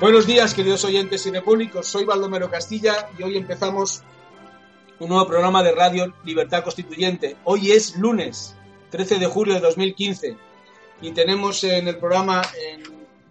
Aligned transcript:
Buenos 0.00 0.26
días, 0.26 0.54
queridos 0.54 0.82
oyentes 0.86 1.24
cinepúnicos. 1.24 1.86
Soy 1.86 2.06
Baldomero 2.06 2.48
Castilla 2.50 3.10
y 3.18 3.22
hoy 3.22 3.36
empezamos 3.36 4.02
un 4.98 5.10
nuevo 5.10 5.26
programa 5.26 5.62
de 5.62 5.72
Radio 5.72 6.14
Libertad 6.24 6.64
Constituyente. 6.64 7.36
Hoy 7.44 7.72
es 7.72 7.98
lunes, 7.98 8.56
13 8.88 9.18
de 9.18 9.26
julio 9.26 9.52
de 9.52 9.60
2015, 9.60 10.38
y 11.02 11.10
tenemos 11.10 11.62
en 11.64 11.86
el 11.86 11.98
programa 11.98 12.40
en 12.66 12.82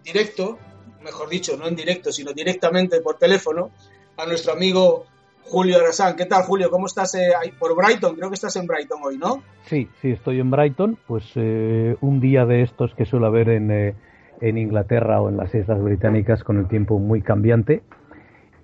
directo, 0.04 0.60
mejor 1.02 1.28
dicho, 1.28 1.56
no 1.56 1.66
en 1.66 1.74
directo, 1.74 2.12
sino 2.12 2.32
directamente 2.32 3.00
por 3.00 3.18
teléfono, 3.18 3.72
a 4.16 4.24
nuestro 4.26 4.52
amigo 4.52 5.06
Julio 5.42 5.78
Arasán. 5.78 6.14
¿Qué 6.14 6.26
tal, 6.26 6.44
Julio? 6.44 6.70
¿Cómo 6.70 6.86
estás 6.86 7.16
eh, 7.16 7.32
por 7.58 7.74
Brighton? 7.74 8.14
Creo 8.14 8.28
que 8.28 8.36
estás 8.36 8.54
en 8.54 8.68
Brighton 8.68 9.00
hoy, 9.02 9.18
¿no? 9.18 9.42
Sí, 9.64 9.88
sí, 10.00 10.12
estoy 10.12 10.38
en 10.38 10.52
Brighton. 10.52 10.96
Pues 11.08 11.24
eh, 11.34 11.96
un 12.00 12.20
día 12.20 12.46
de 12.46 12.62
estos 12.62 12.94
que 12.94 13.06
suele 13.06 13.26
haber 13.26 13.48
en, 13.48 13.70
eh, 13.72 13.94
en 14.40 14.58
Inglaterra 14.58 15.20
o 15.20 15.28
en 15.28 15.36
las 15.36 15.54
Islas 15.54 15.82
Británicas 15.82 16.44
con 16.44 16.58
el 16.58 16.68
tiempo 16.68 16.98
muy 16.98 17.22
cambiante. 17.22 17.82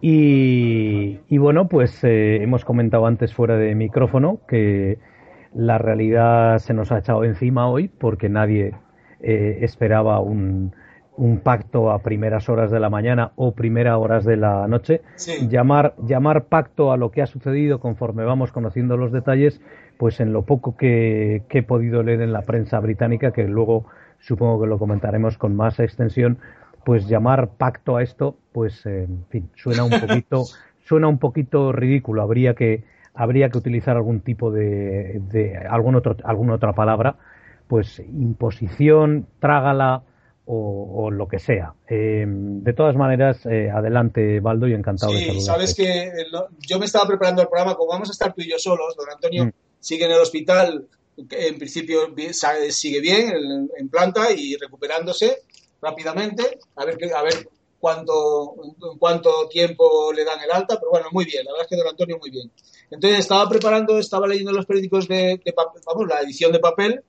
Y, 0.00 1.20
y 1.28 1.38
bueno, 1.38 1.68
pues 1.68 2.00
hemos 2.02 2.64
comentado 2.64 3.06
antes 3.06 3.34
fuera 3.34 3.56
de 3.56 3.74
micrófono 3.74 4.40
que 4.46 4.98
la 5.54 5.78
realidad 5.78 6.58
se 6.58 6.74
nos 6.74 6.92
ha 6.92 6.98
echado 6.98 7.24
encima 7.24 7.68
hoy 7.68 7.88
porque 7.88 8.28
nadie 8.28 8.74
esperaba 9.20 10.20
un, 10.20 10.72
un 11.16 11.38
pacto 11.40 11.90
a 11.90 12.00
primeras 12.00 12.48
horas 12.48 12.70
de 12.70 12.80
la 12.80 12.90
mañana 12.90 13.32
o 13.36 13.52
primeras 13.52 13.96
horas 13.96 14.24
de 14.24 14.36
la 14.36 14.66
noche. 14.68 15.02
Llamar, 15.48 15.94
llamar 16.06 16.44
pacto 16.44 16.92
a 16.92 16.96
lo 16.96 17.10
que 17.10 17.22
ha 17.22 17.26
sucedido 17.26 17.80
conforme 17.80 18.24
vamos 18.24 18.52
conociendo 18.52 18.96
los 18.96 19.12
detalles, 19.12 19.60
pues 19.98 20.20
en 20.20 20.32
lo 20.32 20.42
poco 20.42 20.76
que, 20.76 21.42
he 21.48 21.62
podido 21.62 22.02
leer 22.02 22.20
en 22.20 22.32
la 22.32 22.42
prensa 22.42 22.80
británica, 22.80 23.32
que 23.32 23.44
luego 23.44 23.86
supongo 24.18 24.60
que 24.60 24.66
lo 24.66 24.78
comentaremos 24.78 25.38
con 25.38 25.56
más 25.56 25.78
extensión, 25.80 26.38
pues 26.84 27.08
llamar 27.08 27.50
pacto 27.56 27.96
a 27.96 28.02
esto, 28.02 28.36
pues 28.52 28.86
en 28.86 29.24
fin, 29.28 29.50
suena 29.56 29.84
un 29.84 29.90
poquito, 29.90 30.44
suena 30.84 31.08
un 31.08 31.18
poquito 31.18 31.72
ridículo. 31.72 32.22
Habría 32.22 32.54
que, 32.54 32.84
habría 33.14 33.48
que 33.48 33.58
utilizar 33.58 33.96
algún 33.96 34.20
tipo 34.20 34.50
de, 34.50 35.20
de 35.30 35.56
algún 35.56 35.96
otro, 35.96 36.16
alguna 36.24 36.54
otra 36.54 36.72
palabra, 36.72 37.16
pues 37.68 37.98
imposición, 37.98 39.26
trágala, 39.40 40.02
o, 40.48 41.10
lo 41.10 41.26
que 41.26 41.38
sea. 41.38 41.74
Eh, 41.88 42.24
de 42.26 42.72
todas 42.72 42.94
maneras, 42.94 43.44
eh, 43.46 43.68
adelante, 43.70 44.40
Baldo, 44.40 44.68
y 44.68 44.74
encantado 44.74 45.12
de 45.12 45.18
saludarte. 45.18 45.44
sabes 45.44 45.74
que 45.74 46.12
yo 46.60 46.78
me 46.78 46.86
estaba 46.86 47.06
preparando 47.06 47.42
el 47.42 47.48
programa, 47.48 47.74
como 47.74 47.90
vamos 47.90 48.08
a 48.08 48.12
estar 48.12 48.32
tú 48.32 48.42
y 48.42 48.50
yo 48.50 48.58
solos, 48.58 48.94
don 48.96 49.10
Antonio 49.10 49.46
mm. 49.46 49.52
Sigue 49.86 50.06
en 50.06 50.10
el 50.10 50.20
hospital, 50.20 50.88
en 51.16 51.58
principio 51.58 52.12
sigue 52.70 53.00
bien 53.00 53.68
en, 53.78 53.88
planta 53.88 54.32
y 54.32 54.56
recuperándose 54.56 55.42
rápidamente, 55.80 56.58
a 56.74 56.84
ver, 56.84 56.98
a 57.14 57.22
ver 57.22 57.48
cuánto, 57.78 58.56
cuánto 58.98 59.48
tiempo 59.48 60.12
le 60.12 60.24
dan 60.24 60.40
el 60.40 60.50
alta, 60.50 60.76
pero 60.80 60.90
bueno, 60.90 61.06
muy 61.12 61.24
bien, 61.24 61.44
la 61.44 61.52
verdad 61.52 61.66
es 61.66 61.70
que 61.70 61.76
don 61.76 61.86
Antonio 61.86 62.18
muy 62.18 62.30
bien. 62.30 62.50
Entonces 62.90 63.20
estaba 63.20 63.48
preparando, 63.48 63.96
estaba 63.96 64.26
leyendo 64.26 64.50
los 64.50 64.66
periódicos 64.66 65.06
de, 65.06 65.40
de 65.44 65.54
vamos, 65.86 66.08
la 66.08 66.20
edición 66.20 66.50
de 66.50 66.58
papel, 66.58 67.04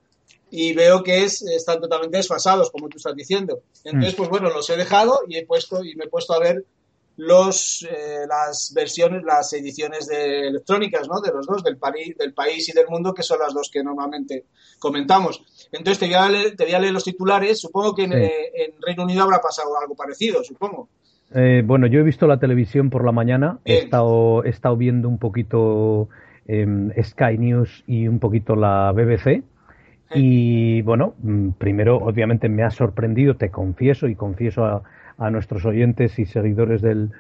y 0.52 0.74
veo 0.74 1.02
que 1.04 1.24
es, 1.24 1.42
están 1.42 1.82
totalmente 1.82 2.18
desfasados, 2.18 2.70
como 2.70 2.90
tú 2.90 2.98
estás 2.98 3.16
diciendo. 3.16 3.64
Entonces, 3.84 4.14
mm. 4.14 4.18
pues 4.18 4.30
bueno, 4.30 4.50
los 4.50 4.70
he 4.70 4.78
dejado 4.78 5.22
y 5.28 5.38
he 5.38 5.46
puesto 5.46 5.84
y 5.84 5.96
me 5.96 6.06
he 6.06 6.10
puesto 6.10 6.34
a 6.34 6.40
ver 6.40 6.64
los 7.18 7.86
eh, 7.90 8.26
las 8.28 8.72
versiones, 8.76 9.24
las 9.24 9.52
ediciones 9.54 10.08
de 10.08 10.48
electrónicas, 10.48 11.08
¿no? 11.08 11.20
De 11.20 11.32
los 11.32 11.46
dos, 11.46 11.64
del, 11.64 11.78
país, 11.78 12.16
del 12.18 12.34
país 12.34 12.70
y 12.70 12.74
del 12.74 12.88
mundo, 12.88 13.14
que 13.14 13.24
son 13.24 13.40
las 13.40 13.54
dos 13.54 13.70
que 13.72 13.84
normalmente 13.84 14.46
comentamos. 14.80 15.44
Entonces 15.72 16.00
te 16.00 16.06
voy 16.06 16.16
a 16.16 16.30
leer, 16.30 16.56
te 16.56 16.64
voy 16.64 16.74
a 16.74 16.80
leer 16.80 16.94
los 16.94 17.04
titulares. 17.04 17.60
Supongo 17.60 17.96
que 17.96 18.04
en, 18.04 18.14
eh, 18.14 18.76
Reino 18.80 19.04
Unido 19.04 19.24
habrá 19.24 19.42
pasado 19.42 19.70
algo 19.80 19.96
parecido, 19.96 20.44
supongo. 20.44 20.90
Eh, 21.34 21.64
bueno, 21.66 21.88
yo 21.88 22.00
he 22.00 22.04
visto 22.04 22.28
la 22.28 22.40
televisión 22.40 22.90
por 22.90 23.04
la 23.04 23.12
mañana. 23.12 23.60
He 23.66 23.80
estado, 23.80 24.44
he 24.46 24.50
estado 24.50 24.78
viendo 24.78 25.10
un 25.10 25.18
poquito 25.18 26.10
em, 26.48 26.92
Sky 27.02 27.38
News 27.38 27.84
y 27.88 28.08
un 28.08 28.20
poquito 28.20 28.56
la 28.56 28.92
BBC. 28.92 29.44
Y 30.14 30.82
bueno, 30.84 31.16
mm, 31.22 31.50
primero 31.58 31.98
obviamente 31.98 32.48
me 32.48 32.64
ha 32.64 32.70
sorprendido, 32.70 33.36
te 33.36 33.50
confieso 33.50 34.08
y 34.08 34.16
confieso 34.16 34.64
a, 34.64 34.84
nuestros 35.32 35.66
oyentes 35.66 36.20
y 36.20 36.26
seguidores 36.26 36.82
del, 36.82 37.12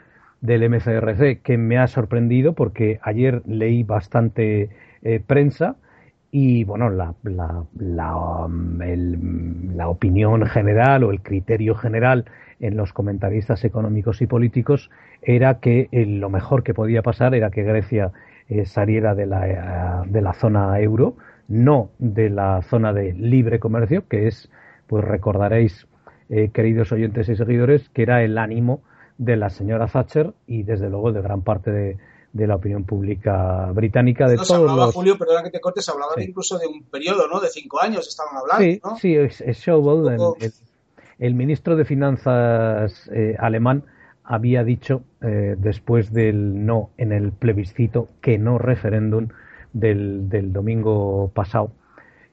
del 0.41 0.69
MCRC 0.69 1.41
que 1.41 1.57
me 1.57 1.77
ha 1.77 1.87
sorprendido 1.87 2.53
porque 2.53 2.99
ayer 3.01 3.41
leí 3.45 3.83
bastante 3.83 4.69
eh, 5.03 5.21
prensa 5.25 5.75
y 6.31 6.63
bueno, 6.65 6.89
la, 6.89 7.13
la, 7.23 7.63
la, 7.77 8.47
mm, 8.47 9.75
la, 9.75 9.89
opinión 9.89 10.45
general 10.45 11.03
o 11.03 11.11
el 11.11 11.21
criterio 11.21 11.75
general 11.75 12.25
en 12.59 12.75
los 12.75 12.93
comentaristas 12.93 13.63
económicos 13.63 14.21
y 14.21 14.27
políticos 14.27 14.89
era 15.21 15.59
que 15.59 15.87
eh, 15.91 16.05
lo 16.05 16.29
mejor 16.29 16.63
que 16.63 16.73
podía 16.73 17.01
pasar 17.01 17.33
era 17.33 17.49
que 17.49 17.63
Grecia 17.63 18.11
eh, 18.49 18.65
saliera 18.65 19.15
de 19.15 19.25
la, 19.25 20.03
de 20.07 20.21
la 20.21 20.33
zona 20.33 20.79
euro 20.79 21.15
no 21.47 21.91
de 21.97 22.29
la 22.29 22.61
zona 22.61 22.93
de 22.93 23.13
libre 23.13 23.59
comercio, 23.59 24.07
que 24.07 24.27
es, 24.27 24.49
pues 24.87 25.03
recordaréis, 25.03 25.86
eh, 26.29 26.49
queridos 26.53 26.91
oyentes 26.91 27.29
y 27.29 27.35
seguidores, 27.35 27.89
que 27.89 28.03
era 28.03 28.23
el 28.23 28.37
ánimo 28.37 28.81
de 29.17 29.35
la 29.35 29.49
señora 29.49 29.87
Thatcher 29.87 30.33
y 30.45 30.63
desde 30.63 30.89
luego 30.89 31.11
de 31.11 31.21
gran 31.21 31.41
parte 31.41 31.71
de, 31.71 31.97
la 32.33 32.55
opinión 32.55 32.83
pública 32.83 33.71
británica. 33.71 34.27
De 34.27 34.35
no, 34.35 34.43
todos 34.43 34.69
hablaba, 34.69 34.91
Julio, 34.91 35.17
perdona 35.17 35.41
que 35.41 35.49
te 35.49 35.59
cortes, 35.59 35.89
hablaba 35.89 36.13
incluso 36.21 36.59
de 36.59 36.67
un 36.67 36.83
periodo, 36.83 37.27
¿no? 37.27 37.39
De 37.39 37.49
cinco 37.49 37.81
años 37.81 38.07
estaban 38.07 38.37
hablando, 38.37 38.63
Sí, 38.63 38.81
¿no? 38.83 38.97
sí, 38.97 39.15
es, 39.15 39.43
el, 41.17 41.33
ministro 41.33 41.75
de 41.75 41.85
Finanzas 41.85 43.09
eh, 43.11 43.35
alemán 43.39 43.85
había 44.23 44.63
dicho, 44.63 45.01
eh, 45.21 45.55
después 45.57 46.13
del 46.13 46.65
no 46.65 46.91
en 46.97 47.11
el 47.11 47.31
plebiscito, 47.31 48.09
que 48.21 48.37
no 48.37 48.59
referéndum, 48.59 49.29
del, 49.73 50.29
del 50.29 50.53
domingo 50.53 51.31
pasado, 51.33 51.71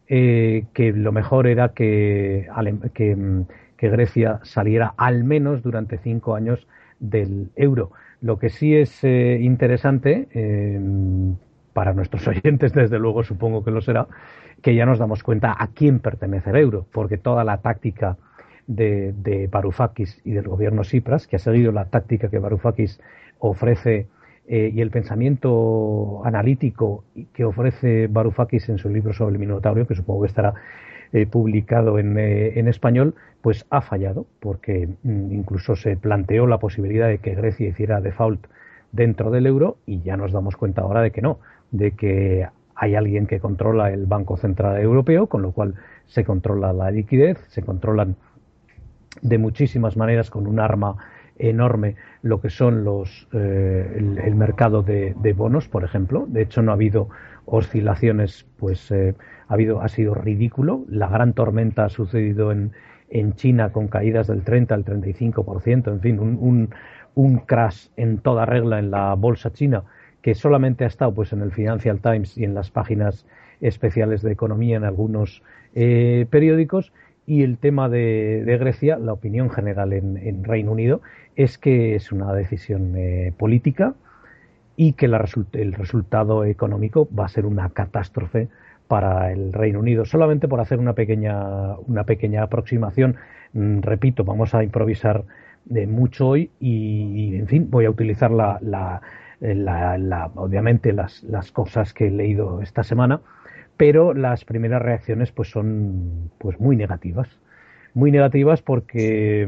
eh, 0.08 0.66
que 0.74 0.92
lo 0.92 1.12
mejor 1.12 1.46
era 1.46 1.70
que, 1.70 2.48
que, 2.94 3.44
Grecia 3.88 4.40
saliera 4.42 4.94
al 4.96 5.24
menos 5.24 5.62
durante 5.62 5.98
cinco 5.98 6.34
años 6.34 6.66
del 7.00 7.50
euro. 7.56 7.92
Lo 8.20 8.38
que 8.38 8.48
sí 8.48 8.74
es 8.76 9.04
eh, 9.04 9.38
interesante, 9.40 10.28
eh, 10.32 10.80
para 11.72 11.92
nuestros 11.92 12.26
oyentes 12.28 12.72
desde 12.72 12.98
luego 12.98 13.22
supongo 13.22 13.64
que 13.64 13.70
lo 13.70 13.80
será, 13.80 14.06
que 14.62 14.74
ya 14.74 14.86
nos 14.86 14.98
damos 14.98 15.22
cuenta 15.22 15.54
a 15.58 15.68
quién 15.68 15.98
pertenece 15.98 16.50
el 16.50 16.56
euro, 16.56 16.86
porque 16.92 17.18
toda 17.18 17.44
la 17.44 17.58
táctica 17.58 18.16
de, 18.66 19.12
de 19.12 19.46
Varoufakis 19.48 20.22
y 20.24 20.32
del 20.32 20.48
gobierno 20.48 20.84
Cipras, 20.84 21.26
que 21.26 21.36
ha 21.36 21.38
seguido 21.38 21.70
la 21.72 21.86
táctica 21.86 22.30
que 22.30 22.38
Varoufakis 22.38 23.00
ofrece 23.38 24.06
eh, 24.46 24.70
y 24.74 24.80
el 24.80 24.90
pensamiento 24.90 26.22
analítico 26.24 27.04
que 27.32 27.44
ofrece 27.44 28.08
Varoufakis 28.08 28.68
en 28.68 28.78
su 28.78 28.88
libro 28.88 29.12
sobre 29.12 29.34
el 29.34 29.38
Minotauro, 29.38 29.86
que 29.86 29.94
supongo 29.94 30.22
que 30.22 30.28
estará 30.28 30.54
eh, 31.14 31.26
publicado 31.26 31.98
en, 32.00 32.18
eh, 32.18 32.58
en, 32.58 32.68
español, 32.68 33.14
pues 33.40 33.66
ha 33.70 33.80
fallado, 33.80 34.26
porque 34.40 34.88
mm, 35.04 35.32
incluso 35.32 35.76
se 35.76 35.96
planteó 35.96 36.46
la 36.48 36.58
posibilidad 36.58 37.06
de 37.06 37.18
que 37.18 37.36
Grecia 37.36 37.68
hiciera 37.68 38.00
default 38.00 38.46
dentro 38.90 39.30
del 39.30 39.46
euro 39.46 39.76
y 39.86 40.02
ya 40.02 40.16
nos 40.16 40.32
damos 40.32 40.56
cuenta 40.56 40.82
ahora 40.82 41.02
de 41.02 41.12
que 41.12 41.22
no, 41.22 41.38
de 41.70 41.92
que 41.92 42.48
hay 42.74 42.96
alguien 42.96 43.28
que 43.28 43.38
controla 43.38 43.92
el 43.92 44.06
Banco 44.06 44.36
Central 44.36 44.80
Europeo, 44.80 45.28
con 45.28 45.42
lo 45.42 45.52
cual 45.52 45.76
se 46.06 46.24
controla 46.24 46.72
la 46.72 46.90
liquidez, 46.90 47.38
se 47.46 47.62
controlan 47.62 48.16
de 49.22 49.38
muchísimas 49.38 49.96
maneras 49.96 50.30
con 50.30 50.48
un 50.48 50.58
arma 50.58 50.96
enorme 51.38 51.96
lo 52.22 52.40
que 52.40 52.50
son 52.50 52.82
los 52.82 53.28
eh, 53.32 54.18
el, 54.24 54.34
mercado 54.34 54.82
de, 54.82 55.34
bonos, 55.36 55.68
por 55.68 55.84
ejemplo. 55.84 56.26
De 56.28 56.42
hecho, 56.42 56.60
no 56.62 56.72
ha 56.72 56.74
habido 56.74 57.08
oscilaciones, 57.44 58.46
pues 58.58 58.90
eh, 58.90 59.14
ha 59.48 59.54
habido 59.54 59.80
ha 59.80 59.88
sido 59.88 60.14
ridículo. 60.14 60.84
La 60.88 61.08
gran 61.08 61.32
tormenta 61.32 61.84
ha 61.84 61.88
sucedido 61.88 62.52
en, 62.52 62.72
en 63.14 63.34
China 63.34 63.70
con 63.70 63.88
caídas 63.88 64.26
del 64.26 64.42
30 64.42 64.74
al 64.74 64.84
35%, 64.84 65.88
en 65.88 66.00
fin, 66.00 66.18
un, 67.14 67.38
crash 67.46 67.88
en 67.96 68.18
toda 68.18 68.44
regla 68.44 68.80
en 68.80 68.90
la 68.90 69.14
bolsa 69.14 69.52
china 69.52 69.84
que 70.20 70.34
solamente 70.34 70.84
ha 70.84 70.88
estado 70.88 71.14
pues 71.14 71.32
en 71.32 71.42
el 71.42 71.52
Financial 71.52 72.00
Times 72.00 72.36
y 72.36 72.44
en 72.44 72.54
las 72.54 72.70
páginas 72.70 73.26
especiales 73.60 74.22
de 74.22 74.32
economía 74.32 74.76
en 74.76 74.84
algunos 74.84 75.42
eh, 75.74 76.26
periódicos 76.30 76.92
y 77.26 77.42
el 77.42 77.58
tema 77.58 77.88
de, 77.88 78.42
Grecia, 78.58 78.98
la 78.98 79.12
opinión 79.12 79.48
general 79.48 79.92
en, 79.92 80.42
Reino 80.42 80.72
Unido 80.72 81.00
es 81.36 81.56
que 81.56 81.94
es 81.94 82.10
una 82.10 82.32
decisión 82.34 82.94
eh, 82.96 83.32
política 83.36 83.94
y 84.76 84.94
que 84.94 85.06
el 85.06 85.72
resultado 85.72 86.44
económico 86.44 87.08
va 87.16 87.26
a 87.26 87.28
ser 87.28 87.46
una 87.46 87.70
catástrofe 87.70 88.48
para 88.88 89.32
el 89.32 89.52
Reino 89.52 89.80
Unido. 89.80 90.04
Solamente 90.04 90.48
por 90.48 90.60
hacer 90.60 90.78
una 90.78 90.94
pequeña, 90.94 91.76
una 91.86 92.04
pequeña 92.04 92.42
aproximación, 92.42 93.16
mm, 93.52 93.80
repito, 93.80 94.24
vamos 94.24 94.54
a 94.54 94.62
improvisar 94.64 95.24
de 95.64 95.86
mucho 95.86 96.28
hoy 96.28 96.50
y, 96.60 97.36
en 97.36 97.46
fin, 97.46 97.68
voy 97.70 97.86
a 97.86 97.90
utilizar 97.90 98.30
la, 98.30 98.58
la, 98.60 99.00
la, 99.40 100.30
obviamente 100.34 100.92
las, 100.92 101.22
las 101.24 101.50
cosas 101.52 101.94
que 101.94 102.08
he 102.08 102.10
leído 102.10 102.60
esta 102.62 102.82
semana 102.82 103.20
pero 103.76 104.14
las 104.14 104.44
primeras 104.44 104.80
reacciones 104.80 105.32
pues 105.32 105.50
son 105.50 106.30
pues 106.38 106.60
muy 106.60 106.76
negativas 106.76 107.28
muy 107.94 108.10
negativas 108.10 108.60
porque 108.60 109.46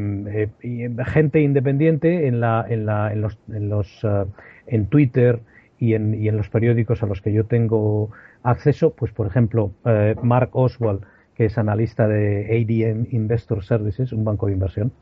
eh, 0.62 0.90
gente 1.06 1.40
independiente 1.40 2.28
en, 2.28 2.40
la, 2.40 2.64
en, 2.68 2.86
la, 2.86 3.12
en 3.12 3.20
los, 3.20 3.38
en, 3.52 3.68
los, 3.68 4.04
eh, 4.04 4.24
en 4.68 4.86
Twitter 4.86 5.40
y 5.78 5.94
en, 5.94 6.14
y 6.14 6.28
en 6.28 6.36
los 6.36 6.48
periódicos 6.48 7.02
a 7.02 7.06
los 7.06 7.20
que 7.20 7.32
yo 7.32 7.44
tengo 7.44 8.10
acceso, 8.42 8.90
pues 8.90 9.12
por 9.12 9.26
ejemplo, 9.26 9.72
eh, 9.84 10.14
Mark 10.22 10.50
Oswald, 10.52 11.02
que 11.34 11.46
es 11.46 11.58
analista 11.58 12.08
de 12.08 12.46
ADM 12.46 13.08
Investor 13.10 13.64
Services, 13.64 14.12
un 14.12 14.24
banco 14.24 14.46
de 14.46 14.54
inversión, 14.54 14.92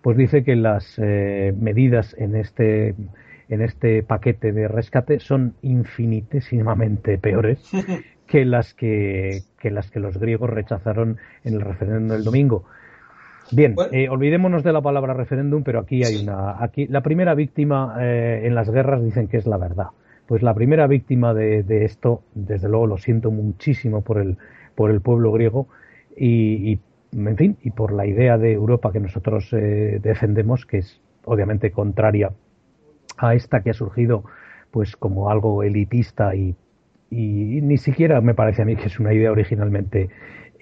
pues 0.00 0.16
dice 0.16 0.42
que 0.42 0.56
las 0.56 0.98
medidas 0.98 2.14
en 2.18 2.34
este 2.34 2.94
en 3.48 3.60
este 3.60 4.02
paquete 4.02 4.52
de 4.52 4.66
rescate 4.66 5.20
son 5.20 5.54
infinitesimamente 5.62 7.18
peores 7.18 7.70
que 8.26 8.46
las 8.46 8.72
que, 8.72 9.42
que 9.58 9.70
las 9.70 9.90
que 9.90 10.00
los 10.00 10.16
griegos 10.16 10.48
rechazaron 10.48 11.18
en 11.44 11.54
el 11.54 11.60
referéndum 11.60 12.08
del 12.08 12.24
domingo. 12.24 12.64
Bien, 13.50 13.76
eh, 13.90 14.08
olvidémonos 14.08 14.62
de 14.62 14.72
la 14.72 14.80
palabra 14.80 15.12
referéndum, 15.12 15.62
pero 15.62 15.80
aquí 15.80 16.02
hay 16.02 16.22
una. 16.22 16.62
Aquí 16.62 16.86
la 16.86 17.02
primera 17.02 17.34
víctima 17.34 17.96
eh, 18.00 18.42
en 18.44 18.54
las 18.54 18.70
guerras 18.70 19.04
dicen 19.04 19.28
que 19.28 19.36
es 19.36 19.46
la 19.46 19.58
verdad. 19.58 19.88
Pues 20.32 20.42
la 20.42 20.54
primera 20.54 20.86
víctima 20.86 21.34
de, 21.34 21.84
esto, 21.84 22.22
desde 22.34 22.66
luego, 22.66 22.86
lo 22.86 22.96
siento 22.96 23.30
muchísimo 23.30 24.00
por 24.00 24.16
el 24.16 24.38
por 24.74 24.90
el 24.90 25.02
pueblo 25.02 25.30
griego 25.30 25.68
y, 26.16 26.80
en 27.12 27.36
fin, 27.36 27.58
y 27.62 27.70
por 27.70 27.92
la 27.92 28.06
idea 28.06 28.38
de 28.38 28.52
Europa 28.52 28.92
que 28.92 29.00
nosotros 29.00 29.52
eh, 29.52 30.00
defendemos, 30.02 30.64
que 30.64 30.78
es 30.78 31.02
obviamente 31.26 31.70
contraria 31.70 32.32
a 33.18 33.34
esta 33.34 33.62
que 33.62 33.68
ha 33.68 33.74
surgido, 33.74 34.24
pues 34.70 34.96
como 34.96 35.28
algo 35.28 35.62
elitista 35.64 36.34
y 36.34 36.56
y 37.10 37.60
ni 37.60 37.76
siquiera 37.76 38.22
me 38.22 38.32
parece 38.32 38.62
a 38.62 38.64
mí 38.64 38.74
que 38.74 38.86
es 38.86 38.98
una 38.98 39.12
idea 39.12 39.30
originalmente 39.30 40.08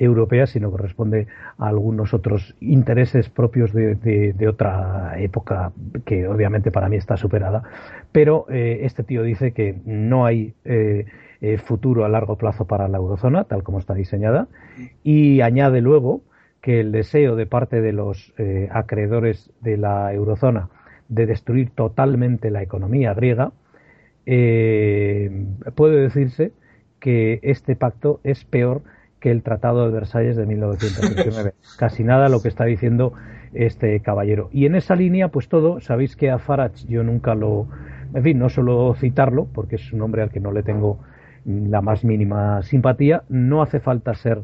europea, 0.01 0.47
sino 0.47 0.73
que 0.73 0.83
responde 0.83 1.27
a 1.59 1.69
algunos 1.69 2.15
otros 2.15 2.57
intereses 2.61 3.29
propios 3.29 3.73
de, 3.73 4.49
otra 4.49 5.15
época 5.19 5.73
que 6.07 6.27
obviamente 6.27 6.71
para 6.71 6.89
mí 6.89 6.97
está 6.97 7.19
superada. 7.19 7.63
Pero 8.11 8.47
eh, 8.49 8.81
este 8.83 9.05
tío 9.05 9.23
dice 9.23 9.53
que 9.53 9.79
no 9.85 10.25
hay 10.25 10.55
eh, 10.65 11.05
eh, 11.43 11.59
futuro 11.59 12.05
a 12.05 12.09
largo 12.09 12.37
plazo 12.37 12.67
para 12.67 12.89
la 12.89 12.97
eurozona, 12.97 13.45
tal 13.45 13.63
como 13.63 13.79
está 13.79 13.93
diseñada, 13.93 14.49
y 15.05 15.43
añade 15.43 15.83
luego 15.83 16.23
que 16.63 16.81
el 16.81 16.93
deseo 16.93 17.37
de 17.37 17.47
parte 17.47 17.81
de 17.81 17.93
los 17.93 18.35
acreedores 18.71 19.51
de 19.63 19.79
la 19.79 20.13
eurozona 20.13 20.69
de 21.09 21.25
destruir 21.25 21.71
totalmente 21.71 22.51
la 22.51 22.63
economía 22.63 23.15
griega, 23.15 23.53
puede 24.27 26.03
decirse 26.03 26.53
que 26.99 27.41
este 27.43 27.77
pacto 27.77 28.21
es 28.25 28.45
peor 28.45 28.83
que 29.21 29.31
el 29.31 29.43
Tratado 29.43 29.85
de 29.85 29.93
Versalles 29.93 30.37
de 30.37 30.47
1929. 30.47 31.55
Casi 31.79 32.03
nada 32.03 32.29
lo 32.29 32.43
que 32.43 32.49
está 32.49 32.65
diciendo 32.65 33.13
este 33.53 34.01
caballero. 34.01 34.49
Y 34.53 34.67
en 34.67 34.75
esa 34.75 34.97
línea, 34.97 35.29
pues 35.29 35.49
todo, 35.49 35.81
sabéis 35.81 36.17
que 36.17 36.31
a 36.31 36.39
Farage 36.39 36.87
yo 36.89 37.03
nunca 37.03 37.35
lo, 37.35 37.69
en 38.15 38.23
fin, 38.23 38.39
no 38.39 38.49
suelo 38.49 38.95
citarlo, 38.95 39.47
porque 39.53 39.77
es 39.77 39.93
un 39.93 40.03
hombre 40.03 40.23
al 40.23 40.31
que 40.31 40.41
no 40.41 40.53
le 40.53 40.63
tengo 40.63 40.99
la 41.45 41.81
más 41.81 42.05
mínima 42.05 42.63
simpatía. 42.63 43.23
No 43.29 43.63
hace 43.63 43.81
falta 43.81 44.15
ser 44.15 44.43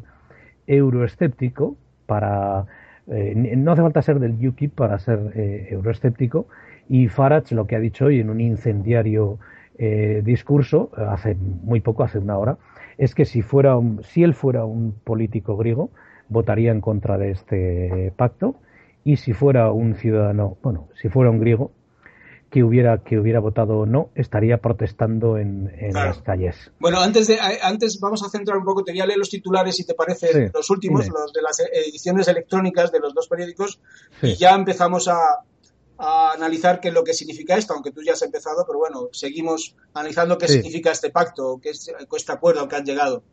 euroescéptico 0.67 1.77
para, 2.05 2.65
eh, 3.07 3.33
no 3.35 3.71
hace 3.71 3.81
falta 3.81 4.01
ser 4.01 4.19
del 4.19 4.47
UKIP 4.47 4.73
para 4.73 4.99
ser 4.99 5.19
eh, 5.35 5.67
euroescéptico. 5.71 6.47
Y 6.89 7.07
Farage 7.07 7.55
lo 7.55 7.67
que 7.67 7.75
ha 7.75 7.79
dicho 7.79 8.05
hoy 8.05 8.19
en 8.19 8.29
un 8.29 8.39
incendiario 8.39 9.39
eh, 9.77 10.21
discurso 10.23 10.89
hace 10.95 11.35
muy 11.35 11.81
poco, 11.81 12.03
hace 12.03 12.17
una 12.17 12.37
hora, 12.37 12.57
es 12.97 13.15
que 13.15 13.25
si 13.25 13.41
fuera 13.41 13.75
si 14.03 14.23
él 14.23 14.33
fuera 14.33 14.65
un 14.65 14.93
político 14.93 15.57
griego 15.57 15.91
votaría 16.29 16.71
en 16.71 16.81
contra 16.81 17.17
de 17.17 17.31
este 17.31 18.13
pacto. 18.15 18.55
Y 19.03 19.17
si 19.17 19.33
fuera 19.33 19.71
un 19.71 19.95
ciudadano, 19.95 20.57
bueno, 20.61 20.89
si 21.01 21.07
fuera 21.07 21.29
un 21.29 21.39
griego 21.39 21.71
que 22.49 22.63
hubiera 22.63 22.99
que 22.99 23.19
hubiera 23.19 23.39
votado 23.39 23.85
no 23.85 24.09
estaría 24.15 24.57
protestando 24.57 25.37
en, 25.37 25.69
las 25.93 26.21
calles. 26.21 26.71
Bueno, 26.79 26.99
antes 26.99 27.27
de 27.27 27.37
antes 27.61 27.99
vamos 28.01 28.23
a 28.23 28.29
centrar 28.29 28.57
un 28.57 28.63
poco, 28.63 28.83
te 28.83 28.91
voy 28.91 29.01
a 29.01 29.05
leer 29.05 29.19
los 29.19 29.29
titulares 29.29 29.75
si 29.75 29.85
te 29.85 29.93
parece, 29.93 30.49
los 30.53 30.69
últimos, 30.69 31.07
los 31.09 31.33
de 31.33 31.41
las 31.41 31.59
ediciones 31.59 32.27
electrónicas 32.27 32.91
de 32.91 32.99
los 32.99 33.13
dos 33.13 33.27
periódicos 33.27 33.79
y 34.21 34.35
ya 34.35 34.55
empezamos 34.55 35.07
a, 35.07 35.19
a 35.97 36.33
analizar 36.33 36.79
qué 36.79 36.89
es 36.89 36.93
lo 36.93 37.03
que 37.03 37.13
significa 37.13 37.57
esto, 37.57 37.73
aunque 37.73 37.91
tú 37.91 38.01
ya 38.03 38.13
has 38.13 38.21
empezado, 38.21 38.65
pero 38.65 38.79
bueno, 38.79 39.09
seguimos 39.11 39.75
analizando 39.93 40.37
qué 40.37 40.47
significa 40.47 40.91
este 40.91 41.09
pacto, 41.09 41.59
qué 41.61 41.71
es 41.71 41.91
este 42.15 42.31
acuerdo 42.31 42.61
al 42.61 42.67
que 42.67 42.75
han 42.75 42.85
llegado. 42.85 43.23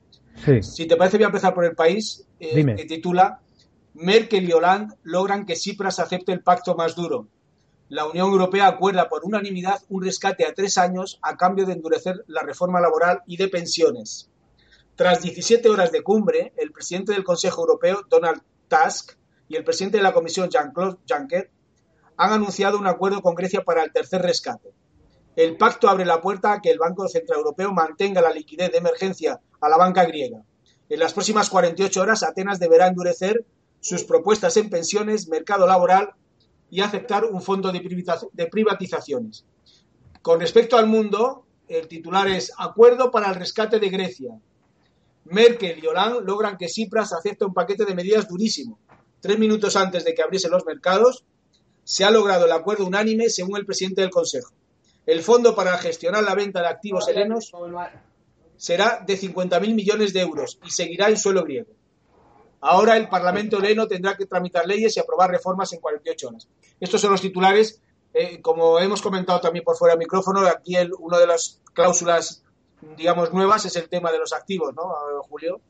Si 0.62 0.86
te 0.86 0.96
parece, 0.96 1.16
voy 1.16 1.24
a 1.24 1.28
empezar 1.28 1.54
por 1.54 1.64
el 1.64 1.74
país, 1.74 2.26
eh, 2.40 2.64
que 2.76 2.84
titula 2.84 3.40
Merkel 3.94 4.48
y 4.48 4.52
Hollande 4.52 4.96
logran 5.02 5.46
que 5.46 5.56
Cipras 5.56 6.00
acepte 6.00 6.32
el 6.32 6.42
pacto 6.42 6.74
más 6.74 6.96
duro. 6.96 7.28
La 7.88 8.06
Unión 8.06 8.28
Europea 8.30 8.66
acuerda 8.66 9.08
por 9.08 9.24
unanimidad 9.24 9.80
un 9.88 10.02
rescate 10.02 10.46
a 10.46 10.54
tres 10.54 10.78
años 10.78 11.18
a 11.22 11.36
cambio 11.36 11.66
de 11.66 11.74
endurecer 11.74 12.24
la 12.26 12.42
reforma 12.42 12.80
laboral 12.80 13.22
y 13.26 13.36
de 13.36 13.48
pensiones. 13.48 14.30
Tras 14.96 15.22
17 15.22 15.68
horas 15.68 15.92
de 15.92 16.02
cumbre, 16.02 16.52
el 16.56 16.72
presidente 16.72 17.12
del 17.12 17.24
Consejo 17.24 17.60
Europeo, 17.60 18.02
Donald 18.08 18.42
Tusk, 18.68 19.12
y 19.48 19.56
el 19.56 19.64
presidente 19.64 19.98
de 19.98 20.02
la 20.02 20.12
Comisión, 20.12 20.48
Jean-Claude 20.48 20.98
Juncker, 21.08 21.50
han 22.16 22.32
anunciado 22.32 22.78
un 22.78 22.86
acuerdo 22.86 23.22
con 23.22 23.34
Grecia 23.34 23.62
para 23.62 23.82
el 23.82 23.92
tercer 23.92 24.22
rescate. 24.22 24.70
El 25.36 25.56
pacto 25.56 25.88
abre 25.88 26.04
la 26.04 26.20
puerta 26.20 26.52
a 26.52 26.60
que 26.60 26.70
el 26.70 26.78
Banco 26.78 27.08
Central 27.08 27.38
Europeo 27.38 27.72
mantenga 27.72 28.20
la 28.20 28.30
liquidez 28.30 28.70
de 28.70 28.78
emergencia 28.78 29.40
a 29.60 29.68
la 29.68 29.76
banca 29.76 30.04
griega. 30.04 30.42
En 30.88 31.00
las 31.00 31.12
próximas 31.12 31.50
48 31.50 32.00
horas, 32.00 32.22
Atenas 32.22 32.60
deberá 32.60 32.86
endurecer 32.86 33.44
sus 33.80 34.04
propuestas 34.04 34.56
en 34.56 34.70
pensiones, 34.70 35.28
mercado 35.28 35.66
laboral 35.66 36.10
y 36.70 36.80
aceptar 36.80 37.24
un 37.24 37.42
fondo 37.42 37.72
de 37.72 38.46
privatizaciones. 38.46 39.44
Con 40.22 40.40
respecto 40.40 40.76
al 40.76 40.86
mundo, 40.86 41.44
el 41.68 41.88
titular 41.88 42.28
es 42.28 42.52
Acuerdo 42.58 43.10
para 43.10 43.28
el 43.28 43.34
rescate 43.34 43.78
de 43.78 43.90
Grecia. 43.90 44.38
Merkel 45.24 45.82
y 45.82 45.86
Hollande 45.86 46.20
logran 46.22 46.56
que 46.56 46.68
Cipras 46.68 47.12
acepte 47.12 47.44
un 47.44 47.54
paquete 47.54 47.84
de 47.84 47.94
medidas 47.94 48.28
durísimo. 48.28 48.78
Tres 49.20 49.38
minutos 49.38 49.76
antes 49.76 50.04
de 50.04 50.14
que 50.14 50.22
abriesen 50.22 50.50
los 50.50 50.66
mercados, 50.66 51.24
se 51.84 52.04
ha 52.04 52.10
logrado 52.10 52.46
el 52.46 52.52
acuerdo 52.52 52.86
unánime 52.86 53.28
según 53.28 53.58
el 53.58 53.66
presidente 53.66 54.00
del 54.00 54.10
Consejo. 54.10 54.52
El 55.06 55.22
fondo 55.22 55.54
para 55.54 55.76
gestionar 55.78 56.24
la 56.24 56.34
venta 56.34 56.60
de 56.60 56.68
activos 56.68 57.06
helenos 57.08 57.52
será 58.56 59.04
de 59.06 59.18
50.000 59.18 59.74
millones 59.74 60.12
de 60.12 60.20
euros 60.20 60.58
y 60.64 60.70
seguirá 60.70 61.08
en 61.08 61.18
suelo 61.18 61.44
griego. 61.44 61.70
Ahora 62.60 62.96
el 62.96 63.08
Parlamento 63.08 63.58
heleno 63.58 63.86
tendrá 63.86 64.16
que 64.16 64.24
tramitar 64.24 64.66
leyes 64.66 64.96
y 64.96 65.00
aprobar 65.00 65.30
reformas 65.30 65.72
en 65.74 65.80
48 65.80 66.28
horas. 66.28 66.48
Estos 66.80 67.00
son 67.00 67.12
los 67.12 67.20
titulares. 67.20 67.82
Eh, 68.14 68.40
como 68.40 68.78
hemos 68.78 69.02
comentado 69.02 69.40
también 69.40 69.64
por 69.64 69.76
fuera 69.76 69.92
del 69.92 69.98
micrófono, 69.98 70.46
aquí 70.46 70.76
el, 70.76 70.92
una 70.98 71.18
de 71.18 71.26
las 71.26 71.60
cláusulas, 71.74 72.42
digamos, 72.96 73.34
nuevas 73.34 73.66
es 73.66 73.76
el 73.76 73.88
tema 73.88 74.10
de 74.12 74.18
los 74.18 74.32
activos, 74.32 74.74
¿no, 74.74 74.94
Julio? 75.28 75.60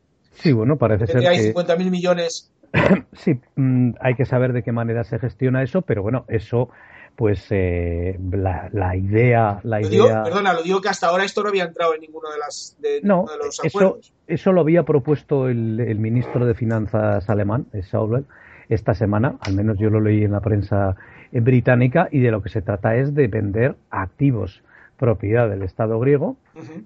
Sí, 0.40 0.52
bueno, 0.52 0.76
parece 0.76 1.06
ser 1.06 1.20
que... 1.20 1.26
hay 1.26 1.38
50.000 1.52 1.90
millones 1.90 2.52
sí, 3.12 3.40
mm, 3.56 3.92
hay 4.00 4.14
que 4.14 4.24
saber 4.24 4.52
de 4.52 4.62
qué 4.62 4.72
manera 4.72 5.04
se 5.04 5.18
gestiona 5.18 5.62
eso, 5.62 5.82
pero 5.82 6.02
bueno, 6.02 6.24
eso 6.28 6.70
pues 7.16 7.46
eh, 7.50 8.18
la, 8.32 8.96
idea 8.96 9.60
la 9.62 9.80
idea 9.80 10.24
perdona 10.24 10.52
lo 10.52 10.62
digo 10.62 10.80
que 10.80 10.88
hasta 10.88 11.06
ahora 11.06 11.24
esto 11.24 11.44
no 11.44 11.48
había 11.48 11.64
entrado 11.64 11.94
en 11.94 12.00
ninguno 12.00 12.28
de 12.30 12.38
las 12.38 12.76
de, 12.80 13.00
no, 13.02 13.26
los 13.38 13.60
acuerdos. 13.64 13.98
eso, 14.00 14.14
eso 14.26 14.52
lo 14.52 14.62
había 14.62 14.82
propuesto 14.82 15.48
el, 15.48 15.96
ministro 15.98 16.44
de 16.44 16.54
finanzas 16.54 17.30
alemán 17.30 17.66
Schäuble 17.82 18.24
esta 18.68 18.94
semana 18.94 19.36
al 19.46 19.54
menos 19.54 19.78
yo 19.78 19.90
lo 19.90 20.00
leí 20.00 20.24
en 20.24 20.32
la 20.32 20.40
prensa 20.40 20.96
británica 21.30 22.08
y 22.10 22.18
de 22.18 22.32
lo 22.32 22.42
que 22.42 22.48
se 22.48 22.62
trata 22.62 22.96
es 22.96 23.14
de 23.14 23.28
vender 23.28 23.76
activos 23.90 24.64
propiedad 24.96 25.48
del 25.48 25.62
Estado 25.62 26.00
griego 26.00 26.36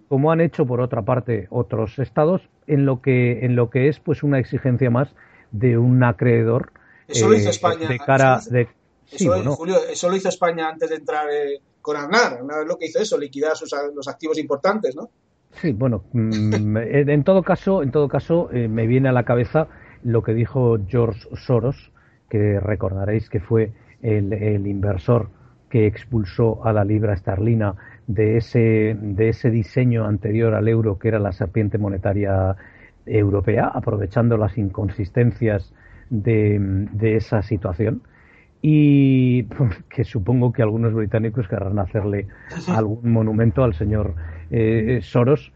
como 0.09 0.31
han 0.31 0.43
hecho 0.43 0.67
por 0.67 0.83
otra 0.83 1.03
parte 1.03 1.47
otros 1.49 1.99
estados 1.99 2.51
en 2.67 2.85
lo 2.85 3.01
que 3.01 3.47
en 3.47 3.57
lo 3.57 3.71
que 3.71 3.89
es 3.89 3.99
pues 3.99 4.23
una 4.23 4.39
exigencia 4.39 4.91
más 4.91 5.15
de 5.51 5.79
un 5.79 6.03
acreedor. 6.05 6.73
Eso 7.07 7.29
lo 7.29 7.35
hizo 7.35 7.49
eh, 7.49 7.51
España. 7.51 7.89
De 7.89 7.99
cara 7.99 8.41
de, 8.51 8.69
eso, 9.11 9.55
Julio, 9.55 9.77
eso 9.91 10.09
lo 10.11 10.17
hizo 10.17 10.29
España 10.29 10.69
antes 10.69 10.91
de 10.91 10.97
entrar 10.97 11.27
eh, 11.31 11.61
con 11.81 11.97
Aznar. 11.97 12.35
Aznar 12.35 12.67
lo 12.67 12.77
que 12.77 12.87
hizo 12.87 12.99
eso, 12.99 13.17
liquidar 13.17 13.57
sus, 13.57 13.75
los 13.95 14.09
activos 14.09 14.39
importantes, 14.39 14.95
¿no? 14.95 15.11
Sí, 15.53 15.73
bueno, 15.73 16.05
mm, 16.13 16.77
en 16.77 17.25
todo 17.25 17.43
caso, 17.43 17.83
en 17.83 17.91
todo 17.91 18.09
caso, 18.09 18.51
eh, 18.53 18.69
me 18.69 18.87
viene 18.87 19.09
a 19.09 19.13
la 19.13 19.25
cabeza 19.25 19.69
lo 20.05 20.23
que 20.23 20.35
dijo 20.35 20.79
George 20.87 21.29
Soros, 21.35 21.91
que 22.29 22.61
recordaréis 22.61 23.31
que 23.31 23.41
fue 23.41 23.73
el, 24.03 24.33
el 24.33 24.67
inversor 24.67 25.31
que 25.71 25.87
expulsó 25.87 26.65
a 26.65 26.73
la 26.73 26.85
libra 26.85 27.15
esterlina 27.15 27.75
de 28.07 28.39
ese, 28.39 28.97
de 28.99 29.29
ese 29.29 29.51
diseño 29.51 30.07
anterior 30.07 30.55
al 30.55 30.69
euro 30.69 30.99
que 30.99 31.09
era 31.09 31.19
la 31.19 31.33
serpiente 31.33 31.79
monetaria 31.79 32.57
europea, 33.09 33.71
aprovechando 33.73 34.37
las 34.37 34.57
inconsistencias 34.59 35.73
de, 36.11 37.17
esa 37.17 37.43
situación 37.43 38.03
y 38.63 39.45
que 39.89 40.05
supongo 40.05 40.53
que 40.53 40.63
algunos 40.63 40.95
británicos 40.95 41.49
querrán 41.49 41.79
hacerle 41.79 42.27
algún 42.69 43.13
monumento 43.13 43.65
al 43.65 43.75
señor 43.75 44.15
eh, 44.51 45.01
Soros 45.03 45.53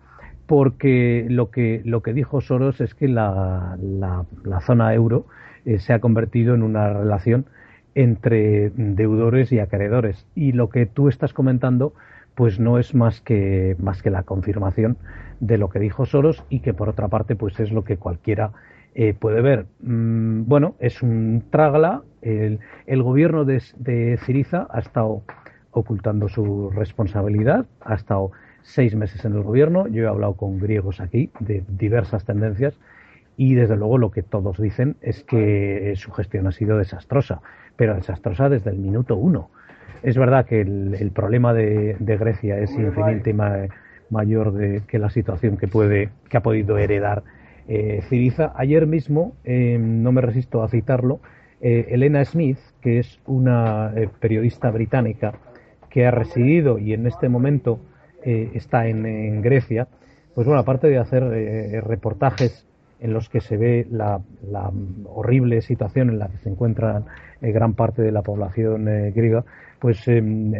porque 0.47 1.27
lo 1.29 1.51
que 1.51 1.83
lo 1.85 2.03
que 2.03 2.13
dijo 2.13 2.41
Soros 2.41 2.81
es 2.81 2.95
que 2.95 3.09
la, 3.09 3.79
la, 3.81 4.61
zona 4.61 4.93
euro 4.93 5.27
eh, 5.65 5.79
se 5.79 5.93
ha 5.93 6.01
convertido 6.01 6.55
en 6.55 6.63
una 6.63 6.93
relación 6.93 7.47
entre 7.95 8.71
deudores 8.71 9.53
y 9.53 9.59
acreedores. 9.59 10.27
Y 10.35 10.53
lo 10.53 10.69
que 10.71 10.87
tú 10.87 11.09
estás 11.09 11.33
comentando, 11.33 11.95
pues 12.35 12.59
no 12.59 12.79
es 12.79 12.95
más 12.95 13.21
que, 13.21 13.77
más 13.79 14.03
que 14.03 14.11
la 14.11 14.23
confirmación 14.23 14.97
de 15.41 15.59
lo 15.59 15.69
que 15.69 15.79
dijo 15.79 16.07
Soros 16.07 16.45
y 16.49 16.61
que 16.61 16.75
por 16.75 16.89
otra 16.89 17.09
parte, 17.09 17.37
pues 17.37 17.59
es 17.61 17.73
lo 17.73 17.85
que 17.85 17.97
cualquiera 17.97 18.53
eh, 18.95 19.15
puede 19.15 19.41
ver. 19.41 19.67
Mm, 19.81 20.45
bueno, 20.47 20.75
es 20.79 21.03
un 21.03 21.45
trágala. 21.51 22.03
El, 22.21 22.61
el 22.87 23.03
gobierno 23.03 23.45
de, 23.45 23.63
de 23.77 24.19
Ciriza 24.25 24.67
ha 24.71 24.81
estado 24.81 25.23
ocultando 25.73 26.29
su 26.29 26.71
responsabilidad, 26.71 27.67
ha 27.81 27.95
estado 27.95 28.31
seis 28.63 28.95
meses 28.95 29.25
en 29.25 29.33
el 29.33 29.43
gobierno. 29.43 29.89
Yo 29.89 30.05
he 30.05 30.09
hablado 30.09 30.35
con 30.35 30.59
griegos 30.59 31.01
aquí 31.01 31.31
de 31.41 31.65
diversas 31.69 32.25
tendencias 32.25 32.79
y 33.37 33.55
desde 33.55 33.77
luego 33.77 33.99
lo 33.99 34.11
que 34.11 34.23
todos 34.23 34.61
dicen 34.61 34.97
es 35.01 35.25
que 35.25 35.95
su 35.97 36.13
gestión 36.13 36.47
ha 36.47 36.53
sido 36.53 36.79
desastrosa, 36.79 37.41
pero 37.77 37.95
desastrosa 37.95 38.49
desde 38.49 38.71
el 38.71 38.79
minuto 38.79 39.17
uno. 39.17 39.51
Es 40.03 40.17
verdad 40.17 40.47
que 40.47 40.61
el, 40.61 41.13
problema 41.15 41.55
de, 41.55 41.97
Grecia 42.01 42.59
es 42.59 42.71
infinitamente 42.73 43.35
mayor 44.11 44.53
de, 44.53 44.83
que 44.87 44.99
la 44.99 45.11
situación 45.11 45.57
que 45.57 45.69
puede 45.69 46.11
que 46.29 46.37
ha 46.37 46.43
podido 46.43 46.77
heredar 46.79 47.23
eh, 47.69 48.03
Ciriza. 48.09 48.53
Ayer 48.57 48.87
mismo, 48.87 49.35
eh, 49.45 49.79
no 49.81 50.13
me 50.13 50.21
resisto 50.21 50.63
a 50.63 50.69
citarlo, 50.69 51.21
eh, 51.61 51.87
Elena 51.91 52.25
Smith, 52.25 52.59
que 52.81 52.99
es 52.99 53.21
una 53.27 53.93
eh, 53.95 54.09
periodista 54.21 54.71
británica 54.71 55.35
que 55.89 56.07
ha 56.07 56.11
residido 56.11 56.79
y 56.79 56.95
en 56.95 57.07
este 57.07 57.29
momento 57.29 57.81
está 58.25 58.87
en, 58.87 59.43
Grecia, 59.43 59.89
pues 60.33 60.47
bueno, 60.47 60.61
aparte 60.61 60.87
de 60.87 60.97
hacer 60.97 61.25
reportajes 61.85 62.65
en 63.01 63.13
los 63.13 63.29
que 63.29 63.41
se 63.41 63.57
ve 63.57 63.85
la, 63.91 64.21
horrible 65.07 65.61
situación 65.61 66.09
en 66.09 66.21
la 66.21 66.29
que 66.29 66.39
se 66.39 66.49
encuentra 66.49 67.03
gran 67.41 67.75
parte 67.75 68.01
de 68.01 68.13
la 68.13 68.23
población 68.23 68.85
griega, 69.13 69.45
pues 69.83 70.07
em, 70.07 70.53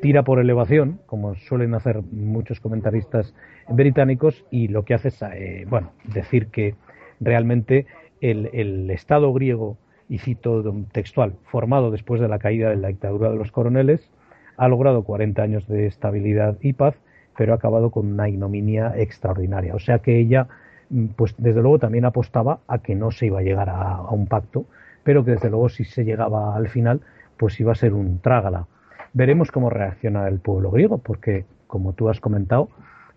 tira 0.00 0.22
por 0.22 0.40
elevación, 0.40 1.00
como 1.04 1.34
suelen 1.34 1.74
hacer 1.74 2.00
muchos 2.00 2.60
comentaristas 2.60 3.34
británicos, 3.68 4.42
y 4.50 4.68
lo 4.68 4.86
que 4.86 4.94
hace 4.94 5.08
es, 5.08 5.20
eh, 5.20 5.66
bueno, 5.68 5.92
decir 6.04 6.46
que 6.46 6.76
realmente 7.20 7.84
el, 8.22 8.90
Estado 8.90 9.30
griego, 9.34 9.76
y 10.08 10.16
cito 10.16 10.64
textual, 10.92 11.34
formado 11.44 11.90
después 11.90 12.22
de 12.22 12.28
la 12.28 12.38
caída 12.38 12.70
de 12.70 12.76
la 12.76 12.88
dictadura 12.88 13.28
de 13.28 13.36
los 13.36 13.52
coroneles, 13.52 14.10
ha 14.56 14.66
logrado 14.66 15.02
40 15.04 15.42
años 15.42 15.68
de 15.68 15.86
estabilidad 15.86 16.56
y 16.62 16.72
paz, 16.72 16.94
pero 17.36 17.52
ha 17.52 17.56
acabado 17.56 17.90
con 17.90 18.10
una 18.10 18.30
ignominia 18.30 18.94
extraordinaria. 18.96 19.74
O 19.74 19.78
sea 19.78 19.98
que 19.98 20.18
ella, 20.18 20.48
mm, 20.88 21.08
pues 21.16 21.34
desde 21.36 21.60
luego 21.60 21.78
también 21.78 22.06
apostaba 22.06 22.60
a 22.66 22.78
que 22.78 22.94
no 22.94 23.10
se 23.10 23.26
iba 23.26 23.40
a 23.40 23.42
llegar 23.42 23.68
a, 23.68 23.96
a 23.96 24.10
un 24.10 24.26
pacto, 24.26 24.64
pero 25.04 25.22
que 25.22 25.32
desde 25.32 25.50
luego 25.50 25.68
si 25.68 25.84
se 25.84 26.06
llegaba 26.06 26.56
al 26.56 26.70
final, 26.70 27.02
pues 27.40 27.58
iba 27.58 27.72
a 27.72 27.74
ser 27.74 27.94
un 27.94 28.18
trágala. 28.18 28.66
Veremos 29.14 29.50
cómo 29.50 29.70
reacciona 29.70 30.28
el 30.28 30.40
pueblo 30.40 30.70
griego, 30.70 30.98
porque, 30.98 31.46
como 31.66 31.94
tú 31.94 32.10
has 32.10 32.20
comentado, 32.20 32.68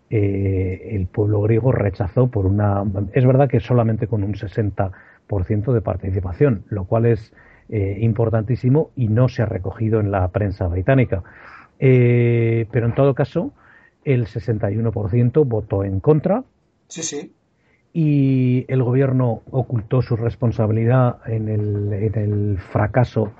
eh, 0.09 0.91
el 0.91 1.07
pueblo 1.07 1.41
griego 1.41 1.73
rechazó 1.73 2.27
por 2.27 2.45
una. 2.45 2.85
Es 3.11 3.25
verdad 3.25 3.49
que 3.49 3.59
solamente 3.59 4.07
con 4.07 4.23
un 4.23 4.33
60% 4.33 5.73
de 5.73 5.81
participación, 5.81 6.63
lo 6.69 6.85
cual 6.85 7.05
es 7.05 7.33
eh, 7.67 7.97
importantísimo 7.99 8.91
y 8.95 9.09
no 9.09 9.27
se 9.27 9.41
ha 9.41 9.45
recogido 9.45 9.99
en 9.99 10.09
la 10.09 10.25
prensa 10.29 10.67
británica. 10.67 11.21
Eh, 11.79 12.65
pero 12.71 12.85
en 12.85 12.95
todo 12.95 13.15
caso, 13.15 13.51
el 14.05 14.25
61% 14.25 15.45
votó 15.45 15.83
en 15.83 15.99
contra. 15.99 16.45
Sí, 16.87 17.03
sí. 17.03 17.33
Y 17.91 18.63
el 18.69 18.83
gobierno 18.83 19.41
ocultó 19.51 20.01
su 20.01 20.15
responsabilidad 20.15 21.17
en 21.25 21.49
el, 21.49 21.91
en 21.91 22.15
el 22.15 22.57
fracaso 22.71 23.33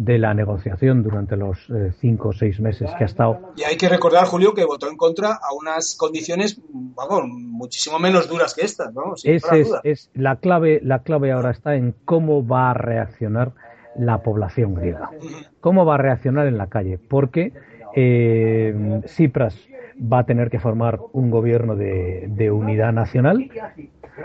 de 0.00 0.18
la 0.18 0.32
negociación 0.32 1.02
durante 1.02 1.36
los 1.36 1.58
eh, 1.68 1.92
cinco 2.00 2.30
o 2.30 2.32
seis 2.32 2.58
meses 2.58 2.90
que 2.96 3.04
ha 3.04 3.06
estado. 3.06 3.52
Y 3.54 3.64
hay 3.64 3.76
que 3.76 3.86
recordar, 3.86 4.24
Julio, 4.24 4.54
que 4.54 4.64
votó 4.64 4.88
en 4.88 4.96
contra 4.96 5.32
a 5.32 5.52
unas 5.54 5.94
condiciones, 5.94 6.58
vamos, 6.72 7.24
muchísimo 7.28 7.98
menos 7.98 8.26
duras 8.26 8.54
que 8.54 8.64
estas, 8.64 8.94
¿no? 8.94 9.12
es, 9.22 9.44
es, 9.84 10.10
la 10.14 10.36
clave, 10.36 10.80
la 10.82 11.00
clave 11.00 11.32
ahora 11.32 11.50
está 11.50 11.74
en 11.74 11.94
cómo 12.06 12.46
va 12.46 12.70
a 12.70 12.74
reaccionar 12.74 13.52
la 13.94 14.22
población 14.22 14.74
griega, 14.74 15.10
cómo 15.60 15.84
va 15.84 15.96
a 15.96 15.98
reaccionar 15.98 16.46
en 16.46 16.56
la 16.56 16.68
calle, 16.68 16.98
porque 16.98 17.52
eh, 17.94 19.02
Cipras 19.06 19.54
va 20.00 20.20
a 20.20 20.24
tener 20.24 20.48
que 20.48 20.60
formar 20.60 20.98
un 21.12 21.30
gobierno 21.30 21.76
de, 21.76 22.24
de 22.26 22.50
unidad 22.50 22.94
nacional, 22.94 23.50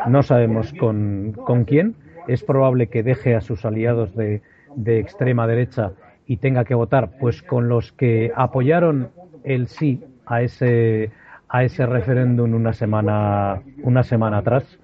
no 0.07 0.23
sabemos 0.23 0.71
con, 0.79 1.33
con 1.33 1.65
quién, 1.65 1.97
es 2.29 2.43
probable 2.43 2.87
que 2.87 3.03
deje 3.03 3.35
a 3.35 3.41
sus 3.41 3.65
aliados 3.65 4.15
de 4.15 4.41
de 4.75 4.99
extrema 4.99 5.47
derecha 5.47 5.93
y 6.27 6.37
tenga 6.37 6.65
que 6.65 6.75
votar 6.75 7.11
pues 7.19 7.41
con 7.41 7.69
los 7.69 7.91
que 7.91 8.31
apoyaron 8.35 9.09
el 9.43 9.67
sí 9.67 10.03
a 10.25 10.41
ese 10.41 11.11
a 11.47 11.63
ese 11.63 11.85
referéndum 11.85 12.53
una 12.53 12.73
semana 12.73 13.61
una 13.83 14.03
semana 14.03 14.39
atrás. 14.39 14.79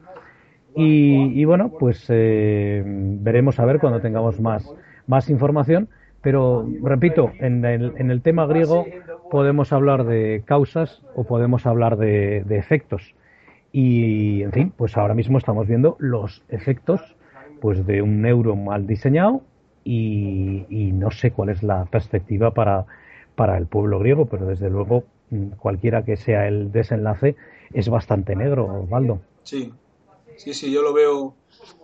Y, 0.74 1.44
bueno 1.44 1.74
pues 1.78 2.06
eh, 2.08 2.82
veremos 2.86 3.60
a 3.60 3.66
ver 3.66 3.80
cuando 3.80 4.00
tengamos 4.00 4.40
más 4.40 4.72
más 5.08 5.30
información. 5.30 5.90
Pero 6.22 6.70
repito 6.84 7.32
en 7.40 7.66
el, 7.66 7.94
en 7.98 8.12
el 8.12 8.22
tema 8.22 8.46
griego 8.46 8.86
podemos 9.32 9.74
hablar 9.74 10.04
de 10.04 10.44
causas 10.46 11.02
o 11.16 11.24
podemos 11.24 11.66
hablar 11.66 11.98
de, 11.98 12.44
de 12.46 12.58
efectos. 12.58 13.16
Y 13.72 14.44
en 14.44 14.52
fin 14.52 14.74
pues 14.78 14.96
ahora 14.98 15.16
mismo 15.16 15.40
estamos 15.40 15.68
viendo 15.68 15.98
los 16.00 16.44
efectos 16.50 17.02
pues 17.60 17.86
de 17.88 18.04
un 18.04 18.26
euro 18.26 18.56
mal 18.56 18.86
diseñado 18.86 19.42
y, 19.84 20.92
no 20.94 21.12
sé 21.12 21.32
cuál 21.32 21.50
es 21.50 21.64
la 21.64 21.86
perspectiva 21.86 22.54
para, 22.54 22.86
para 23.36 23.58
el 23.58 23.68
pueblo 23.68 24.00
griego, 24.00 24.26
pero 24.26 24.46
desde 24.46 24.70
luego 24.70 25.04
mm, 25.30 25.52
cualquiera 25.52 26.04
que 26.04 26.18
sea 26.18 26.48
el 26.48 26.72
desenlace 26.72 27.36
es 27.74 27.90
bastante 27.90 28.36
negro, 28.36 28.84
Osvaldo. 28.84 29.22
Sí, 29.44 29.72
sí, 30.38 30.54
sí, 30.54 30.72
yo 30.72 30.82
lo 30.82 30.94
veo, 30.94 31.34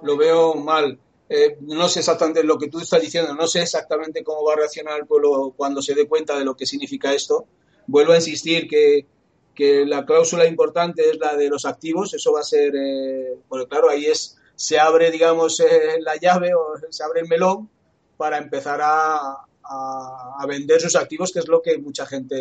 lo 0.03 0.17
veo 0.17 0.55
mal. 0.55 0.99
Eh, 1.29 1.57
no 1.61 1.89
sé 1.89 1.99
exactamente 1.99 2.43
lo 2.43 2.57
que 2.57 2.69
tú 2.69 2.79
estás 2.79 3.01
diciendo, 3.01 3.33
no 3.33 3.47
sé 3.47 3.61
exactamente 3.61 4.23
cómo 4.23 4.45
va 4.45 4.53
a 4.53 4.57
reaccionar 4.57 4.99
el 4.99 5.05
pueblo 5.05 5.53
cuando 5.57 5.81
se 5.81 5.93
dé 5.93 6.07
cuenta 6.07 6.37
de 6.37 6.45
lo 6.45 6.55
que 6.55 6.65
significa 6.65 7.13
esto. 7.13 7.45
Vuelvo 7.87 8.13
a 8.13 8.17
insistir 8.17 8.67
que, 8.67 9.05
que 9.53 9.85
la 9.85 10.05
cláusula 10.05 10.45
importante 10.45 11.09
es 11.09 11.17
la 11.17 11.35
de 11.35 11.49
los 11.49 11.65
activos, 11.65 12.13
eso 12.13 12.31
va 12.31 12.41
a 12.41 12.43
ser, 12.43 12.73
eh, 12.75 13.35
bueno, 13.49 13.67
claro, 13.67 13.89
ahí 13.89 14.05
es, 14.05 14.37
se 14.55 14.79
abre, 14.79 15.11
digamos, 15.11 15.59
eh, 15.59 15.99
la 15.99 16.15
llave 16.15 16.53
o 16.53 16.75
se 16.89 17.03
abre 17.03 17.21
el 17.21 17.27
melón 17.27 17.69
para 18.17 18.37
empezar 18.37 18.79
a, 18.81 19.45
a, 19.63 20.45
vender 20.47 20.79
sus 20.79 20.95
activos, 20.95 21.31
que 21.31 21.39
es 21.39 21.47
lo 21.47 21.61
que 21.61 21.77
mucha 21.77 22.05
gente 22.05 22.35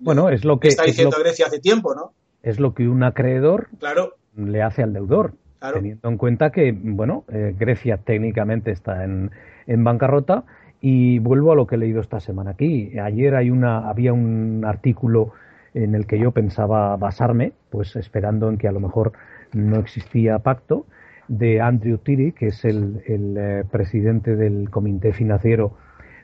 bueno, 0.00 0.28
es 0.30 0.44
lo 0.44 0.58
que, 0.58 0.68
está 0.68 0.84
diciendo 0.84 1.16
a 1.16 1.20
Grecia 1.20 1.46
hace 1.46 1.60
tiempo, 1.60 1.94
¿no? 1.94 2.12
Es 2.42 2.60
lo 2.60 2.74
que 2.74 2.88
un 2.88 3.02
acreedor 3.02 3.68
claro. 3.78 4.16
le 4.36 4.62
hace 4.62 4.82
al 4.82 4.92
deudor, 4.92 5.34
teniendo 5.72 6.08
en 6.08 6.16
cuenta 6.16 6.50
que, 6.50 6.72
bueno, 6.72 7.24
eh, 7.32 7.54
Grecia 7.58 7.98
técnicamente 7.98 8.70
está 8.70 9.04
en, 9.04 9.30
en 9.66 9.84
bancarrota 9.84 10.44
y 10.80 11.18
vuelvo 11.18 11.52
a 11.52 11.56
lo 11.56 11.66
que 11.66 11.74
he 11.74 11.78
leído 11.78 12.00
esta 12.00 12.20
semana 12.20 12.52
aquí. 12.52 12.98
Ayer 12.98 13.34
hay 13.34 13.50
una, 13.50 13.88
había 13.88 14.12
un 14.12 14.64
artículo 14.64 15.32
en 15.74 15.94
el 15.94 16.06
que 16.06 16.18
yo 16.18 16.32
pensaba 16.32 16.96
basarme, 16.96 17.52
pues 17.70 17.96
esperando 17.96 18.48
en 18.48 18.58
que 18.58 18.68
a 18.68 18.72
lo 18.72 18.80
mejor 18.80 19.12
no 19.52 19.78
existía 19.78 20.38
pacto, 20.38 20.86
de 21.28 21.60
Andrew 21.60 21.98
Tiri, 21.98 22.32
que 22.32 22.48
es 22.48 22.64
el, 22.64 23.02
eh, 23.06 23.64
presidente 23.70 24.36
del 24.36 24.70
Comité 24.70 25.12
Financiero 25.12 25.76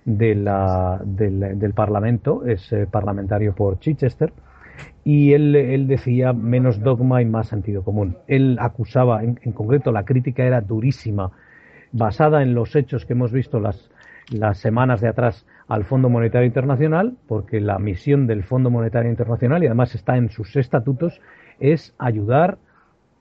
de 0.05 0.35
la, 0.35 1.01
del, 1.05 1.73
Parlamento, 1.75 2.45
es 2.47 2.73
eh, 2.73 2.87
parlamentario 2.91 3.55
por 3.55 3.79
Chichester, 3.79 4.33
y 5.05 5.33
él, 5.33 5.55
él, 5.55 5.87
decía 5.87 6.33
menos 6.33 6.81
dogma 6.81 7.23
y 7.23 7.25
más 7.25 7.49
sentido 7.49 7.83
común. 7.83 8.17
Él 8.27 8.57
acusaba, 8.61 9.23
en, 9.23 9.35
concreto, 9.53 9.93
la 9.93 10.05
crítica 10.05 10.45
era 10.45 10.61
durísima, 10.61 11.31
basada 11.93 12.43
en 12.43 12.55
los 12.55 12.75
hechos 12.75 13.05
que 13.05 13.13
hemos 13.13 13.33
visto 13.33 13.61
las, 13.61 13.91
las 14.31 14.59
semanas 14.59 15.01
de 15.01 15.09
atrás 15.09 15.47
al 15.69 15.85
Fondo 15.85 16.09
Monetario 16.09 16.47
Internacional, 16.47 17.17
porque 17.27 17.61
la 17.61 17.79
misión 17.79 18.27
del 18.27 18.45
Fondo 18.45 18.71
Monetario 18.71 19.11
Internacional, 19.11 19.63
y 19.63 19.67
además 19.67 19.95
está 19.95 20.17
en 20.17 20.31
sus 20.31 20.57
estatutos, 20.57 21.21
es 21.61 21.95
ayudar, 21.99 22.59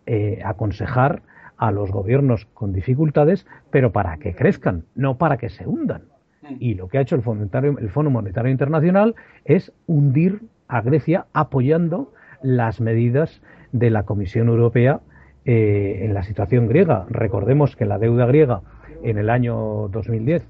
eh, 0.05 0.41
aconsejar 0.43 1.21
a 1.61 1.71
los 1.71 1.91
gobiernos 1.91 2.45
con 2.55 2.73
dificultades, 2.73 3.45
pero 3.69 3.91
para 3.91 4.17
que 4.17 4.33
crezcan, 4.33 4.85
no 4.95 5.19
para 5.19 5.37
que 5.37 5.49
se 5.49 5.67
hundan. 5.67 6.01
Mm. 6.41 6.55
Y 6.59 6.73
lo 6.73 6.87
que 6.87 6.97
ha 6.97 7.01
hecho 7.01 7.15
el 7.15 7.21
Fondo 7.21 8.09
Monetario, 8.09 8.51
Internacional 8.51 9.13
es 9.45 9.71
hundir 9.85 10.41
a 10.67 10.81
Grecia 10.81 11.27
apoyando 11.33 12.13
las 12.41 12.81
medidas 12.81 13.43
de 13.73 13.91
la 13.91 14.03
Comisión 14.03 14.47
Europea 14.47 15.01
eh, 15.45 15.99
en 16.01 16.15
la 16.15 16.23
situación 16.23 16.67
griega. 16.67 17.05
Recordemos 17.09 17.75
que 17.75 17.85
la 17.85 17.99
deuda 17.99 18.25
griega 18.25 18.61
en 19.03 19.19
el 19.19 19.29
año 19.29 19.87
2010 19.89 20.43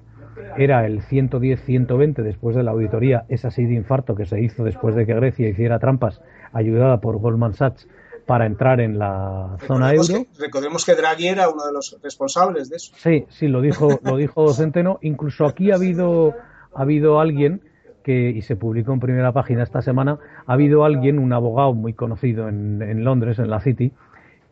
era 0.57 0.85
el 0.85 1.01
110-120 1.01 2.23
después 2.23 2.55
de 2.55 2.63
la 2.63 2.71
auditoría, 2.71 3.25
esa 3.27 3.49
así 3.49 3.65
de 3.65 3.73
infarto 3.73 4.15
que 4.15 4.25
se 4.25 4.39
hizo 4.39 4.63
después 4.63 4.95
de 4.95 5.05
que 5.05 5.13
Grecia 5.13 5.49
hiciera 5.49 5.77
trampas 5.77 6.21
ayudada 6.53 7.01
por 7.01 7.17
Goldman 7.17 7.53
Sachs 7.53 7.89
para 8.25 8.45
entrar 8.45 8.79
en 8.79 8.99
la 8.99 9.57
zona 9.67 9.93
euro. 9.93 10.25
recordemos 10.39 10.85
que 10.85 10.95
Draghi 10.95 11.27
era 11.27 11.49
uno 11.49 11.65
de 11.65 11.73
los 11.73 11.97
responsables 12.01 12.69
de 12.69 12.77
eso. 12.77 12.93
Sí, 12.97 13.25
sí, 13.29 13.47
lo 13.47 13.61
dijo, 13.61 13.99
lo 14.03 14.17
dijo 14.17 14.53
Centeno. 14.53 14.99
Incluso 15.01 15.45
aquí 15.45 15.71
ha 15.71 15.75
habido, 15.75 16.35
ha 16.73 16.81
habido 16.81 17.19
alguien 17.19 17.61
que, 18.03 18.29
y 18.29 18.41
se 18.41 18.55
publicó 18.55 18.93
en 18.93 18.99
primera 18.99 19.31
página 19.31 19.63
esta 19.63 19.81
semana, 19.81 20.17
ha 20.45 20.53
habido 20.53 20.85
alguien, 20.85 21.19
un 21.19 21.33
abogado 21.33 21.73
muy 21.73 21.93
conocido 21.93 22.49
en, 22.49 22.81
en 22.81 23.03
Londres, 23.03 23.39
en 23.39 23.49
la 23.49 23.59
City, 23.59 23.91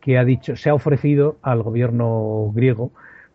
que 0.00 0.18
ha 0.18 0.24
dicho, 0.24 0.56
se 0.56 0.70
ha 0.70 0.74
ofrecido 0.74 1.36
al 1.42 1.62
gobierno 1.62 2.50
griego 2.54 2.92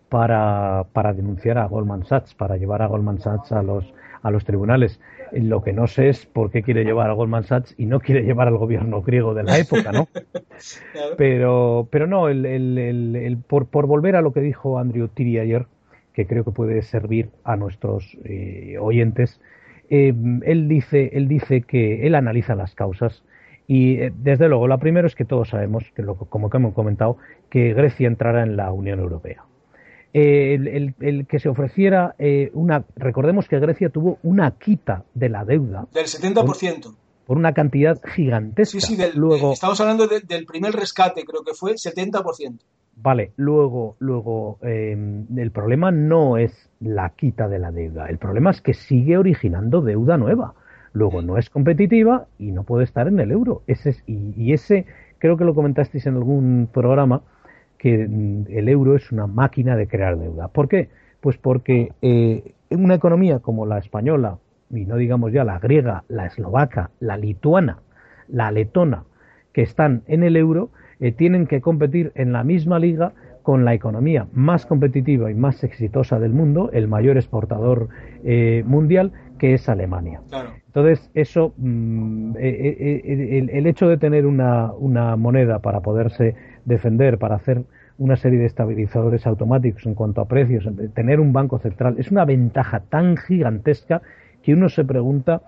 para, 0.10 0.86
para 0.94 1.14
denunciar 1.14 1.58
a 1.58 1.66
Goldman 1.66 2.06
Sachs, 2.06 2.34
para 2.34 2.58
llevar 2.58 2.82
a 2.82 2.88
Goldman 2.88 3.20
Sachs 3.20 3.52
a 3.52 3.62
los, 3.62 3.94
a 4.22 4.32
los 4.32 4.46
tribunales. 4.46 5.00
Lo 5.32 5.62
que 5.62 5.74
no 5.74 5.88
sé 5.88 6.10
es 6.10 6.26
por 6.26 6.52
qué 6.52 6.64
quiere 6.64 6.84
llevar 6.84 7.10
a 7.10 7.14
Goldman 7.14 7.44
Sachs 7.44 7.74
y 7.78 7.86
no 7.86 8.00
quiere 8.00 8.24
llevar 8.24 8.48
al 8.48 8.58
gobierno 8.58 9.02
griego 9.02 9.34
de 9.34 9.44
la 9.44 9.58
época, 9.60 9.92
¿no? 9.92 10.08
Pero, 11.18 11.88
pero 11.92 12.08
no, 12.08 12.30
el, 12.30 12.46
el, 12.46 12.78
el, 13.16 13.38
por, 13.38 13.68
por, 13.68 13.88
volver 13.88 14.16
a 14.16 14.22
lo 14.22 14.34
que 14.34 14.42
dijo 14.42 14.80
Andrew 14.80 15.08
Tiri 15.08 15.40
ayer, 15.40 15.66
que 16.14 16.28
creo 16.28 16.44
que 16.44 16.52
puede 16.52 16.82
servir 16.82 17.30
a 17.44 17.56
nuestros 17.56 18.18
eh, 18.24 18.78
oyentes, 18.80 19.42
eh, 19.90 20.14
él, 20.44 20.68
dice, 20.68 21.12
él 21.14 21.28
dice 21.28 21.62
que 21.62 22.08
él 22.08 22.16
analiza 22.16 22.56
las 22.56 22.74
causas 22.74 23.24
y 23.68 24.00
eh, 24.00 24.12
desde 24.16 24.48
luego, 24.48 24.68
la 24.68 24.78
primera 24.78 25.08
es 25.08 25.16
que 25.16 25.26
todos 25.26 25.50
sabemos, 25.50 25.92
que 25.96 26.02
lo, 26.02 26.16
como 26.16 26.50
que 26.50 26.58
hemos 26.58 26.74
comentado, 26.74 27.18
que 27.50 27.74
Grecia 27.74 28.08
entrará 28.08 28.44
en 28.44 28.56
la 28.56 28.72
Unión 28.72 29.00
Europea. 29.00 29.44
Eh, 30.18 30.94
el, 31.02 31.28
que 31.28 31.40
se 31.40 31.50
ofreciera 31.50 32.16
eh, 32.18 32.50
una. 32.54 32.86
Recordemos 32.96 33.50
que 33.50 33.60
Grecia 33.60 33.90
tuvo 33.90 34.18
una 34.24 34.52
quita 34.52 35.04
de 35.14 35.28
la 35.28 35.44
deuda. 35.44 35.88
Del 35.94 36.06
70%. 36.06 36.96
Por, 37.26 37.38
una 37.38 37.54
cantidad 37.54 38.00
gigantesca. 38.02 38.80
Sí, 38.80 38.96
sí, 38.96 39.04
luego, 39.16 39.52
estamos 39.52 39.82
hablando 39.82 40.08
del 40.08 40.46
primer 40.46 40.74
rescate, 40.74 41.26
creo 41.26 41.44
que 41.44 41.54
fue 41.54 41.74
70%. 41.74 42.60
Vale, 42.98 43.34
luego, 43.36 43.98
luego 44.00 44.58
el 44.62 45.52
problema 45.52 45.92
no 45.92 46.38
es 46.38 46.70
la 46.80 47.10
quita 47.10 47.50
de 47.50 47.60
la 47.60 47.72
deuda, 47.72 48.08
el 48.08 48.18
problema 48.18 48.52
es 48.52 48.62
que 48.62 48.74
sigue 48.74 49.18
originando 49.18 49.82
deuda 49.82 50.16
nueva 50.16 50.54
luego 50.96 51.22
no 51.22 51.38
es 51.38 51.50
competitiva 51.50 52.26
y 52.40 52.52
no 52.52 52.64
puede 52.64 52.86
estar 52.86 53.08
en 53.08 53.20
el 53.20 53.32
euro. 53.32 53.62
Ese 53.68 53.96
y, 54.08 54.54
ese, 54.54 54.86
creo 55.20 55.38
que 55.38 55.44
lo 55.44 55.54
comentasteis 55.54 56.08
en 56.08 56.16
algún 56.16 56.70
programa, 56.74 57.22
que 57.78 58.08
mm, 58.08 58.46
el 58.50 58.70
euro 58.70 58.96
es 58.96 59.12
una 59.12 59.28
máquina 59.28 59.76
de 59.76 59.88
crear 59.88 60.18
deuda. 60.18 60.48
¿Por 60.48 60.68
qué? 60.68 60.90
Pues 61.22 61.38
porque 61.38 61.92
eh, 62.02 62.54
una 62.70 62.96
economía 62.96 63.40
como 63.40 63.66
la 63.66 63.78
española, 63.78 64.38
y 64.70 64.86
no 64.86 64.98
digamos 64.98 65.32
ya 65.32 65.44
la 65.44 65.60
griega, 65.60 66.04
la 66.08 66.26
eslovaca, 66.26 66.92
la 67.00 67.18
lituana, 67.18 67.80
la 68.28 68.52
letona, 68.52 69.04
que 69.54 69.62
están 69.62 70.04
en 70.08 70.24
el 70.24 70.36
euro, 70.36 70.70
eh, 71.00 71.12
tienen 71.12 71.48
que 71.48 71.62
competir 71.62 72.12
en 72.16 72.32
la 72.32 72.44
misma 72.44 72.80
liga 72.80 73.14
con 73.46 73.64
la 73.64 73.76
economía 73.76 74.28
más 74.34 74.66
competitiva 74.66 75.30
y 75.30 75.36
más 75.36 75.64
exitosa 75.64 76.20
del 76.20 76.34
mundo, 76.34 76.72
el 76.74 76.88
mayor 76.88 77.16
exportador 77.16 77.90
eh, 78.24 78.64
mundial, 78.66 79.12
que 79.38 79.54
es 79.54 79.70
Alemania. 79.70 80.22
Entonces, 80.68 81.10
eso, 81.14 81.54
mm, 81.58 82.36
eh, 82.38 82.40
eh, 82.40 83.02
eh, 83.04 83.48
el, 83.54 83.68
hecho 83.68 83.88
de 83.88 83.98
tener 83.98 84.26
una, 84.26 84.74
una, 84.74 85.16
moneda 85.16 85.60
para 85.60 85.82
poderse 85.82 86.36
defender, 86.66 87.18
para 87.18 87.36
hacer 87.36 87.64
una 87.98 88.18
serie 88.18 88.40
de 88.40 88.46
estabilizadores 88.46 89.26
automáticos 89.26 89.86
en 89.86 89.94
cuanto 89.94 90.22
a 90.22 90.28
precios, 90.28 90.68
tener 90.94 91.20
un 91.20 91.32
banco 91.32 91.60
central, 91.60 91.96
es 91.98 92.12
una 92.12 92.26
ventaja 92.26 92.82
tan 92.82 93.16
gigantesca 93.16 94.02
que 94.44 94.54
uno 94.54 94.68
se 94.68 94.84
pregunta 94.84 95.42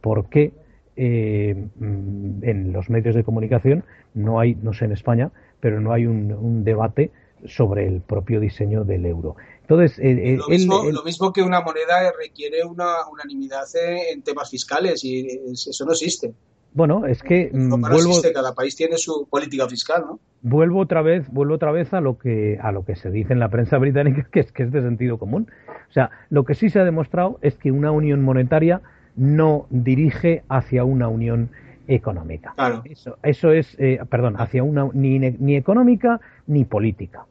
por 0.00 0.28
qué 0.28 0.52
mm, 0.96 2.44
en 2.44 2.72
los 2.72 2.90
medios 2.90 3.14
de 3.14 3.22
comunicación 3.22 3.84
no 4.14 4.40
hay, 4.40 4.56
no 4.56 4.72
sé 4.72 4.86
en 4.86 4.92
España, 4.92 5.30
pero 5.60 5.80
no 5.80 5.92
hay 5.92 6.06
un, 6.06 6.32
un 6.32 6.64
debate 6.64 7.10
sobre 7.46 7.86
el 7.86 8.00
propio 8.00 8.40
diseño 8.40 8.84
del 8.84 9.06
euro. 9.06 9.36
Entonces, 9.62 9.98
lo, 9.98 11.02
mismo, 11.02 11.32
que 11.32 11.42
una 11.42 11.60
moneda 11.60 12.12
requiere 12.18 12.64
una 12.64 13.08
unanimidad 13.10 13.64
en 13.74 14.22
temas 14.22 14.50
fiscales 14.50 15.02
y 15.04 15.26
eso 15.50 15.84
no 15.84 15.92
existe. 15.92 16.34
Bueno, 16.74 17.06
es 17.06 17.22
que 17.22 17.50
no 17.52 17.78
mm, 17.78 17.86
existe, 17.86 18.32
cada 18.32 18.52
país 18.52 18.76
tiene 18.76 18.98
su 18.98 19.26
política 19.30 19.66
fiscal, 19.68 20.04
¿no? 20.06 20.20
Vuelvo 20.42 20.80
otra 20.80 21.00
vez, 21.00 21.26
vuelvo 21.30 21.54
otra 21.54 21.72
vez 21.72 21.94
a 21.94 22.00
lo 22.00 22.18
que 22.18 22.58
a 22.60 22.72
lo 22.72 22.84
que 22.84 22.96
se 22.96 23.10
dice 23.10 23.32
en 23.32 23.38
la 23.38 23.48
prensa 23.48 23.78
británica, 23.78 24.26
que 24.32 24.40
es 24.40 24.52
que 24.52 24.64
es 24.64 24.72
de 24.72 24.82
sentido 24.82 25.18
común. 25.18 25.50
O 25.88 25.92
sea, 25.92 26.10
lo 26.28 26.44
que 26.44 26.54
sí 26.54 26.68
se 26.68 26.80
ha 26.80 26.84
demostrado 26.84 27.38
es 27.40 27.56
que 27.56 27.70
una 27.70 27.90
unión 27.92 28.22
monetaria 28.22 28.82
no 29.16 29.66
dirige 29.70 30.42
hacia 30.48 30.84
una 30.84 31.08
unión 31.08 31.50
económica. 31.86 32.52
Claro. 32.56 32.82
Eso, 32.84 33.18
eso 33.22 33.52
es, 33.52 33.76
eh, 33.78 34.00
perdón, 34.10 34.34
hacia 34.38 34.62
una 34.62 34.88
ni, 34.92 35.18
ni 35.18 35.56
económica 35.56 36.20
ni 36.46 36.64
política. 36.64 37.26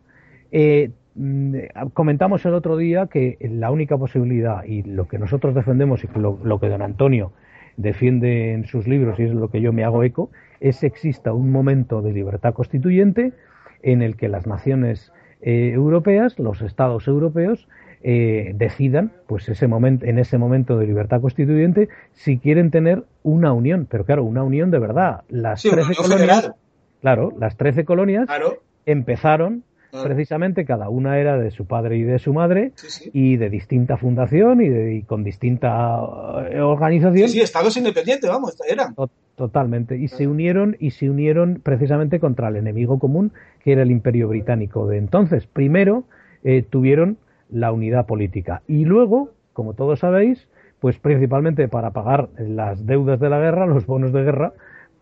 Eh, 0.52 0.92
Mm, 1.16 1.58
comentamos 1.94 2.44
el 2.46 2.56
otro 2.56 2.76
día 2.76 3.06
que 3.06 3.38
la 3.42 3.70
única 3.70 3.98
posibilidad 3.98 4.64
y 4.64 4.82
lo 4.82 5.08
que 5.08 5.20
nosotros 5.20 5.54
defendemos 5.54 6.04
y 6.04 6.08
lo, 6.18 6.60
que 6.60 6.70
don 6.70 6.82
Antonio 6.82 7.34
defiende 7.78 8.54
en 8.54 8.66
sus 8.66 8.88
libros 8.88 9.20
y 9.20 9.24
es 9.24 9.34
lo 9.34 9.50
que 9.50 9.62
yo 9.62 9.74
me 9.74 9.84
hago 9.84 10.04
eco 10.04 10.30
es 10.60 10.80
que 10.80 10.88
exista 10.88 11.34
un 11.34 11.52
momento 11.52 12.02
de 12.02 12.14
libertad 12.14 12.54
constituyente 12.54 13.34
en 13.82 14.02
el 14.02 14.16
que 14.16 14.30
las 14.30 14.48
naciones 14.48 15.12
eh, 15.42 15.72
europeas, 15.74 16.40
los 16.40 16.62
estados 16.62 17.08
europeos 17.08 17.68
eh, 18.02 18.54
decidan, 18.56 19.12
pues 19.28 19.50
ese 19.50 19.68
momento, 19.68 20.06
en 20.06 20.20
ese 20.20 20.38
momento 20.38 20.78
de 20.78 20.88
libertad 20.88 21.22
constituyente, 21.22 21.90
si 22.14 22.38
quieren 22.38 22.72
tener 22.72 23.04
una 23.24 23.52
unión, 23.52 23.88
pero 23.90 24.06
claro, 24.06 24.24
una 24.24 24.44
unión 24.44 24.72
de 24.72 24.80
verdad. 24.80 25.24
Las 25.28 25.62
13 25.62 25.96
colonias, 25.96 26.52
claro, 27.02 27.34
las 27.38 27.58
13 27.58 27.84
colonias 27.84 28.30
empezaron 28.86 29.64
precisamente 30.02 30.66
cada 30.66 30.90
una 30.90 31.20
era 31.20 31.38
de 31.38 31.52
su 31.52 31.66
padre 31.66 31.98
y 31.98 32.04
de 32.04 32.20
su 32.20 32.34
madre 32.34 32.72
y 33.14 33.38
de 33.38 33.50
distinta 33.50 33.98
fundación 33.98 34.62
y, 34.62 34.70
de, 34.70 35.04
con 35.06 35.24
distinta 35.24 36.00
eh, 36.50 36.60
organización. 36.62 37.30
Sí, 37.30 37.42
estados 37.42 37.78
independientes, 37.78 38.30
vamos, 38.30 38.58
eran. 38.68 38.96
Totalmente. 39.36 39.98
Y 39.98 40.08
se 40.08 40.28
unieron 40.28 40.78
y 40.80 40.92
se 40.92 41.10
unieron 41.10 41.62
precisamente 41.64 42.20
contra 42.20 42.50
el 42.50 42.56
enemigo 42.56 43.00
común 43.00 43.32
que 43.64 43.74
era 43.74 43.84
el 43.84 43.92
Imperio 43.92 44.28
Británico 44.28 44.88
de 44.88 44.98
entonces. 44.98 45.46
Primero 45.48 46.06
eh, 46.44 46.64
tuvieron 46.68 47.18
la 47.50 47.72
unidad 47.72 48.06
política 48.06 48.62
y 48.68 48.86
luego, 48.86 49.32
como 49.54 49.74
todos 49.74 50.00
sabéis, 50.00 50.48
pues 50.80 50.98
principalmente 50.98 51.68
para 51.68 51.92
pagar 51.92 52.30
las 52.38 52.86
deudas 52.86 53.20
de 53.20 53.30
la 53.30 53.40
guerra, 53.40 53.66
los 53.66 53.86
bonos 53.86 54.12
de 54.12 54.24
guerra, 54.24 54.54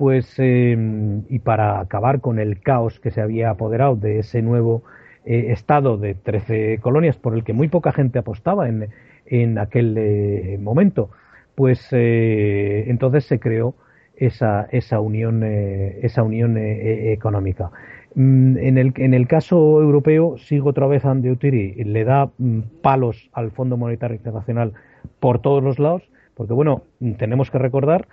pues 0.02 0.34
em, 0.40 1.26
y 1.30 1.38
para 1.38 1.80
acabar 1.80 2.22
con 2.22 2.40
el 2.40 2.60
caos 2.60 3.00
que 3.00 3.12
se 3.12 3.22
había 3.22 3.52
apoderado 3.52 3.96
de 3.96 4.18
ese 4.18 4.42
nuevo 4.42 4.82
eh, 5.26 5.52
estado 5.52 5.98
de 5.98 6.16
13 6.16 6.80
colonias 6.82 7.18
por 7.18 7.36
el 7.36 7.44
que 7.44 7.54
muy 7.54 7.68
poca 7.68 7.92
gente 7.92 8.18
apostaba 8.18 8.68
en, 8.68 8.90
en 9.28 9.60
aquel 9.60 9.96
eh, 10.00 10.58
momento, 10.60 11.12
pues 11.54 11.88
eh, 11.92 12.86
entonces 12.88 13.26
se 13.26 13.40
creó 13.40 13.76
esa, 14.16 14.68
esa 14.72 15.00
unión, 15.00 15.44
esa 15.44 16.24
unión 16.24 16.58
económica. 16.58 17.70
Mm, 18.16 18.58
en 18.58 18.80
el, 18.80 18.94
en 18.96 19.14
el 19.14 19.28
caso 19.28 19.84
europeo, 19.84 20.40
sigo 20.40 20.72
otra 20.72 20.88
vez 20.88 21.06
a 21.06 21.12
Utiri, 21.12 21.76
le 21.76 22.06
da 22.06 22.32
mm, 22.40 22.62
palos 22.82 23.30
al 23.34 23.52
Fondo 23.52 23.78
Monetario 23.78 24.18
Internacional 24.18 24.74
por 25.20 25.44
todos 25.44 25.64
los 25.64 25.78
lados, 25.78 26.02
porque 26.34 26.54
bueno, 26.54 26.86
tenemos 27.20 27.52
que 27.52 27.60
recordar 27.60 28.08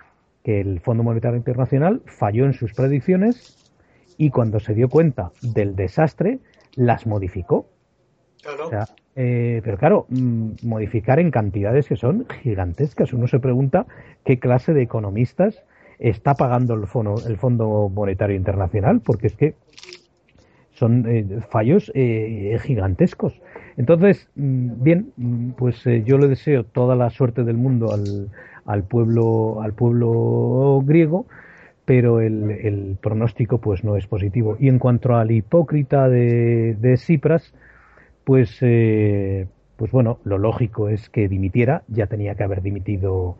que 0.49 0.61
el 0.61 0.79
Fondo 0.79 1.03
Monetario 1.03 1.37
Internacional 1.37 2.01
falló 2.07 2.45
en 2.45 2.53
sus 2.53 2.73
predicciones 2.73 3.71
y 4.17 4.31
cuando 4.31 4.59
se 4.59 4.73
dio 4.73 4.89
cuenta 4.89 5.31
del 5.43 5.75
desastre, 5.75 6.39
las 6.75 7.05
modificó. 7.05 7.67
Eh, 9.15 9.61
pero 9.63 9.77
claro, 9.77 10.07
mm, 10.09 10.53
modificar 10.63 11.19
en 11.19 11.29
cantidades 11.29 11.87
que 11.87 11.97
son 11.97 12.25
gigantescas. 12.41 13.13
Uno 13.13 13.27
se 13.27 13.39
pregunta 13.39 13.85
qué 14.25 14.39
clase 14.39 14.73
de 14.73 14.81
economistas 14.81 15.63
está 15.99 16.33
pagando 16.33 16.73
el 16.73 16.87
Fondo, 16.87 17.13
el 17.27 17.37
Fondo 17.37 17.87
Monetario 17.93 18.35
Internacional, 18.35 19.01
porque 19.01 19.27
es 19.27 19.35
que 19.35 19.53
son 20.71 21.05
eh, 21.07 21.41
fallos 21.51 21.91
eh, 21.93 22.57
gigantescos. 22.63 23.39
Entonces, 23.77 24.27
mm, 24.33 24.81
bien, 24.81 25.11
mm, 25.15 25.51
pues 25.51 25.83
yo 26.05 26.17
le 26.17 26.27
deseo 26.27 26.63
toda 26.63 26.95
la 26.95 27.11
suerte 27.11 27.43
del 27.43 27.57
mundo 27.57 27.93
al, 27.93 28.31
al 28.65 28.83
pueblo, 28.83 29.61
al 29.61 29.73
pueblo 29.73 30.81
griego, 30.85 31.25
pero 31.85 32.21
el, 32.21 32.97
pronóstico 33.01 33.59
pues 33.59 33.83
no 33.83 33.95
es 33.95 34.07
positivo. 34.07 34.57
Y 34.59 34.69
en 34.69 34.79
cuanto 34.79 35.15
al 35.15 35.31
hipócrita 35.31 36.07
de, 36.07 36.75
de 36.79 36.97
Cipras, 36.97 37.53
pues, 38.23 38.57
eh, 38.61 39.47
pues 39.75 39.91
bueno, 39.91 40.19
lo 40.23 40.37
lógico 40.37 40.89
es 40.89 41.09
que 41.09 41.27
dimitiera, 41.27 41.83
ya 41.87 42.07
tenía 42.07 42.35
que 42.35 42.43
haber 42.43 42.61
dimitido 42.61 43.37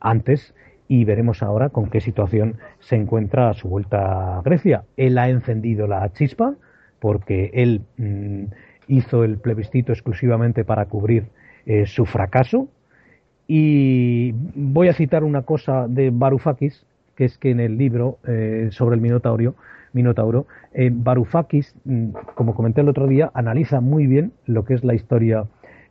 antes 0.00 0.54
y 0.88 1.04
veremos 1.04 1.42
ahora 1.42 1.70
con 1.70 1.90
qué 1.90 2.00
situación 2.00 2.56
se 2.78 2.96
encuentra 2.96 3.50
a 3.50 3.54
su 3.54 3.68
vuelta 3.68 4.38
a 4.38 4.42
Grecia. 4.42 4.84
Él 4.96 5.18
ha 5.18 5.28
encendido 5.28 5.86
la 5.86 6.10
chispa 6.12 6.54
porque 7.00 7.50
él 7.52 7.82
mm, 7.98 8.44
hizo 8.88 9.24
el 9.24 9.38
plebiscito 9.38 9.92
exclusivamente 9.92 10.64
para 10.64 10.86
cubrir 10.86 11.26
eh, 11.66 11.86
su 11.86 12.06
fracaso, 12.06 12.68
y 13.46 14.32
voy 14.54 14.88
a 14.88 14.94
citar 14.94 15.24
una 15.24 15.42
cosa 15.42 15.86
de 15.88 16.10
Varoufakis, 16.10 16.84
que 17.14 17.24
es 17.26 17.38
que 17.38 17.50
en 17.50 17.60
el 17.60 17.76
libro 17.76 18.18
eh, 18.26 18.68
sobre 18.70 18.96
el 18.96 19.00
Minotauro, 19.00 19.54
Minotauro 19.92 20.46
eh, 20.72 20.90
Varoufakis, 20.92 21.74
mm, 21.84 22.08
como 22.34 22.54
comenté 22.54 22.80
el 22.80 22.88
otro 22.88 23.06
día, 23.06 23.30
analiza 23.34 23.80
muy 23.80 24.06
bien 24.06 24.32
lo 24.46 24.64
que 24.64 24.74
es 24.74 24.84
la 24.84 24.94
historia 24.94 25.44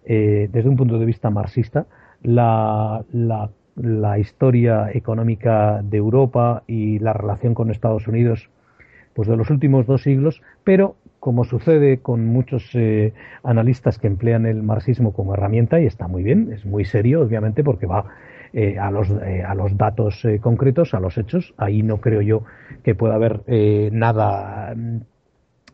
eh, 0.05 0.49
desde 0.51 0.69
un 0.69 0.75
punto 0.75 0.99
de 0.99 1.05
vista 1.05 1.29
marxista, 1.29 1.85
la, 2.23 3.03
la, 3.11 3.49
la, 3.75 4.19
historia 4.19 4.89
económica 4.91 5.81
de 5.81 5.97
Europa 5.97 6.63
y 6.67 6.99
la 6.99 7.13
relación 7.13 7.53
con 7.53 7.71
Estados 7.71 8.07
Unidos 8.07 8.49
pues 9.13 9.27
de 9.27 9.37
los 9.37 9.49
últimos 9.49 9.85
dos 9.85 10.01
siglos, 10.01 10.41
pero 10.63 10.95
como 11.23 11.45
sucede 11.45 11.99
con 11.99 12.25
muchos 12.25 12.69
eh, 12.73 13.13
analistas 13.43 13.97
que 13.97 14.07
emplean 14.07 14.45
el 14.45 14.61
marxismo 14.61 15.13
como 15.13 15.35
herramienta, 15.35 15.79
y 15.79 15.85
está 15.85 16.09
muy 16.09 16.21
bien, 16.21 16.51
es 16.51 16.65
muy 16.65 16.83
serio, 16.83 17.21
obviamente, 17.21 17.63
porque 17.63 17.85
va 17.85 18.07
eh, 18.51 18.77
a, 18.77 18.91
los, 18.91 19.09
eh, 19.09 19.41
a 19.41 19.55
los 19.55 19.77
datos 19.77 20.27
concretos, 20.41 20.93
a 20.93 20.99
los 20.99 21.17
hechos. 21.17 21.53
Ahí 21.55 21.81
no 21.81 22.01
creo 22.01 22.19
yo 22.19 22.43
que 22.83 22.93
pueda 22.93 23.15
haber 23.15 23.39
nada, 23.93 24.75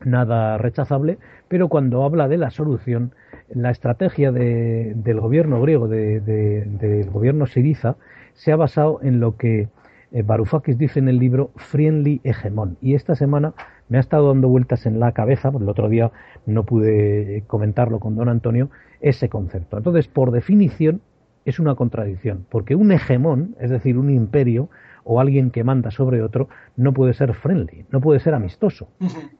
nada 0.05 0.59
rechazable, 0.59 1.17
pero 1.47 1.67
cuando 1.67 2.03
habla 2.03 2.27
de 2.27 2.37
la 2.37 2.51
solución, 2.51 3.15
la 3.49 3.71
estrategia 3.71 4.31
de, 4.31 4.93
del 4.97 5.19
gobierno 5.19 5.59
griego, 5.63 5.87
de, 5.87 6.19
del 6.19 7.09
gobierno 7.09 7.47
siriza, 7.47 7.95
se 8.33 8.51
ha 8.51 8.55
basado 8.55 8.99
en 9.01 9.19
lo 9.19 9.35
que 9.35 9.67
Varoufakis 10.11 10.77
dice 10.77 10.99
en 10.99 11.09
el 11.09 11.17
libro 11.17 11.49
Friendly 11.55 12.21
Hegemon. 12.23 12.77
Y 12.81 12.93
esta 12.93 13.15
semana 13.15 13.55
me 13.89 13.97
ha 13.97 14.01
estado 14.01 14.29
dando 14.29 14.47
vueltas 14.47 14.85
en 14.85 14.99
la 14.99 15.11
cabeza, 15.11 15.51
porque 15.51 15.63
el 15.63 15.69
otro 15.69 15.89
día 15.89 16.11
no 16.45 16.63
pude 16.63 17.43
comentarlo 17.47 17.99
con 17.99 18.15
don 18.15 18.29
Antonio, 18.29 18.69
ese 19.01 19.29
concepto. 19.29 19.77
Entonces, 19.77 20.07
por 20.07 20.31
definición, 20.31 21.01
es 21.45 21.59
una 21.59 21.75
contradicción, 21.75 22.45
porque 22.49 22.75
un 22.75 22.91
hegemón, 22.91 23.55
es 23.59 23.71
decir, 23.71 23.97
un 23.97 24.09
imperio 24.09 24.69
o 25.03 25.19
alguien 25.19 25.49
que 25.49 25.63
manda 25.63 25.89
sobre 25.89 26.21
otro, 26.21 26.49
no 26.75 26.93
puede 26.93 27.13
ser 27.13 27.33
friendly, 27.33 27.85
no 27.89 28.01
puede 28.01 28.19
ser 28.19 28.35
amistoso. 28.35 28.89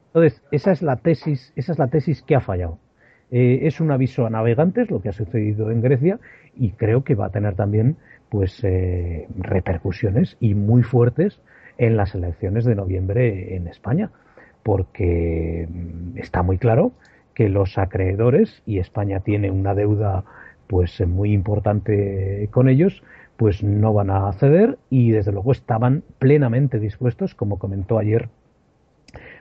Entonces, 0.06 0.42
esa 0.50 0.72
es 0.72 0.82
la 0.82 0.96
tesis, 0.96 1.52
esa 1.54 1.72
es 1.72 1.78
la 1.78 1.88
tesis 1.88 2.22
que 2.22 2.34
ha 2.34 2.40
fallado. 2.40 2.78
Eh, 3.30 3.60
es 3.68 3.80
un 3.80 3.92
aviso 3.92 4.26
a 4.26 4.30
navegantes 4.30 4.90
lo 4.90 5.00
que 5.00 5.10
ha 5.10 5.12
sucedido 5.12 5.70
en 5.70 5.80
Grecia 5.80 6.18
y 6.56 6.72
creo 6.72 7.04
que 7.04 7.14
va 7.14 7.26
a 7.26 7.30
tener 7.30 7.54
también 7.54 7.96
pues 8.28 8.64
eh, 8.64 9.28
repercusiones 9.38 10.36
y 10.40 10.54
muy 10.54 10.82
fuertes 10.82 11.40
en 11.78 11.96
las 11.96 12.14
elecciones 12.16 12.64
de 12.64 12.74
noviembre 12.74 13.54
en 13.54 13.68
España 13.68 14.10
porque 14.62 15.68
mm, 15.68 16.18
está 16.18 16.42
muy 16.42 16.58
claro 16.58 16.92
que 17.34 17.48
los 17.48 17.78
acreedores, 17.78 18.62
y 18.66 18.78
España 18.78 19.20
tiene 19.20 19.50
una 19.50 19.74
deuda 19.74 20.24
pues 20.66 21.00
muy 21.06 21.32
importante 21.32 22.48
con 22.52 22.68
ellos, 22.68 23.02
pues 23.36 23.62
no 23.62 23.92
van 23.92 24.10
a 24.10 24.32
ceder 24.34 24.78
y 24.90 25.10
desde 25.10 25.32
luego 25.32 25.52
estaban 25.52 26.04
plenamente 26.18 26.78
dispuestos, 26.78 27.34
como 27.34 27.58
comentó 27.58 27.98
ayer, 27.98 28.28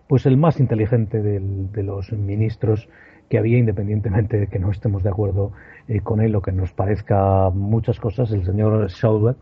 pues 0.07 0.25
el 0.25 0.37
más 0.37 0.59
inteligente 0.59 1.21
de 1.21 1.83
los 1.83 2.11
ministros 2.13 2.89
que 3.29 3.37
había, 3.37 3.57
independientemente 3.57 4.37
de 4.37 4.47
que 4.47 4.59
no 4.59 4.71
estemos 4.71 5.03
de 5.03 5.09
acuerdo 5.09 5.51
eh, 5.87 6.01
con 6.01 6.19
él 6.19 6.35
o 6.35 6.41
que 6.41 6.51
nos 6.51 6.73
parezca 6.73 7.49
muchas 7.51 7.99
cosas, 7.99 8.31
el 8.31 8.43
señor 8.43 8.89
Schauber, 8.89 9.35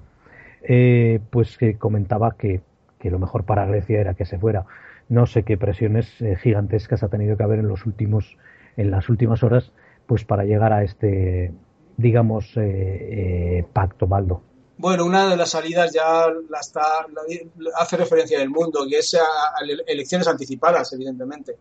eh, 0.62 1.20
pues 1.30 1.58
que 1.58 1.76
comentaba 1.76 2.36
que, 2.38 2.62
que 3.00 3.10
lo 3.10 3.18
mejor 3.18 3.46
para 3.46 3.66
Grecia 3.66 4.02
era 4.02 4.14
que 4.14 4.26
se 4.26 4.38
fuera 4.38 4.66
no 5.10 5.26
sé 5.26 5.44
qué 5.44 5.58
presiones 5.58 6.08
eh, 6.22 6.36
gigantescas 6.42 7.04
ha 7.04 7.10
tenido 7.10 7.38
que 7.38 7.44
haber 7.44 7.60
en 7.60 7.68
los 7.68 7.86
últimos 7.86 8.38
en 8.76 8.92
las 8.92 9.10
últimas 9.10 9.44
horas 9.44 9.72
pues 10.06 10.24
para 10.24 10.44
llegar 10.44 10.74
a 10.74 10.84
este 10.84 11.52
digamos 11.98 12.56
eh, 12.58 13.60
eh, 13.60 13.66
pacto 13.74 14.08
Baldo. 14.08 14.42
Bueno 14.78 15.06
una 15.06 15.30
de 15.30 15.38
las 15.38 15.52
salidas 15.52 15.94
ya 15.94 16.28
la 16.50 16.60
está 16.60 17.08
hace 17.76 17.98
referencia 17.98 18.40
del 18.40 18.50
mundo 18.50 18.86
que 18.90 19.00
es 19.00 19.16
a, 19.16 19.26
elecciones 19.88 20.28
anticipadas 20.28 20.94
evidentemente. 20.94 21.58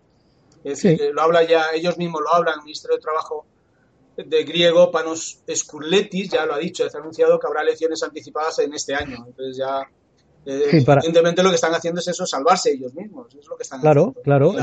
Es 0.64 0.82
decir, 0.82 1.12
lo 1.14 1.22
habla 1.22 1.44
ya 1.44 1.66
ellos 1.72 1.96
mismos 1.96 2.20
lo 2.22 2.34
hablan 2.34 2.54
el 2.58 2.64
ministro 2.64 2.94
de 2.94 3.00
trabajo 3.00 3.46
de 4.16 4.44
griego 4.44 4.90
Panos 4.90 5.42
Skurletis 5.54 6.30
ya 6.30 6.46
lo 6.46 6.54
ha 6.54 6.58
dicho, 6.58 6.84
ha 6.84 6.98
anunciado 6.98 7.38
que 7.38 7.46
habrá 7.46 7.62
elecciones 7.62 8.02
anticipadas 8.02 8.58
en 8.58 8.74
este 8.74 8.94
año. 8.94 9.24
Entonces 9.26 9.56
ya 9.58 9.88
eh, 10.46 10.62
evidentemente 10.70 11.42
lo 11.42 11.50
que 11.50 11.56
están 11.56 11.74
haciendo 11.74 12.00
es 12.00 12.08
eso, 12.08 12.24
salvarse 12.24 12.70
ellos 12.70 12.94
mismos. 12.94 13.34
Es 13.34 13.46
lo 13.48 13.56
que 13.56 13.64
están 13.64 13.80
claro, 13.80 14.14
claro. 14.22 14.54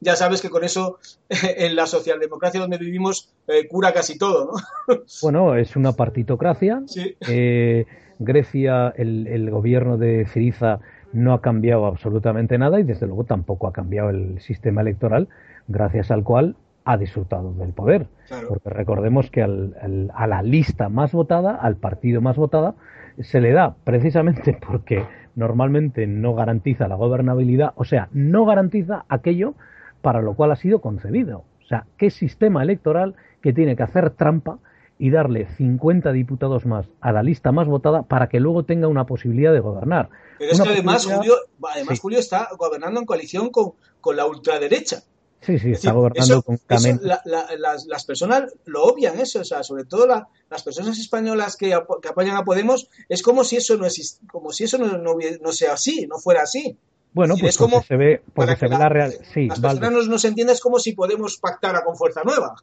Ya 0.00 0.16
sabes 0.16 0.40
que 0.40 0.50
con 0.50 0.64
eso 0.64 0.98
en 1.28 1.76
la 1.76 1.86
socialdemocracia 1.86 2.60
donde 2.60 2.78
vivimos 2.78 3.30
eh, 3.46 3.68
cura 3.68 3.92
casi 3.92 4.18
todo, 4.18 4.52
¿no? 4.52 4.96
Bueno, 5.22 5.56
es 5.56 5.76
una 5.76 5.92
partitocracia. 5.92 6.82
Eh, 7.28 7.84
Grecia, 8.18 8.94
el, 8.96 9.26
el, 9.26 9.50
gobierno 9.50 9.98
de 9.98 10.26
Siriza 10.32 10.80
no 11.12 11.34
ha 11.34 11.42
cambiado 11.42 11.86
absolutamente 11.86 12.56
nada 12.56 12.80
y 12.80 12.82
desde 12.82 13.06
luego 13.06 13.24
tampoco 13.24 13.66
ha 13.66 13.72
cambiado 13.72 14.10
el 14.10 14.40
sistema 14.40 14.80
electoral 14.80 15.28
gracias 15.68 16.10
al 16.10 16.24
cual 16.24 16.56
ha 16.86 16.96
disfrutado 16.96 17.52
del 17.52 17.72
poder. 17.72 18.06
Porque 18.48 18.70
recordemos 18.70 19.30
que 19.30 19.42
al, 19.42 20.10
a 20.14 20.26
la 20.26 20.42
lista 20.42 20.88
más 20.88 21.12
votada, 21.12 21.54
al 21.54 21.76
partido 21.76 22.20
más 22.20 22.36
votada, 22.36 22.74
se 23.20 23.40
le 23.40 23.52
da 23.52 23.74
precisamente 23.84 24.58
porque 24.66 25.04
normalmente 25.34 26.06
no 26.06 26.34
garantiza 26.34 26.88
la 26.88 26.96
gobernabilidad, 26.96 27.72
o 27.76 27.84
sea, 27.84 28.08
no 28.12 28.46
garantiza 28.46 29.04
aquello 29.08 29.54
para 30.00 30.22
lo 30.22 30.34
cual 30.34 30.52
ha 30.52 30.56
sido 30.56 30.80
concebido. 30.80 31.44
O 31.64 31.68
sea, 31.68 31.86
qué 31.98 32.10
sistema 32.10 32.62
electoral 32.62 33.14
que 33.42 33.52
tiene 33.52 33.76
que 33.76 33.82
hacer 33.82 34.10
trampa 34.10 34.58
y 34.98 35.10
darle 35.10 35.46
50 35.46 36.12
diputados 36.12 36.64
más 36.64 36.86
a 37.00 37.12
la 37.12 37.22
lista 37.22 37.52
más 37.52 37.66
votada 37.66 38.02
para 38.02 38.28
que 38.28 38.40
luego 38.40 38.64
tenga 38.64 38.88
una 38.88 39.04
posibilidad 39.04 39.52
de 39.52 39.60
gobernar. 39.60 40.08
Pero 40.38 40.52
es 40.52 40.60
que 40.60 40.68
además, 40.68 41.06
Julio, 41.06 41.34
además 41.62 42.00
Julio 42.00 42.18
está 42.18 42.48
gobernando 42.56 43.00
en 43.00 43.06
coalición 43.06 43.50
con, 43.50 43.72
con 44.00 44.16
la 44.16 44.26
ultraderecha. 44.26 45.02
Sí, 45.40 45.58
sí, 45.58 45.70
está 45.72 45.92
gobernando 45.92 46.42
con 46.42 46.58
las, 46.68 48.04
personas 48.04 48.52
lo 48.64 48.84
obvian 48.84 49.18
eso, 49.20 49.40
o 49.40 49.44
sea, 49.44 49.62
sobre 49.62 49.84
todo 49.84 50.06
las 50.06 50.62
personas 50.62 50.98
españolas 50.98 51.56
que, 51.56 51.72
apoyan 51.72 52.36
a 52.36 52.44
Podemos, 52.44 52.88
es 53.08 53.22
como 53.22 53.44
si 53.44 53.56
eso 53.56 53.76
no 53.76 53.86
como 54.30 54.52
si 54.52 54.64
eso 54.64 54.78
no, 54.78 54.98
no, 54.98 55.52
sea 55.52 55.74
así, 55.74 56.06
no 56.08 56.18
fuera 56.18 56.42
así. 56.42 56.76
Bueno, 57.12 57.34
pues 57.40 57.54
es 57.54 57.58
como 57.58 57.82
se 57.82 57.96
ve, 57.96 58.22
porque 58.34 58.56
se 58.56 58.68
ve 58.68 58.76
la, 58.76 58.88
real. 58.88 59.12
Sí, 59.32 59.48
las 59.48 59.60
personas 59.60 60.24
entienden 60.24 60.54
es 60.54 60.60
como 60.60 60.78
si 60.78 60.92
Podemos 60.92 61.38
pactara 61.38 61.82
con 61.82 61.96
Fuerza 61.96 62.22
Nueva. 62.24 62.56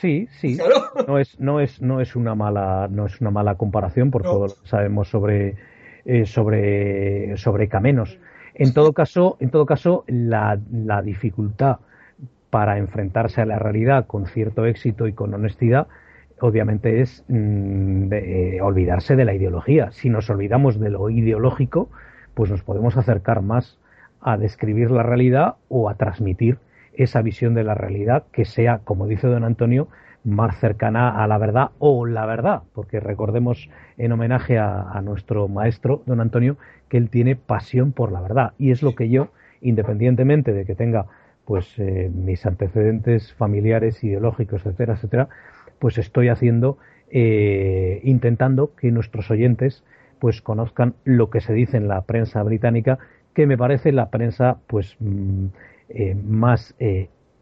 Sí, 0.00 0.26
sí. 0.40 0.58
No 1.06 1.18
es, 1.18 1.38
no 1.38 1.60
es, 1.60 1.80
no 1.80 2.00
es 2.00 2.16
una 2.16 2.34
mala, 2.34 2.88
no 2.90 3.06
es 3.06 3.20
una 3.20 3.30
mala 3.30 3.56
comparación 3.56 4.10
por 4.10 4.22
todo 4.22 4.48
lo 4.48 4.54
que 4.54 4.68
sabemos 4.68 5.08
sobre, 5.08 5.56
eh, 6.04 6.26
sobre, 6.26 7.36
sobre 7.36 7.68
Camenos. 7.68 8.18
En 8.60 8.74
todo 8.74 8.92
caso, 8.92 9.38
en 9.40 9.48
todo 9.48 9.64
caso, 9.64 10.04
la, 10.06 10.58
dificultad 11.02 11.78
para 12.50 12.76
enfrentarse 12.76 13.40
a 13.40 13.46
la 13.46 13.58
realidad 13.58 14.06
con 14.06 14.26
cierto 14.26 14.66
éxito 14.66 15.06
y 15.06 15.14
con 15.14 15.32
honestidad, 15.32 15.86
obviamente 16.40 17.00
es 17.00 17.24
mm, 17.28 18.12
eh, 18.12 18.58
olvidarse 18.60 19.16
de 19.16 19.24
la 19.24 19.32
ideología. 19.32 19.92
Si 19.92 20.10
nos 20.10 20.28
olvidamos 20.28 20.78
de 20.78 20.90
lo 20.90 21.08
ideológico, 21.08 21.88
pues 22.34 22.50
nos 22.50 22.62
podemos 22.62 22.98
acercar 22.98 23.40
más 23.40 23.78
a 24.20 24.36
describir 24.36 24.90
la 24.90 25.04
realidad 25.04 25.54
o 25.70 25.88
a 25.88 25.94
transmitir 25.94 26.58
esa 26.92 27.22
visión 27.22 27.54
de 27.54 27.64
la 27.64 27.74
realidad 27.74 28.24
que 28.30 28.44
sea, 28.44 28.80
como 28.84 29.06
dice 29.06 29.26
don 29.26 29.44
Antonio, 29.44 29.88
más 30.24 30.58
cercana 30.60 31.22
a 31.22 31.26
la 31.26 31.38
verdad 31.38 31.70
o 31.78 32.06
la 32.06 32.26
verdad, 32.26 32.62
porque 32.74 33.00
recordemos 33.00 33.70
en 33.96 34.12
homenaje 34.12 34.58
a, 34.58 35.00
nuestro 35.02 35.48
maestro, 35.48 36.02
don 36.06 36.20
Antonio, 36.20 36.56
que 36.88 36.98
él 36.98 37.08
tiene 37.08 37.36
pasión 37.36 37.92
por 37.92 38.12
la 38.12 38.20
verdad. 38.20 38.52
Y 38.58 38.70
es 38.70 38.82
lo 38.82 38.94
que 38.94 39.08
yo, 39.08 39.28
independientemente 39.60 40.52
de 40.52 40.64
que 40.64 40.74
tenga 40.74 41.06
pues 41.44 41.66
eh, 41.78 42.10
mis 42.14 42.44
antecedentes 42.46 43.32
familiares, 43.34 44.04
ideológicos, 44.04 44.64
etcétera, 44.66 44.94
etcétera, 44.94 45.28
pues 45.78 45.98
estoy 45.98 46.28
haciendo, 46.28 46.78
eh, 47.10 48.00
intentando 48.04 48.74
que 48.76 48.90
nuestros 48.90 49.30
oyentes 49.30 49.84
pues 50.18 50.42
conozcan 50.42 50.94
lo 51.04 51.30
que 51.30 51.40
se 51.40 51.54
dice 51.54 51.78
en 51.78 51.88
la 51.88 52.02
prensa 52.02 52.42
británica, 52.42 52.98
que 53.34 53.46
me 53.46 53.56
parece 53.56 53.90
la 53.90 54.10
prensa 54.10 54.58
pues 54.66 54.96
mm, 55.00 55.46
eh, 55.88 56.14
más 56.14 56.74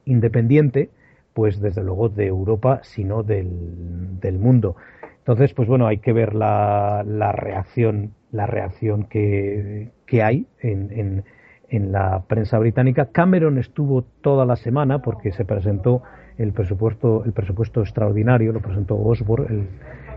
independiente, 0.04 0.90
pues 1.38 1.60
desde 1.60 1.84
luego 1.84 2.08
de 2.08 2.26
Europa, 2.26 2.80
sino 2.82 3.22
del, 3.22 4.18
del 4.20 4.40
mundo. 4.40 4.74
Entonces, 5.18 5.54
pues 5.54 5.68
bueno, 5.68 5.86
hay 5.86 5.98
que 5.98 6.12
ver 6.12 6.34
la, 6.34 7.04
la 7.06 7.30
reacción, 7.30 8.10
la 8.32 8.46
reacción 8.46 9.04
que, 9.04 9.92
que 10.04 10.24
hay 10.24 10.48
en, 10.58 10.90
en, 10.90 11.24
en, 11.68 11.92
la 11.92 12.24
prensa 12.26 12.58
británica. 12.58 13.10
Cameron 13.12 13.56
estuvo 13.56 14.02
toda 14.20 14.44
la 14.46 14.56
semana 14.56 14.98
porque 14.98 15.30
se 15.30 15.44
presentó 15.44 16.02
el 16.38 16.52
presupuesto, 16.52 17.22
el 17.24 17.32
presupuesto 17.32 17.82
extraordinario, 17.82 18.52
lo 18.52 18.58
presentó 18.58 18.96
Osborne, 18.96 19.68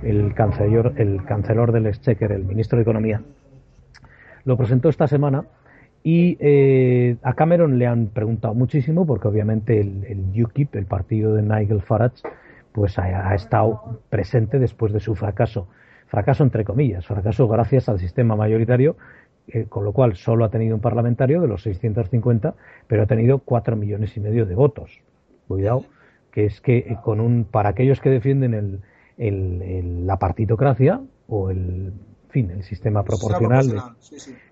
el, 0.01 0.09
el 0.23 0.33
canceler, 0.33 0.93
el 0.97 1.23
cancelor 1.23 1.71
del 1.71 1.85
Exchequer, 1.85 2.31
el 2.31 2.45
ministro 2.45 2.77
de 2.77 2.81
Economía. 2.81 3.21
Lo 4.43 4.57
presentó 4.57 4.89
esta 4.89 5.05
semana 5.05 5.43
y 6.03 6.37
eh, 6.39 7.17
a 7.21 7.33
Cameron 7.33 7.77
le 7.77 7.85
han 7.85 8.07
preguntado 8.07 8.53
muchísimo 8.55 9.05
porque 9.05 9.27
obviamente 9.27 9.79
el, 9.79 10.03
el 10.05 10.43
UKIP, 10.43 10.75
el 10.75 10.85
partido 10.85 11.35
de 11.35 11.43
Nigel 11.43 11.81
Farage, 11.81 12.23
pues 12.71 12.97
ha, 12.97 13.35
estado 13.35 14.01
presente 14.09 14.57
después 14.57 14.93
de 14.93 14.99
su 14.99 15.15
fracaso 15.15 15.67
fracaso 16.07 16.43
entre 16.43 16.65
comillas, 16.65 17.05
fracaso 17.05 17.47
gracias 17.47 17.87
al 17.87 17.97
sistema 17.97 18.35
mayoritario, 18.35 18.97
eh, 19.47 19.65
con 19.69 19.85
lo 19.85 19.93
cual 19.93 20.17
solo 20.17 20.43
ha 20.43 20.49
tenido 20.49 20.75
un 20.75 20.81
parlamentario 20.81 21.39
de 21.39 21.47
los 21.47 21.63
650, 21.63 22.53
pero 22.87 23.03
ha 23.03 23.05
tenido 23.05 23.39
cuatro 23.39 23.77
millones 23.77 24.17
y 24.17 24.19
medio 24.19 24.45
de 24.45 24.55
votos. 24.55 24.99
Cuidado, 25.47 25.85
que 26.31 26.45
es 26.45 26.59
que 26.59 26.79
eh, 26.79 26.97
con 27.01 27.21
un, 27.21 27.45
para 27.45 27.69
aquellos 27.69 28.01
que 28.01 28.09
defienden 28.09 28.53
el, 28.53 28.81
el, 29.17 30.05
la 30.05 30.17
partitocracia 30.17 30.99
o 31.27 31.49
el, 31.49 31.93
fin, 32.29 32.51
el 32.51 32.63
sistema 32.63 33.03
proporcional, 33.03 33.67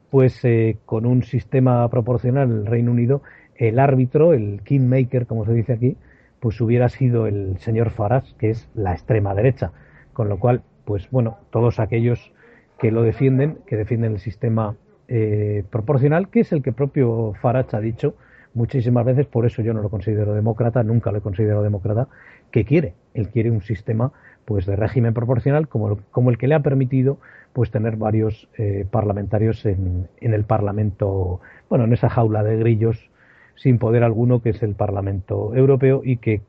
pues 0.09 0.43
eh, 0.43 0.77
con 0.85 1.05
un 1.05 1.23
sistema 1.23 1.87
proporcional 1.89 2.51
el 2.51 2.65
Reino 2.65 2.91
Unido, 2.91 3.21
el 3.55 3.79
árbitro, 3.79 4.33
el 4.33 4.61
kingmaker, 4.63 5.27
como 5.27 5.45
se 5.45 5.53
dice 5.53 5.73
aquí, 5.73 5.97
pues 6.39 6.59
hubiera 6.61 6.89
sido 6.89 7.27
el 7.27 7.57
señor 7.59 7.89
Farage, 7.89 8.33
que 8.37 8.49
es 8.49 8.69
la 8.73 8.93
extrema 8.93 9.35
derecha. 9.35 9.71
Con 10.13 10.29
lo 10.29 10.39
cual, 10.39 10.63
pues 10.85 11.09
bueno, 11.11 11.37
todos 11.51 11.79
aquellos 11.79 12.31
que 12.79 12.91
lo 12.91 13.03
defienden, 13.03 13.59
que 13.67 13.75
defienden 13.75 14.13
el 14.13 14.19
sistema 14.19 14.75
eh, 15.07 15.63
proporcional, 15.69 16.29
que 16.29 16.41
es 16.41 16.51
el 16.51 16.63
que 16.63 16.71
propio 16.71 17.33
Farage 17.41 17.75
ha 17.75 17.81
dicho 17.81 18.15
muchísimas 18.53 19.05
veces, 19.05 19.27
por 19.27 19.45
eso 19.45 19.61
yo 19.61 19.73
no 19.73 19.81
lo 19.81 19.89
considero 19.89 20.33
demócrata, 20.33 20.81
nunca 20.83 21.11
lo 21.11 21.19
he 21.19 21.21
considerado 21.21 21.61
demócrata, 21.61 22.07
que 22.51 22.65
quiere. 22.65 22.93
Él 23.13 23.29
quiere 23.29 23.51
un 23.51 23.61
sistema 23.61 24.11
pues 24.49 24.65
de 24.65 24.75
régimen 24.75 25.13
proporcional 25.13 25.67
como, 25.67 25.99
como 26.09 26.31
el 26.31 26.39
que 26.39 26.47
le 26.47 26.55
ha 26.55 26.61
permitido 26.61 27.19
pues 27.53 27.69
tener 27.69 27.97
varios 27.97 28.49
eh, 28.57 28.83
parlamentarios 28.89 29.63
en, 29.63 30.07
en, 30.19 30.33
el 30.33 30.43
Parlamento, 30.43 31.39
bueno, 31.69 31.85
en 31.85 31.93
esa 31.93 32.09
jaula 32.09 32.41
de 32.41 32.57
grillos 32.57 33.11
sin 33.53 33.77
poder 33.77 34.03
alguno 34.03 34.41
que 34.41 34.49
es 34.49 34.63
el 34.63 34.73
Parlamento 34.73 35.53
Europeo 35.53 36.01
y 36.03 36.17
que 36.17 36.41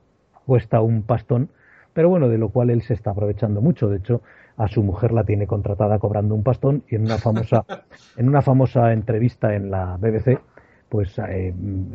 cuesta 0.47 0.81
un 0.81 1.03
pastón, 1.03 1.51
pero 1.93 2.09
bueno, 2.09 2.31
de 2.31 2.39
lo 2.39 2.49
cual 2.49 2.71
él 2.71 2.81
se 2.81 2.95
está 2.95 3.11
aprovechando 3.11 3.61
mucho. 3.61 3.91
De 3.91 3.99
hecho, 3.99 4.23
a 4.57 4.67
su 4.69 4.83
mujer 4.83 5.13
la 5.13 5.25
tiene 5.25 5.47
contratada 5.47 5.99
cobrando 5.99 6.35
un 6.35 6.43
pastón 6.43 6.83
y 6.89 6.95
en 6.95 7.03
una 7.03 7.19
famosa, 7.19 7.67
en 8.17 8.29
una 8.29 8.41
famosa 8.41 8.95
entrevista 8.95 9.55
en 9.55 9.71
la 9.71 9.99
BBC, 9.99 10.41
pues 10.89 11.19
eh, 11.19 11.53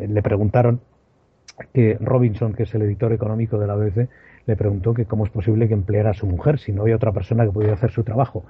le 0.08 0.22
preguntaron 0.22 0.82
que 1.74 1.98
Robinson, 2.00 2.54
que 2.54 2.64
es 2.64 2.76
el 2.76 2.84
editor 2.84 3.12
económico 3.12 3.58
de 3.58 3.66
la 3.66 3.76
BBC, 3.76 4.08
le 4.46 4.56
preguntó 4.56 4.94
que 4.94 5.06
cómo 5.06 5.26
es 5.26 5.32
posible 5.32 5.68
que 5.68 5.74
empleara 5.74 6.12
a 6.12 6.14
su 6.14 6.28
mujer 6.28 6.60
si 6.60 6.72
no 6.72 6.84
había 6.84 6.96
otra 6.96 7.12
persona 7.12 7.46
que 7.46 7.52
pudiera 7.52 7.74
hacer 7.74 7.92
su 7.92 8.04
trabajo. 8.04 8.46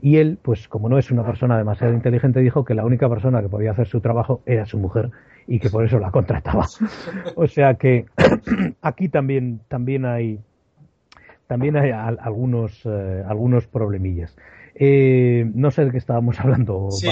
Y 0.00 0.16
él, 0.16 0.38
pues 0.40 0.68
como 0.68 0.88
no 0.88 0.98
es 0.98 1.10
una 1.10 1.24
persona 1.24 1.58
demasiado 1.58 1.92
inteligente, 1.92 2.40
dijo 2.40 2.64
que 2.64 2.74
la 2.74 2.84
única 2.84 3.08
persona 3.08 3.42
que 3.42 3.48
podía 3.48 3.72
hacer 3.72 3.88
su 3.88 4.00
trabajo 4.00 4.40
era 4.46 4.66
su 4.66 4.78
mujer 4.78 5.10
y 5.46 5.58
que 5.58 5.70
por 5.70 5.84
eso 5.84 5.98
la 5.98 6.10
contrataba. 6.10 6.66
O 7.36 7.46
sea 7.46 7.74
que 7.74 8.06
aquí 8.82 9.08
también, 9.08 9.60
también 9.68 10.04
hay 10.06 10.40
también 11.46 11.76
hay 11.76 11.90
algunos, 11.90 12.80
eh, 12.86 13.22
algunos 13.26 13.66
problemillas. 13.66 14.34
Eh, 14.74 15.44
no 15.54 15.70
sé 15.70 15.84
de 15.84 15.90
qué 15.90 15.98
estábamos 15.98 16.40
hablando. 16.40 16.90
Sí, 16.90 17.06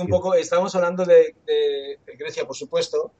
un 0.00 0.06
poco, 0.06 0.34
estábamos 0.34 0.74
hablando 0.76 1.04
de, 1.04 1.34
Grecia, 2.18 2.44
por 2.46 2.54
supuesto, 2.54 3.10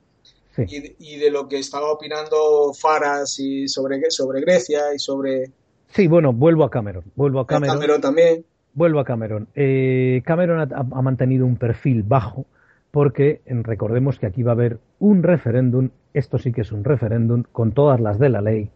y, 0.56 1.16
de 1.16 1.30
lo 1.30 1.48
que 1.48 1.58
estaba 1.58 1.90
opinando 1.92 2.72
Faras 2.74 3.38
y 3.38 3.68
sobre, 3.68 4.10
sobre 4.10 4.40
Grecia 4.40 4.94
y 4.94 4.98
sobre... 4.98 5.50
Sí, 5.88 6.06
bueno, 6.06 6.32
vuelvo 6.32 6.64
a 6.64 6.70
Cameron. 6.70 7.04
Vuelvo 7.16 7.40
a 7.40 7.46
Cameron. 7.46 7.76
Cameron 7.76 8.00
también. 8.00 8.44
Vuelvo 8.74 9.00
a 9.00 9.04
Cameron. 9.04 9.48
Eh, 9.54 10.22
Cameron 10.24 10.72
ha, 10.72 11.02
mantenido 11.02 11.46
un 11.46 11.56
perfil 11.56 12.02
bajo 12.02 12.46
porque 12.90 13.40
recordemos 13.46 14.18
que 14.18 14.26
aquí 14.26 14.42
va 14.42 14.52
a 14.52 14.54
haber 14.54 14.78
un 14.98 15.22
referéndum, 15.22 15.90
esto 16.12 16.38
sí 16.38 16.52
que 16.52 16.62
es 16.62 16.72
un 16.72 16.84
referéndum, 16.84 17.44
con 17.52 17.72
todas 17.72 18.00
las 18.00 18.18
de 18.18 18.28
la 18.28 18.40
ley, 18.40 18.70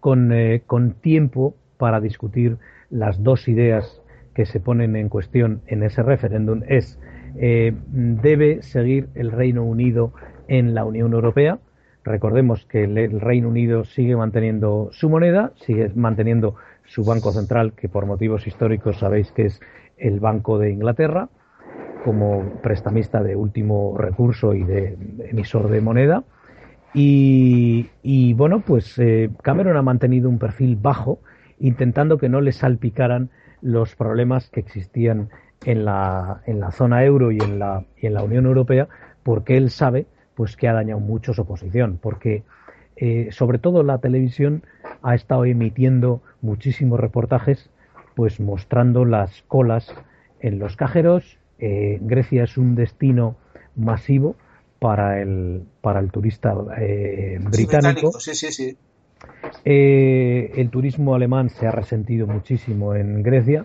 con, 0.00 0.32
eh, 0.32 0.62
con 0.66 0.94
tiempo 0.94 1.54
para 1.76 2.00
discutir 2.00 2.56
las 2.90 3.22
dos 3.22 3.48
ideas 3.48 4.00
que 4.34 4.46
se 4.46 4.60
ponen 4.60 4.96
en 4.96 5.08
cuestión 5.08 5.62
en 5.66 5.82
ese 5.82 6.02
referéndum 6.02 6.62
es 6.66 6.98
eh, 7.36 7.72
debe 7.86 8.62
seguir 8.62 9.08
el 9.14 9.30
Reino 9.30 9.64
Unido 9.64 10.12
en 10.48 10.74
la 10.74 10.84
Unión 10.84 11.12
Europea. 11.12 11.58
Recordemos 12.04 12.64
que 12.66 12.84
el 12.84 13.20
Reino 13.20 13.48
Unido 13.48 13.84
sigue 13.84 14.16
manteniendo 14.16 14.88
su 14.92 15.08
moneda, 15.08 15.52
sigue 15.56 15.90
manteniendo 15.94 16.56
su 16.84 17.04
banco 17.04 17.32
central, 17.32 17.74
que 17.74 17.88
por 17.88 18.06
motivos 18.06 18.46
históricos 18.46 18.98
sabéis 18.98 19.30
que 19.32 19.46
es 19.46 19.60
el 19.96 20.18
Banco 20.18 20.58
de 20.58 20.70
Inglaterra, 20.70 21.28
como 22.04 22.60
prestamista 22.60 23.22
de 23.22 23.36
último 23.36 23.96
recurso 23.96 24.54
y 24.54 24.64
de 24.64 24.98
emisor 25.30 25.70
de 25.70 25.80
moneda. 25.80 26.24
Y, 26.94 28.34
bueno, 28.34 28.60
pues 28.60 28.98
eh, 28.98 29.30
Cameron 29.42 29.76
ha 29.76 29.82
mantenido 29.82 30.28
un 30.28 30.38
perfil 30.38 30.76
bajo, 30.76 31.20
intentando 31.58 32.18
que 32.18 32.28
no 32.28 32.40
le 32.40 32.52
salpicaran 32.52 33.30
los 33.62 33.94
problemas 33.94 34.50
que 34.50 34.60
existían 34.60 35.30
en 35.64 35.84
la, 35.84 36.42
en 36.46 36.60
la 36.60 36.72
zona 36.72 37.04
euro 37.04 37.30
y 37.30 37.38
en 37.38 37.58
la, 37.58 37.84
y 37.96 38.08
en 38.08 38.14
la 38.14 38.24
Unión 38.24 38.44
Europea, 38.46 38.88
porque 39.22 39.56
él 39.56 39.70
sabe 39.70 40.06
pues 40.34 40.56
que 40.56 40.68
ha 40.68 40.72
dañado 40.72 41.00
mucho 41.00 41.34
su 41.34 41.42
oposición, 41.42 41.98
porque 42.00 42.42
eh, 42.96 43.28
sobre 43.32 43.58
todo 43.58 43.82
la 43.82 43.98
televisión 43.98 44.62
ha 45.02 45.14
estado 45.14 45.44
emitiendo 45.44 46.22
muchísimos 46.40 47.00
reportajes 47.00 47.70
pues 48.14 48.40
mostrando 48.40 49.04
las 49.04 49.42
colas 49.48 49.94
en 50.40 50.58
los 50.58 50.76
cajeros. 50.76 51.38
Eh, 51.58 51.98
Grecia 52.02 52.44
es 52.44 52.58
un 52.58 52.74
destino 52.74 53.36
masivo 53.74 54.36
para 54.78 55.20
el, 55.20 55.62
para 55.80 56.00
el 56.00 56.10
turista 56.10 56.54
eh, 56.78 57.38
británico. 57.40 58.12
Sí, 58.20 58.34
sí, 58.34 58.52
sí. 58.52 58.76
el 59.64 60.68
turismo 60.70 61.14
alemán 61.14 61.48
se 61.48 61.66
ha 61.66 61.70
resentido 61.70 62.26
muchísimo 62.26 62.94
en 62.94 63.22
Grecia, 63.22 63.64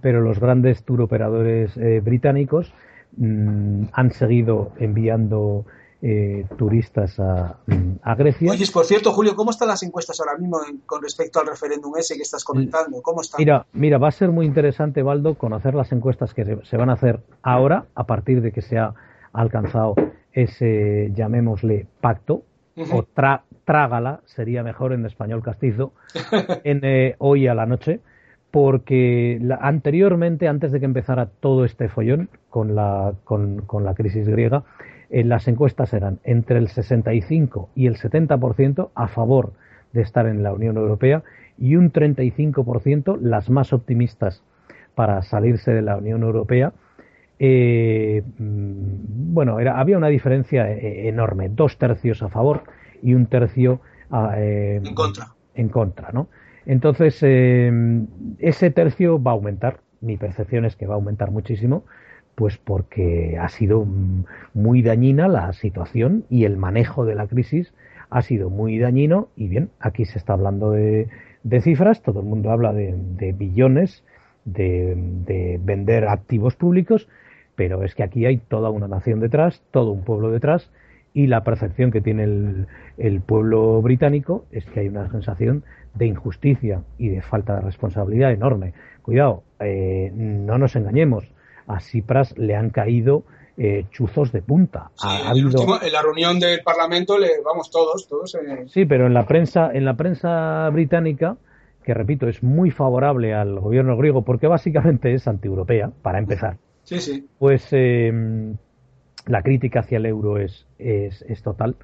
pero 0.00 0.20
los 0.20 0.38
grandes 0.38 0.84
turoperadores 0.84 1.78
británicos 2.04 2.72
mm, 3.16 3.84
han 3.92 4.10
seguido 4.12 4.72
enviando 4.78 5.64
eh, 6.00 6.44
turistas 6.56 7.18
a, 7.18 7.58
Grecia. 8.16 8.50
Oye, 8.52 8.64
por 8.72 8.84
cierto, 8.84 9.12
Julio, 9.12 9.34
¿cómo 9.34 9.50
están 9.50 9.68
las 9.68 9.82
encuestas 9.82 10.20
ahora 10.20 10.38
mismo 10.38 10.60
con 10.86 11.02
respecto 11.02 11.40
al 11.40 11.48
referéndum 11.48 11.96
ese 11.96 12.14
que 12.14 12.22
estás 12.22 12.44
comentando? 12.44 13.02
¿Cómo 13.02 13.20
están? 13.20 13.38
Mira, 13.38 13.66
mira, 13.72 13.98
va 13.98 14.08
a 14.08 14.12
ser 14.12 14.30
muy 14.30 14.46
interesante, 14.46 15.02
Baldo, 15.02 15.34
conocer 15.34 15.74
las 15.74 15.90
encuestas 15.90 16.34
que 16.34 16.44
se, 16.62 16.76
van 16.76 16.90
a 16.90 16.92
hacer 16.92 17.20
ahora, 17.42 17.86
a 17.96 18.04
partir 18.04 18.42
de 18.42 18.52
que 18.52 18.62
se 18.62 18.78
ha 18.78 18.94
alcanzado 19.32 19.96
ese, 20.32 21.10
llamémosle, 21.14 21.86
pacto, 22.00 22.42
o 22.92 23.04
trágala, 23.64 24.20
sería 24.24 24.62
mejor 24.62 24.92
en 24.92 25.04
español 25.04 25.42
castizo, 25.42 25.92
en, 26.62 26.80
eh, 26.84 27.16
hoy 27.18 27.48
a 27.48 27.54
la 27.54 27.66
noche, 27.66 28.00
porque 28.52 29.40
anteriormente, 29.60 30.46
antes 30.46 30.70
de 30.70 30.78
que 30.78 30.86
empezara 30.86 31.26
todo 31.26 31.64
este 31.64 31.88
follón 31.88 32.30
con 32.50 32.76
la, 32.76 33.14
con, 33.24 33.62
con 33.62 33.84
la 33.84 33.94
crisis 33.94 34.28
griega, 34.28 34.62
en 35.10 35.28
las 35.28 35.48
encuestas 35.48 35.92
eran 35.94 36.18
entre 36.24 36.58
el 36.58 36.68
65 36.68 37.70
y 37.74 37.86
el 37.86 37.96
70% 37.96 38.90
a 38.94 39.08
favor 39.08 39.52
de 39.92 40.02
estar 40.02 40.26
en 40.26 40.42
la 40.42 40.52
Unión 40.52 40.76
Europea 40.76 41.22
y 41.58 41.76
un 41.76 41.92
35% 41.92 43.18
las 43.20 43.50
más 43.50 43.72
optimistas 43.72 44.42
para 44.94 45.22
salirse 45.22 45.72
de 45.72 45.82
la 45.82 45.96
Unión 45.96 46.22
Europea. 46.22 46.72
Eh, 47.38 48.22
mm, 48.38 49.32
bueno, 49.32 49.60
era, 49.60 49.78
había 49.78 49.96
una 49.96 50.08
diferencia 50.08 50.70
eh, 50.70 51.08
enorme, 51.08 51.48
dos 51.48 51.78
tercios 51.78 52.22
a 52.22 52.28
favor 52.28 52.64
y 53.02 53.14
un 53.14 53.26
tercio 53.26 53.80
eh, 54.36 54.80
en 54.84 54.94
contra. 54.94 55.28
En 55.54 55.68
contra, 55.68 56.10
¿no? 56.12 56.28
Entonces, 56.66 57.22
ese 57.22 58.70
tercio 58.70 59.22
va 59.22 59.30
a 59.30 59.34
aumentar. 59.34 59.80
Mi 60.02 60.18
percepción 60.18 60.66
es 60.66 60.76
que 60.76 60.86
va 60.86 60.94
a 60.94 60.96
aumentar 60.96 61.30
muchísimo 61.30 61.84
pues 62.38 62.56
porque 62.56 63.36
ha 63.36 63.48
sido 63.48 63.84
muy 64.54 64.80
dañina 64.80 65.26
la 65.26 65.52
situación 65.54 66.22
y 66.30 66.44
el 66.44 66.56
manejo 66.56 67.04
de 67.04 67.16
la 67.16 67.26
crisis 67.26 67.74
ha 68.10 68.22
sido 68.22 68.48
muy 68.48 68.78
dañino 68.78 69.26
y 69.34 69.48
bien, 69.48 69.70
aquí 69.80 70.04
se 70.04 70.18
está 70.18 70.34
hablando 70.34 70.70
de, 70.70 71.08
cifras, 71.62 72.00
todo 72.00 72.20
el 72.20 72.26
mundo 72.26 72.52
habla 72.52 72.72
de, 72.72 73.34
billones, 73.36 74.04
de, 74.44 75.58
vender 75.64 76.06
activos 76.06 76.54
públicos, 76.54 77.08
pero 77.56 77.82
es 77.82 77.96
que 77.96 78.04
aquí 78.04 78.24
hay 78.24 78.36
toda 78.36 78.70
una 78.70 78.86
nación 78.86 79.18
detrás, 79.18 79.60
todo 79.72 79.90
un 79.90 80.04
pueblo 80.04 80.30
detrás 80.30 80.70
y 81.12 81.26
la 81.26 81.42
percepción 81.42 81.90
que 81.90 82.00
tiene 82.00 82.66
el, 82.98 83.20
pueblo 83.20 83.82
británico 83.82 84.44
es 84.52 84.64
que 84.66 84.78
hay 84.78 84.88
una 84.88 85.10
sensación 85.10 85.64
de 85.94 86.06
injusticia 86.06 86.82
y 86.98 87.08
de 87.08 87.20
falta 87.20 87.56
de 87.56 87.62
responsabilidad 87.62 88.30
enorme. 88.30 88.74
Cuidado, 89.02 89.42
eh, 89.58 90.12
no 90.14 90.56
nos 90.58 90.76
engañemos 90.76 91.28
a 91.68 91.80
Cipras 91.80 92.36
le 92.36 92.56
han 92.56 92.70
caído 92.70 93.24
eh, 93.56 93.86
chuzos 93.90 94.32
de 94.32 94.42
punta. 94.42 94.90
en 95.02 95.92
la 95.92 96.02
reunión 96.02 96.38
del 96.40 96.62
Parlamento 96.62 97.18
le 97.18 97.40
vamos 97.44 97.70
todos, 97.70 98.08
todos. 98.08 98.36
Sí, 98.66 98.84
pero 98.86 99.06
en 99.06 99.14
la 99.14 99.26
prensa, 99.26 99.70
en 99.72 99.84
la 99.84 99.94
prensa 99.96 100.68
británica, 100.70 101.36
que 101.84 101.94
repito 101.94 102.28
es 102.28 102.42
muy 102.42 102.70
favorable 102.70 103.34
al 103.34 103.58
gobierno 103.58 103.96
griego 103.96 104.22
porque 104.22 104.46
básicamente 104.46 105.12
es 105.12 105.26
antieuropea 105.26 105.90
para 106.02 106.18
empezar. 106.18 106.56
Sí, 106.84 107.00
sí. 107.00 107.26
Pues 107.38 107.66
eh, 107.72 108.12
la 109.26 109.42
crítica 109.42 109.80
hacia 109.80 109.98
el 109.98 110.06
euro 110.06 110.38
es, 110.38 110.66
es, 110.78 111.22
es 111.22 111.42
total. 111.42 111.76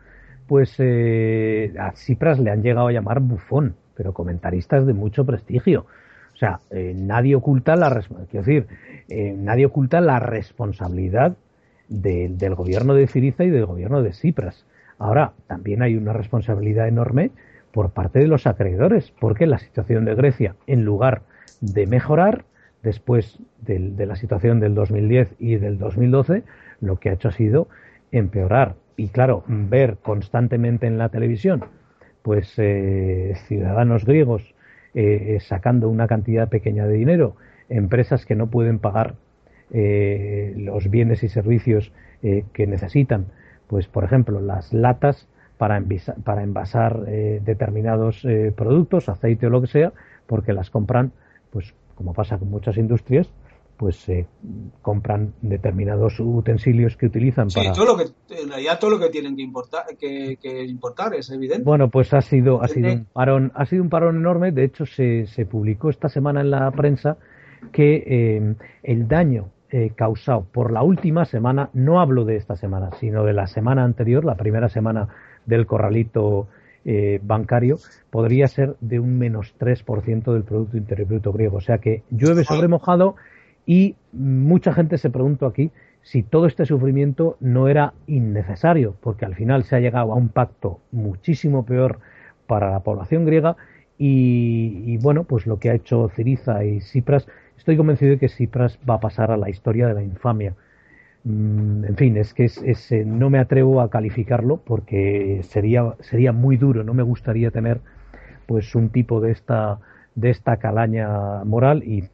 Pues 0.47 0.75
eh, 0.79 1.75
a 1.79 1.93
Cipras 1.97 2.39
le 2.39 2.51
han 2.51 2.63
llegado 2.63 2.89
a 2.89 2.93
llamar 2.93 3.21
bufón, 3.21 3.77
pero 3.97 4.13
comentaristas 4.13 4.87
de 4.87 4.93
mucho 4.93 5.25
prestigio. 5.25 5.87
O 6.35 6.37
sea, 6.37 6.61
nadie 6.71 7.37
oculta 7.37 7.77
la 7.77 8.03
quiero 8.31 8.45
decir, 8.45 8.67
nadie 9.37 9.67
oculta 9.67 10.01
la 10.01 10.19
responsabilidad 10.19 11.37
del 11.89 12.55
gobierno 12.55 12.95
de 12.95 13.07
Siriza 13.07 13.45
y 13.45 13.51
del 13.51 13.67
gobierno 13.67 14.03
de 14.03 14.13
Cipras. 14.13 14.67
Ahora, 14.99 15.33
también 15.47 15.83
hay 15.83 15.97
una 15.97 16.13
responsabilidad 16.13 16.89
enorme 16.89 17.31
por 17.73 17.91
parte 17.91 18.19
de 18.19 18.29
los 18.29 18.47
acreedores, 18.47 19.13
porque 19.21 19.47
la 19.47 19.59
situación 19.59 20.05
de 20.05 20.15
Grecia, 20.15 20.55
en 20.67 20.85
lugar 20.85 21.23
de 21.61 21.87
mejorar, 21.87 22.45
después 22.83 23.39
de 23.63 24.07
la 24.07 24.15
situación 24.15 24.61
del 24.61 24.75
2010 24.75 25.35
y 25.39 25.57
del 25.57 25.79
2012, 25.79 26.43
lo 26.81 26.97
que 27.01 27.09
ha 27.09 27.15
hecho 27.15 27.29
ha 27.29 27.33
sido 27.33 27.69
empeorar. 28.13 28.75
Y 28.97 29.09
claro, 29.09 29.43
ver 29.49 29.97
constantemente 30.03 30.87
en 30.87 30.99
la 30.99 31.09
televisión, 31.09 31.65
pues 32.23 32.53
eh, 32.59 33.35
ciudadanos 33.49 34.05
griegos 34.05 34.54
eh, 34.95 35.39
sacando 35.41 35.89
una 35.89 36.07
cantidad 36.07 36.49
pequeña 36.49 36.87
de 36.87 36.95
dinero, 36.95 37.37
empresas 37.69 38.27
que 38.27 38.35
no 38.35 38.49
pueden 38.49 38.79
pagar 38.79 39.15
eh, 39.73 40.55
los 40.57 40.91
bienes 40.91 41.23
y 41.23 41.29
servicios 41.29 41.93
que 42.55 42.67
necesitan, 42.67 43.27
pues 43.67 43.87
por 43.87 44.03
ejemplo 44.03 44.41
las 44.41 44.73
latas 44.73 45.29
para, 45.59 45.83
para 46.25 46.43
envasar 46.43 47.05
determinados 47.05 48.27
productos, 48.57 49.11
aceite 49.11 49.47
o 49.47 49.51
lo 49.51 49.61
que 49.61 49.67
sea, 49.67 49.93
porque 50.27 50.55
las 50.55 50.71
compran, 50.71 51.13
pues 51.51 51.75
como 51.95 52.15
pasa 52.15 52.39
con 52.39 52.49
muchas 52.49 52.79
industrias, 52.79 53.29
pues 53.77 53.97
se 53.97 54.27
compran 54.83 55.35
determinados 55.43 56.19
utensilios 56.21 56.97
que 56.97 57.07
utilizan 57.07 57.51
sí, 57.51 57.61
todo 57.75 57.85
lo 57.85 57.97
que 57.97 58.05
en 58.43 58.49
realidad 58.49 58.79
todo 58.79 58.91
lo 58.91 58.99
que 58.99 59.11
tienen 59.11 59.37
que 59.37 59.43
importar 59.43 59.85
que, 59.99 60.39
importar 60.67 61.15
es 61.15 61.31
evidente. 61.31 61.65
Bueno 61.65 61.91
pues 61.91 62.13
ha 62.15 62.21
sido 62.21 62.63
ha 62.63 62.69
sido 62.69 62.93
un 62.93 63.07
parón 63.07 63.53
ha 63.55 63.67
sido 63.67 63.83
un 63.83 63.91
parón 63.91 64.17
enorme. 64.17 64.53
De 64.53 64.65
hecho 64.65 64.87
se, 64.87 65.27
se 65.27 65.47
publicó 65.47 65.91
esta 65.91 66.09
semana 66.09 66.41
en 66.41 66.51
la 66.51 66.71
prensa 66.71 67.17
que 67.73 68.05
eh, 68.07 68.55
el 68.83 69.09
daño 69.09 69.51
eh, 69.71 69.93
causado 69.97 70.47
por 70.53 70.73
la 70.73 70.83
última 70.83 71.25
semana 71.25 71.71
no 71.73 72.01
hablo 72.01 72.25
de 72.25 72.37
esta 72.37 72.57
semana 72.57 72.91
sino 73.01 73.25
de 73.25 73.33
la 73.33 73.47
semana 73.47 73.85
anterior 73.85 74.25
la 74.25 74.37
primera 74.37 74.69
semana 74.69 75.09
del 75.47 75.67
corralito 75.67 76.49
eh, 76.87 77.19
bancario 77.23 77.79
podría 78.11 78.47
ser 78.47 78.77
de 78.81 79.01
un 79.01 79.19
menos 79.19 79.55
3% 79.59 80.33
del 80.35 80.43
Producto 80.43 80.77
Interior 80.77 81.09
Bruto 81.09 81.33
griego. 81.33 81.57
O 81.57 81.61
sea 81.63 81.79
que 81.79 82.03
llueve 82.11 82.45
sobre 82.45 82.69
mojado 82.69 83.17
y 83.67 83.97
mucha 84.13 84.73
gente 84.73 84.99
se 84.99 85.11
preguntó 85.11 85.47
aquí 85.47 85.71
si 86.03 86.23
todo 86.23 86.47
este 86.47 86.67
sufrimiento 86.67 87.37
no 87.41 87.69
era 87.69 87.95
innecesario, 88.07 88.95
porque 89.01 89.25
al 89.25 89.35
final 89.35 89.65
se 89.65 89.77
ha 89.77 89.81
llegado 89.81 90.13
a 90.13 90.17
un 90.17 90.29
pacto 90.29 90.81
muchísimo 90.93 91.65
peor 91.65 91.99
para 92.47 92.71
la 92.71 92.81
población 92.81 93.25
griega 93.25 93.57
y, 93.97 94.99
bueno, 94.99 95.25
pues 95.25 95.47
lo 95.47 95.59
que 95.59 95.71
ha 95.71 95.75
hecho 95.75 96.11
Ciriza 96.15 96.65
y 96.65 96.81
Cipras, 96.81 97.27
estoy 97.57 97.77
convencido 97.77 98.11
de 98.11 98.19
que 98.19 98.29
Cipras 98.29 98.79
va 98.89 98.95
a 98.95 99.01
pasar 99.01 99.31
a 99.31 99.37
la 99.37 99.49
historia 99.49 99.87
de 99.87 99.95
la 99.95 100.03
infamia. 100.03 100.55
Mm, 101.25 101.85
en 101.87 101.97
fin, 101.97 102.17
es 102.19 102.35
que 102.35 102.45
es, 102.45 102.93
eh, 102.93 103.05
no 103.07 103.31
me 103.31 103.39
atrevo 103.39 103.81
a 103.81 103.89
calificarlo 103.89 104.59
porque 104.59 105.41
sería, 105.45 105.95
sería 106.01 106.33
muy 106.33 106.57
duro, 106.59 106.85
no 106.85 106.93
me 106.93 107.03
gustaría 107.03 107.51
tener 107.51 107.81
pues 108.47 108.75
un 108.75 108.91
tipo 108.91 109.21
de 109.21 109.31
esta 109.33 109.79
de 110.15 110.31
esta 110.31 110.59
calaña 110.59 111.43
moral 111.45 111.83
y, 111.83 112.09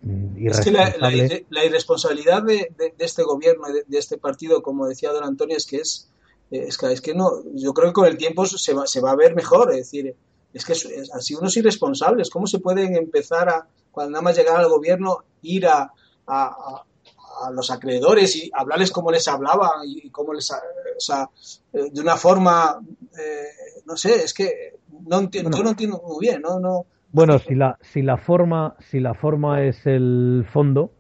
es 0.49 0.61
que 0.61 0.71
la, 0.71 1.65
irresponsabilidad 1.65 2.43
de, 2.43 2.73
este 2.99 3.23
gobierno 3.23 3.67
de, 3.69 3.99
este 3.99 4.17
partido 4.17 4.63
como 4.63 4.87
decía 4.87 5.13
don 5.13 5.25
Antonio 5.25 5.57
es 5.57 5.67
que 5.67 5.77
es 5.77 6.11
es 6.51 6.79
que, 6.79 6.93
es 6.93 7.01
que 7.01 7.15
no 7.15 7.43
yo 7.55 7.75
creo 7.75 7.91
que 7.91 7.95
con 7.95 8.07
el 8.07 8.17
tiempo 8.17 8.47
se 8.47 8.73
va, 8.73 8.87
se 8.87 9.01
va 9.01 9.11
a 9.11 9.17
ver 9.17 9.35
mejor 9.35 9.71
es 9.71 9.79
decir 9.79 10.17
es 10.53 10.65
que 10.65 10.73
han 11.13 11.23
sido 11.23 11.41
unos 11.41 11.57
irresponsables. 11.57 12.31
Cómo 12.31 12.47
se 12.47 12.59
pueden 12.59 12.97
empezar 12.97 13.49
a 13.49 13.67
cuando 13.91 14.13
nada 14.13 14.23
más 14.23 14.37
llegar 14.37 14.57
al 14.57 14.69
gobierno 14.69 15.25
ir 15.43 15.67
a, 15.67 15.93
a, 16.27 16.85
los 17.53 17.71
acreedores 17.71 18.37
y 18.37 18.51
hablarles 18.53 18.91
como 18.91 19.11
les 19.11 19.27
hablaba 19.27 19.73
y 19.85 20.11
cómo 20.11 20.35
les 20.35 20.51
o 20.51 20.57
sea, 20.99 21.31
eh, 21.73 21.89
de 21.91 22.01
una 22.01 22.17
forma 22.17 22.79
eh, 23.19 23.81
no 23.87 23.97
sé 23.97 24.25
es 24.25 24.35
que 24.35 24.75
no 25.07 25.21
entiendo 25.21 25.57
yo 25.57 25.63
no 25.65 25.71
entiendo 25.71 26.03
muy 26.07 26.19
bien 26.21 26.43
no 26.43 26.61
no 26.61 26.85
bueno, 27.13 27.39
si 27.39 27.55
la, 27.55 27.79
si 27.81 28.03
la 28.03 28.17
forma, 28.17 28.77
si 28.79 29.01
la 29.01 29.15
forma 29.15 29.63
es 29.63 29.87
el 29.87 30.47
fondo, 30.51 30.93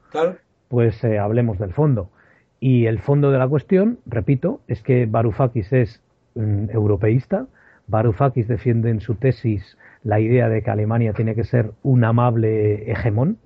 pues 0.69 1.03
eh, 1.05 1.19
hablemos 1.19 1.59
del 1.59 1.73
fondo. 1.73 2.11
Y 2.59 2.87
el 2.87 2.99
fondo 2.99 3.31
de 3.31 3.39
la 3.39 3.49
cuestión, 3.49 3.99
repito, 4.07 4.61
es 4.69 4.83
que 4.83 5.07
Varoufakis 5.07 5.73
es 5.73 6.03
mm, 6.35 6.71
europeísta. 6.71 7.47
Varoufakis 7.87 8.49
defiende 8.49 8.91
en 8.91 9.01
su 9.01 9.15
tesis 9.15 9.79
la 10.03 10.21
idea 10.21 10.49
de 10.49 10.63
que 10.63 10.71
Alemania 10.71 11.13
tiene 11.13 11.35
que 11.35 11.45
ser 11.45 11.73
un 11.83 12.05
amable 12.05 12.91
hegemón. 12.91 13.39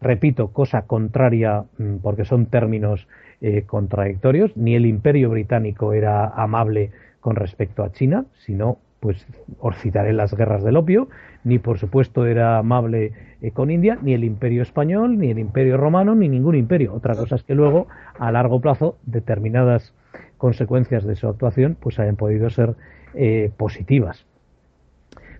Repito, 0.00 0.52
cosa 0.52 0.82
contraria, 0.82 1.64
mm, 1.78 1.96
porque 1.96 2.24
son 2.24 2.46
términos 2.46 3.08
eh, 3.40 3.62
contradictorios. 3.62 4.56
Ni 4.56 4.76
el 4.76 4.86
imperio 4.86 5.30
británico 5.30 5.92
era 5.92 6.28
amable 6.28 6.92
con 7.20 7.34
respecto 7.34 7.82
a 7.82 7.92
China, 7.92 8.26
sino 8.44 8.78
pues 9.00 9.26
os 9.60 9.76
citaré 9.78 10.12
las 10.12 10.34
guerras 10.34 10.64
del 10.64 10.76
opio, 10.76 11.08
ni 11.44 11.58
por 11.58 11.78
supuesto 11.78 12.26
era 12.26 12.58
amable 12.58 13.12
eh, 13.40 13.50
con 13.52 13.70
India, 13.70 13.98
ni 14.02 14.14
el 14.14 14.24
imperio 14.24 14.62
español, 14.62 15.18
ni 15.18 15.30
el 15.30 15.38
imperio 15.38 15.76
romano, 15.76 16.14
ni 16.14 16.28
ningún 16.28 16.54
imperio. 16.54 16.94
Otra 16.94 17.14
cosa 17.14 17.36
es 17.36 17.42
que 17.42 17.54
luego, 17.54 17.88
a 18.18 18.32
largo 18.32 18.60
plazo, 18.60 18.96
determinadas 19.04 19.94
consecuencias 20.36 21.04
de 21.04 21.16
su 21.16 21.28
actuación 21.28 21.76
pues 21.78 21.98
hayan 21.98 22.16
podido 22.16 22.48
ser 22.50 22.74
eh, 23.14 23.50
positivas. 23.56 24.26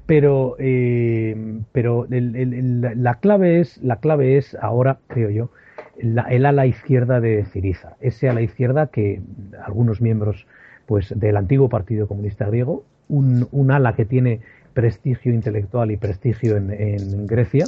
Pero, 0.06 0.56
eh, 0.58 1.60
pero 1.72 2.06
la, 2.08 3.14
clave 3.16 3.60
es, 3.60 3.76
la 3.82 3.96
clave 3.96 4.38
es 4.38 4.56
ahora, 4.60 4.98
creo 5.06 5.28
yo, 5.28 5.50
el 5.98 6.46
ala 6.46 6.66
izquierda 6.66 7.20
de 7.20 7.44
Ciriza, 7.44 7.96
ese 8.00 8.28
ala 8.28 8.40
izquierda 8.40 8.86
que 8.86 9.20
algunos 9.62 10.00
miembros 10.00 10.46
pues 10.86 11.12
del 11.14 11.36
antiguo 11.36 11.68
Partido 11.68 12.08
Comunista 12.08 12.46
griego 12.46 12.84
un, 13.08 13.70
ala 13.70 13.94
que 13.94 14.04
tiene 14.04 14.40
prestigio 14.72 15.32
intelectual 15.32 15.90
y 15.90 15.96
prestigio 15.96 16.56
en, 16.56 17.26
Grecia, 17.26 17.66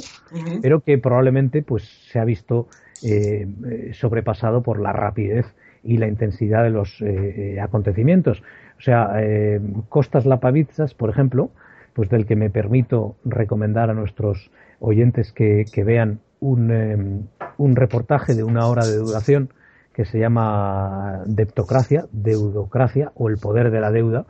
pero 0.61 0.81
que 0.81 0.97
probablemente 0.97 1.61
pues 1.61 1.83
se 2.11 2.19
ha 2.19 2.25
visto 2.25 2.67
eh, 3.03 3.47
sobrepasado 3.93 4.61
por 4.61 4.79
la 4.79 4.93
rapidez 4.93 5.45
y 5.83 5.97
la 5.97 6.07
intensidad 6.07 6.63
de 6.63 6.69
los 6.69 7.01
eh, 7.01 7.59
acontecimientos. 7.61 8.41
O 8.77 8.81
sea, 8.81 9.11
eh, 9.21 9.59
Costas 9.89 10.25
Lapavitsas, 10.25 10.93
por 10.93 11.09
ejemplo, 11.09 11.51
pues 11.93 12.09
del 12.09 12.25
que 12.25 12.35
me 12.35 12.49
permito 12.49 13.15
recomendar 13.25 13.89
a 13.89 13.93
nuestros 13.93 14.51
oyentes 14.79 15.31
que, 15.31 15.65
vean 15.83 16.19
un, 16.39 17.29
un, 17.57 17.75
reportaje 17.75 18.33
de 18.33 18.43
una 18.43 18.67
hora 18.67 18.85
de 18.85 18.97
duración 18.97 19.49
que 19.93 20.05
se 20.05 20.19
llama 20.19 21.21
Deptocracia, 21.25 22.05
Deudocracia 22.11 23.11
o 23.15 23.29
el 23.29 23.37
poder 23.37 23.71
de 23.71 23.81
la 23.81 23.91
deuda, 23.91 24.25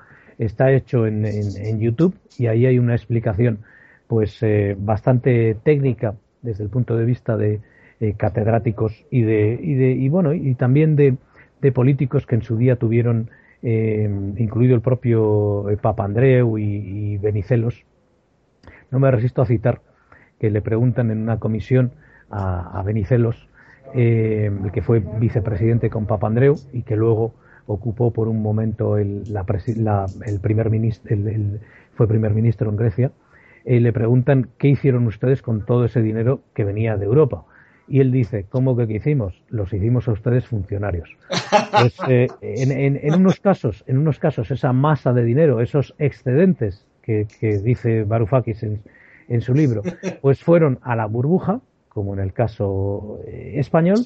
está 0.45 0.71
hecho 0.71 1.05
en, 1.05 1.25
en, 1.25 1.79
YouTube 1.79 2.15
y 2.37 2.47
ahí 2.47 2.65
hay 2.65 2.79
una 2.79 2.95
explicación 2.95 3.59
pues 4.07 4.41
eh, 4.41 4.75
bastante 4.77 5.55
técnica 5.63 6.15
desde 6.41 6.63
el 6.63 6.69
punto 6.69 6.97
de 6.97 7.05
vista 7.05 7.37
de 7.37 7.61
eh, 7.99 8.15
catedráticos 8.17 9.05
y 9.11 9.21
de, 9.21 9.59
y 9.61 9.75
de 9.75 9.91
y 9.91 10.09
bueno 10.09 10.33
y 10.33 10.55
también 10.55 10.95
de, 10.95 11.17
políticos 11.73 12.25
que 12.25 12.33
en 12.33 12.41
su 12.41 12.57
día 12.57 12.75
tuvieron 12.75 13.29
eh, 13.61 14.09
incluido 14.37 14.73
el 14.73 14.81
propio 14.81 15.67
Papa 15.79 16.05
Andreu 16.05 16.57
y, 16.57 16.63
y, 16.63 17.17
Benicelos. 17.19 17.85
No 18.89 18.97
me 18.97 19.11
resisto 19.11 19.43
a 19.43 19.45
citar 19.45 19.81
que 20.39 20.49
le 20.49 20.63
preguntan 20.63 21.11
en 21.11 21.19
una 21.19 21.37
comisión 21.37 21.91
a, 22.31 22.79
a 22.79 22.81
Benicelos 22.81 23.47
el 23.93 24.71
que 24.71 24.81
fue 24.81 25.03
vicepresidente 25.19 25.91
con 25.91 26.07
Papa 26.07 26.25
Andreu 26.25 26.55
y 26.73 26.81
que 26.81 26.95
luego 26.95 27.35
ocupó 27.71 28.11
por 28.11 28.27
un 28.27 28.41
momento 28.41 28.97
el, 28.97 29.23
el 30.25 30.39
primer 30.39 30.69
ministro, 30.69 31.13
el, 31.13 31.59
fue 31.93 32.07
primer 32.07 32.33
ministro 32.33 32.69
en 32.69 32.75
Grecia, 32.75 33.11
y 33.65 33.79
le 33.79 33.93
preguntan 33.93 34.49
qué 34.57 34.69
hicieron 34.69 35.05
ustedes 35.07 35.41
con 35.41 35.65
todo 35.65 35.85
ese 35.85 36.01
dinero 36.01 36.41
que 36.53 36.63
venía 36.63 36.97
de 36.97 37.05
Europa. 37.05 37.45
Y 37.87 37.99
él 37.99 38.11
dice, 38.11 38.45
¿cómo 38.49 38.77
que 38.77 38.87
qué 38.87 38.95
hicimos? 38.95 39.43
Los 39.49 39.73
hicimos 39.73 40.07
a 40.07 40.13
ustedes 40.13 40.47
funcionarios. 40.47 41.09
Pues, 41.71 41.97
eh, 42.07 42.27
en, 42.41 43.15
unos 43.15 43.39
casos, 43.39 43.83
en 43.87 43.97
unos 43.97 44.19
casos, 44.19 44.49
esa 44.51 44.71
masa 44.71 45.13
de 45.13 45.23
dinero, 45.23 45.59
esos 45.61 45.93
excedentes 45.99 46.85
que, 47.01 47.27
dice 47.63 48.03
Varoufakis 48.03 48.63
en, 48.63 48.81
en 49.27 49.41
su 49.41 49.53
libro, 49.53 49.81
pues 50.21 50.43
fueron 50.43 50.79
a 50.83 50.95
la 50.95 51.05
burbuja, 51.05 51.61
como 51.93 52.13
en 52.13 52.19
el 52.19 52.33
caso 52.33 53.19
eh, 53.25 53.53
español, 53.55 53.97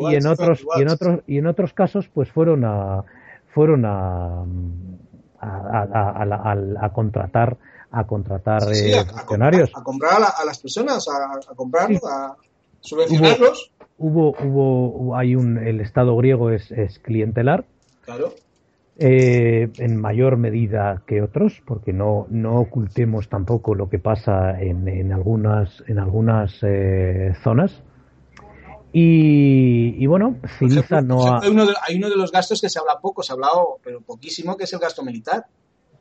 y 0.00 0.14
en 0.14 0.26
otros 0.26 0.64
y 0.76 0.82
en 0.82 0.88
otros 0.88 1.20
y 1.26 1.38
en 1.38 1.46
otros 1.46 1.72
casos 1.74 2.08
pues 2.08 2.30
fueron 2.30 2.64
a 2.64 3.04
fueron 3.52 3.84
a 3.84 4.44
a, 5.40 6.90
contratar 6.94 7.58
a 7.90 8.06
contratar 8.06 8.62
eh, 8.72 9.04
funcionarios. 9.04 9.70
a, 9.74 9.82
comprar 9.82 10.22
a, 10.22 10.44
las 10.44 10.60
personas 10.60 11.06
a, 11.08 11.54
comprar 11.54 11.90
a 11.92 12.36
subvencionarlos. 12.80 13.70
Hubo, 13.98 14.34
hubo 14.42 15.16
hay 15.16 15.34
un 15.34 15.58
el 15.58 15.80
Estado 15.80 16.16
griego 16.16 16.50
es, 16.50 16.70
es 16.70 16.98
clientelar. 17.00 17.66
Claro 18.02 18.32
eh, 19.02 19.70
en 19.78 19.96
mayor 19.98 20.36
medida 20.36 21.02
que 21.06 21.22
otros, 21.22 21.62
porque 21.64 21.90
no, 21.94 22.26
no 22.28 22.60
ocultemos 22.60 23.30
tampoco 23.30 23.74
lo 23.74 23.88
que 23.88 23.98
pasa 23.98 24.60
en, 24.60 24.86
en 24.88 25.10
algunas, 25.12 25.82
en 25.86 25.98
algunas 25.98 26.58
eh, 26.62 27.32
zonas. 27.42 27.82
Y, 28.92 30.04
bueno, 30.06 30.36
Ciriza 30.58 31.00
no 31.00 31.24
ha... 31.24 31.40
Hay 31.40 31.48
uno, 31.48 31.64
de, 31.64 31.72
hay 31.88 31.96
uno 31.96 32.10
de 32.10 32.16
los 32.16 32.30
gastos 32.30 32.60
que 32.60 32.68
se 32.68 32.78
habla 32.78 32.98
poco, 33.00 33.22
se 33.22 33.32
ha 33.32 33.36
hablado, 33.36 33.78
pero 33.82 34.02
poquísimo, 34.02 34.54
que 34.54 34.64
es 34.64 34.72
el 34.74 34.80
gasto 34.80 35.02
militar 35.02 35.46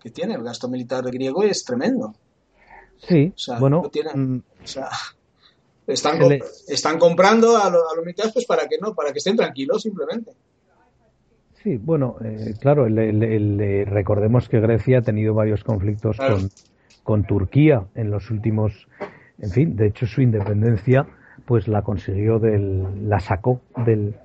que 0.02 0.10
tiene. 0.10 0.34
El 0.34 0.44
gasto 0.44 0.68
militar 0.68 1.04
griego 1.06 1.44
es 1.44 1.64
tremendo. 1.64 2.14
Sí, 2.98 3.34
bueno. 3.62 3.82
Mm, 4.14 4.40
están, 5.88 6.20
están 6.68 7.00
comprando 7.00 7.56
a, 7.56 7.70
los 7.70 8.04
militares 8.04 8.34
pues 8.34 8.46
para 8.46 8.68
que 8.68 8.78
no, 8.78 8.94
para 8.94 9.14
que 9.14 9.20
estén 9.20 9.38
tranquilos 9.38 9.84
simplemente. 9.84 10.34
Sí, 11.64 11.78
bueno, 11.78 12.16
eh, 12.24 12.54
claro, 12.60 12.86
recordemos 12.86 14.48
que 14.48 14.62
Grecia 14.62 15.00
ha 15.00 15.02
tenido 15.02 15.34
varios 15.34 15.64
conflictos 15.64 16.18
con, 16.18 16.50
con 17.04 17.24
Turquía 17.26 17.84
en 17.96 18.12
los 18.12 18.32
últimos, 18.32 18.88
en 19.40 19.52
fin, 19.52 19.76
de 19.76 19.88
hecho 19.88 20.06
su 20.06 20.22
independencia 20.22 21.06
pues 21.46 21.68
la 21.68 21.82
consiguió 21.82 22.40
del, 22.40 23.10
la 23.10 23.20
sacó 23.20 23.62
del, 23.86 24.16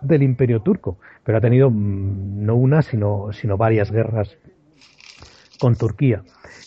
del 0.00 0.22
imperio 0.22 0.60
turco, 0.60 0.96
pero 1.22 1.38
ha 1.38 1.40
tenido 1.40 1.70
mm, 1.70 2.44
no 2.44 2.56
una 2.56 2.82
sino, 2.82 3.32
sino 3.32 3.56
varias 3.56 3.92
guerras 3.92 4.36
con 5.60 5.76
Turquía. 5.76 6.22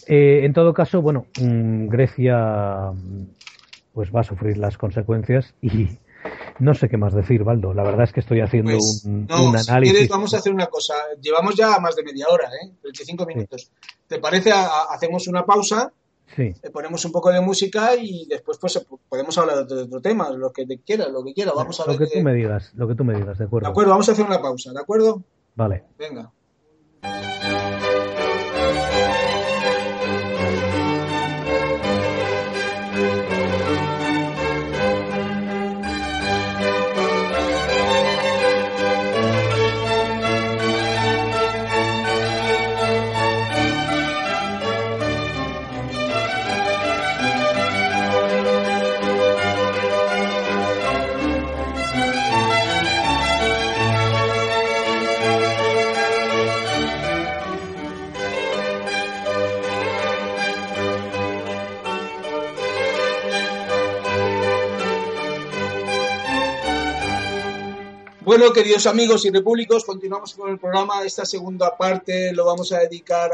Eh, 0.07 0.41
en 0.43 0.53
todo 0.53 0.73
caso, 0.73 1.01
bueno, 1.01 1.25
mm, 1.41 1.87
Grecia 1.87 2.91
pues 3.93 4.13
va 4.15 4.21
a 4.21 4.23
sufrir 4.23 4.57
las 4.57 4.77
consecuencias 4.77 5.55
y, 5.61 5.97
no 6.59 6.73
sé 6.73 6.89
qué 6.89 6.97
más 6.97 7.13
decir, 7.13 7.43
Baldo. 7.43 7.73
La 7.73 7.83
verdad 7.83 8.03
es 8.03 8.13
que 8.13 8.19
estoy 8.19 8.41
haciendo 8.41 8.71
pues, 8.71 9.03
un, 9.05 9.27
análisis. 9.29 10.09
vamos 10.09 10.33
a 10.33 10.37
hacer 10.37 10.53
una 10.53 10.67
cosa. 10.67 10.93
Llevamos 11.21 11.55
ya 11.55 11.79
más 11.79 11.95
de 11.95 12.03
media 12.03 12.27
hora, 12.29 12.49
¿eh? 12.49 12.71
25 12.83 13.25
minutos. 13.25 13.71
¿Te 14.07 14.19
parece? 14.19 14.51
hacemos 14.51 15.27
una 15.27 15.45
pausa, 15.45 15.91
sí. 16.35 16.53
Eh, 16.61 16.69
ponemos 16.71 17.03
un 17.05 17.11
poco 17.11 17.31
de 17.31 17.41
música 17.41 17.95
y 17.95 18.25
después 18.27 18.57
pues 18.57 18.85
podemos 19.09 19.37
hablar 19.37 19.65
de 19.65 19.81
otro 19.83 20.01
tema, 20.01 20.29
lo 20.31 20.51
que 20.51 20.65
te 20.65 20.79
quieras, 20.79 21.09
lo 21.09 21.23
que 21.23 21.33
quieras. 21.33 21.53
Vamos 21.55 21.79
a 21.79 21.91
lo 21.91 21.97
que 21.97 22.07
tú 22.07 22.21
me 22.21 22.33
digas, 22.33 22.71
lo 22.75 22.87
que 22.87 22.95
tú 22.95 23.03
me 23.03 23.15
digas, 23.15 23.37
de 23.37 23.45
acuerdo. 23.45 23.67
De 23.67 23.71
acuerdo, 23.71 23.91
vamos 23.91 24.09
a 24.09 24.11
hacer 24.11 24.25
una 24.25 24.41
pausa, 24.41 24.71
¿de 24.71 24.79
acuerdo? 24.79 25.21
Vale. 25.55 25.83
Venga. 25.97 26.31
Bueno, 68.37 68.51
queridos 68.51 68.85
amigos 68.85 69.23
y 69.23 69.29
repúblicos, 69.29 69.85
continuamos 69.85 70.33
con 70.33 70.49
el 70.49 70.59
programa. 70.59 71.05
Esta 71.05 71.25
segunda 71.25 71.77
parte 71.77 72.33
lo 72.33 72.43
vamos 72.43 72.69
a 72.73 72.79
dedicar 72.79 73.31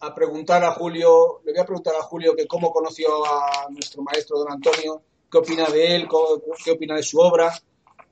a, 0.00 0.12
preguntar 0.16 0.64
a 0.64 0.72
Julio. 0.72 1.42
Le 1.44 1.52
voy 1.52 1.60
a 1.60 1.64
preguntar 1.64 1.94
a 1.94 2.02
Julio 2.02 2.34
que 2.34 2.48
cómo 2.48 2.72
conoció 2.72 3.24
a 3.24 3.70
nuestro 3.70 4.02
maestro 4.02 4.40
don 4.40 4.50
Antonio, 4.50 5.00
qué 5.30 5.38
opina 5.38 5.66
de 5.66 5.94
él, 5.94 6.08
qué 6.64 6.72
opina 6.72 6.96
de 6.96 7.04
su 7.04 7.20
obra. 7.20 7.56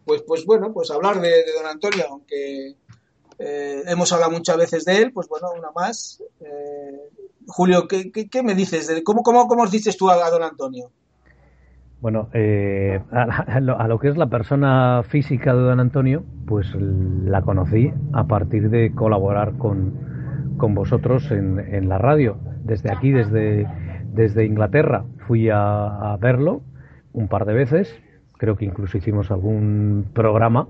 Pues, 0.05 0.23
pues 0.23 0.47
bueno, 0.47 0.73
pues 0.73 0.93
hablar 0.93 1.21
de, 1.21 1.45
don 1.57 1.67
Antonio, 1.67 2.07
aunque 2.11 2.77
eh, 3.37 3.83
hemos 3.87 4.13
hablado 4.13 4.31
muchas 4.31 4.57
veces 4.59 4.85
de 4.85 4.99
él, 4.99 5.13
pues 5.13 5.27
bueno, 5.27 5.51
una 5.51 5.73
más. 5.73 6.23
Eh, 6.43 7.11
Julio, 7.49 7.89
¿qué, 7.89 8.43
me 8.45 8.55
dices? 8.55 8.87
De, 8.87 9.03
¿Cómo, 9.03 9.25
cómo, 9.25 9.49
cómo 9.49 9.67
dices 9.67 9.97
tú 9.97 10.09
a 10.11 10.31
don 10.31 10.45
Antonio? 10.45 10.93
Bueno, 12.01 12.29
eh, 12.35 13.01
a, 13.11 13.61
lo, 13.61 13.99
que 13.99 14.09
es 14.09 14.17
la 14.17 14.27
persona 14.27 15.03
física 15.09 15.55
de 15.55 15.63
don 15.63 15.81
Antonio, 15.81 16.25
pues 16.47 16.75
la 16.75 17.41
conocí 17.43 17.91
a 18.13 18.27
partir 18.27 18.69
de 18.69 18.93
colaborar 18.93 19.57
con, 19.57 19.95
con 20.59 20.75
vosotros 20.75 21.31
en, 21.31 21.59
en, 21.59 21.89
la 21.89 21.97
radio. 21.97 22.37
Desde 22.65 22.93
aquí, 22.93 23.13
desde, 23.13 23.67
desde 24.13 24.45
Inglaterra, 24.45 25.05
fui 25.27 25.49
a, 25.51 26.17
verlo 26.21 26.63
un 27.15 27.29
par 27.29 27.47
de 27.47 27.55
veces, 27.55 27.99
creo 28.37 28.57
que 28.57 28.67
incluso 28.67 28.99
hicimos 28.99 29.31
algún 29.31 30.07
programa. 30.13 30.69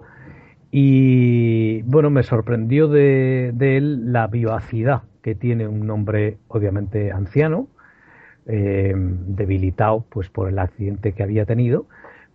Y 0.71 1.83
bueno, 1.83 2.09
me 2.09 2.23
sorprendió 2.23 2.87
de, 2.87 3.51
de 3.53 3.77
él 3.77 4.13
la 4.13 4.29
vivacidad 4.29 5.03
que 5.23 5.35
tiene 5.35 5.67
un 5.67 5.91
hombre 5.91 6.39
obviamente 6.47 7.11
anciano, 7.11 7.67
eh, 8.49 8.95
debilitado 8.97 10.05
pues 10.09 10.29
por 10.31 10.49
el 10.49 10.59
accidente 10.61 11.13
que 11.13 11.23
había 11.23 11.45
tenido, 11.47 11.87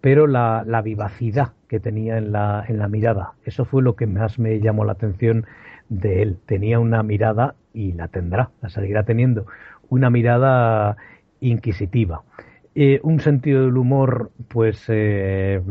pero 0.02 0.28
la, 0.28 0.82
vivacidad 0.84 1.54
que 1.70 1.80
tenía 1.80 2.18
en 2.18 2.34
la, 2.34 2.66
en 2.68 2.80
la 2.80 2.88
mirada, 2.88 3.34
eso 3.46 3.66
fue 3.66 3.82
lo 3.82 3.96
que 3.96 4.08
más 4.08 4.38
me 4.38 4.60
llamó 4.60 4.84
la 4.84 4.94
atención 4.94 5.46
de 5.90 6.22
él. 6.22 6.38
Tenía 6.46 6.80
una 6.80 7.02
mirada, 7.04 7.56
y 7.74 7.94
la 7.94 8.10
tendrá, 8.10 8.50
la 8.62 8.70
seguirá 8.70 9.04
teniendo, 9.04 9.46
una 9.90 10.10
mirada 10.10 10.98
inquisitiva. 11.40 12.24
Eh, 12.76 13.00
un 13.04 13.20
sentido 13.20 13.66
del 13.66 13.78
humor, 13.78 14.32
pues 14.50 14.86
eh, 14.90 15.62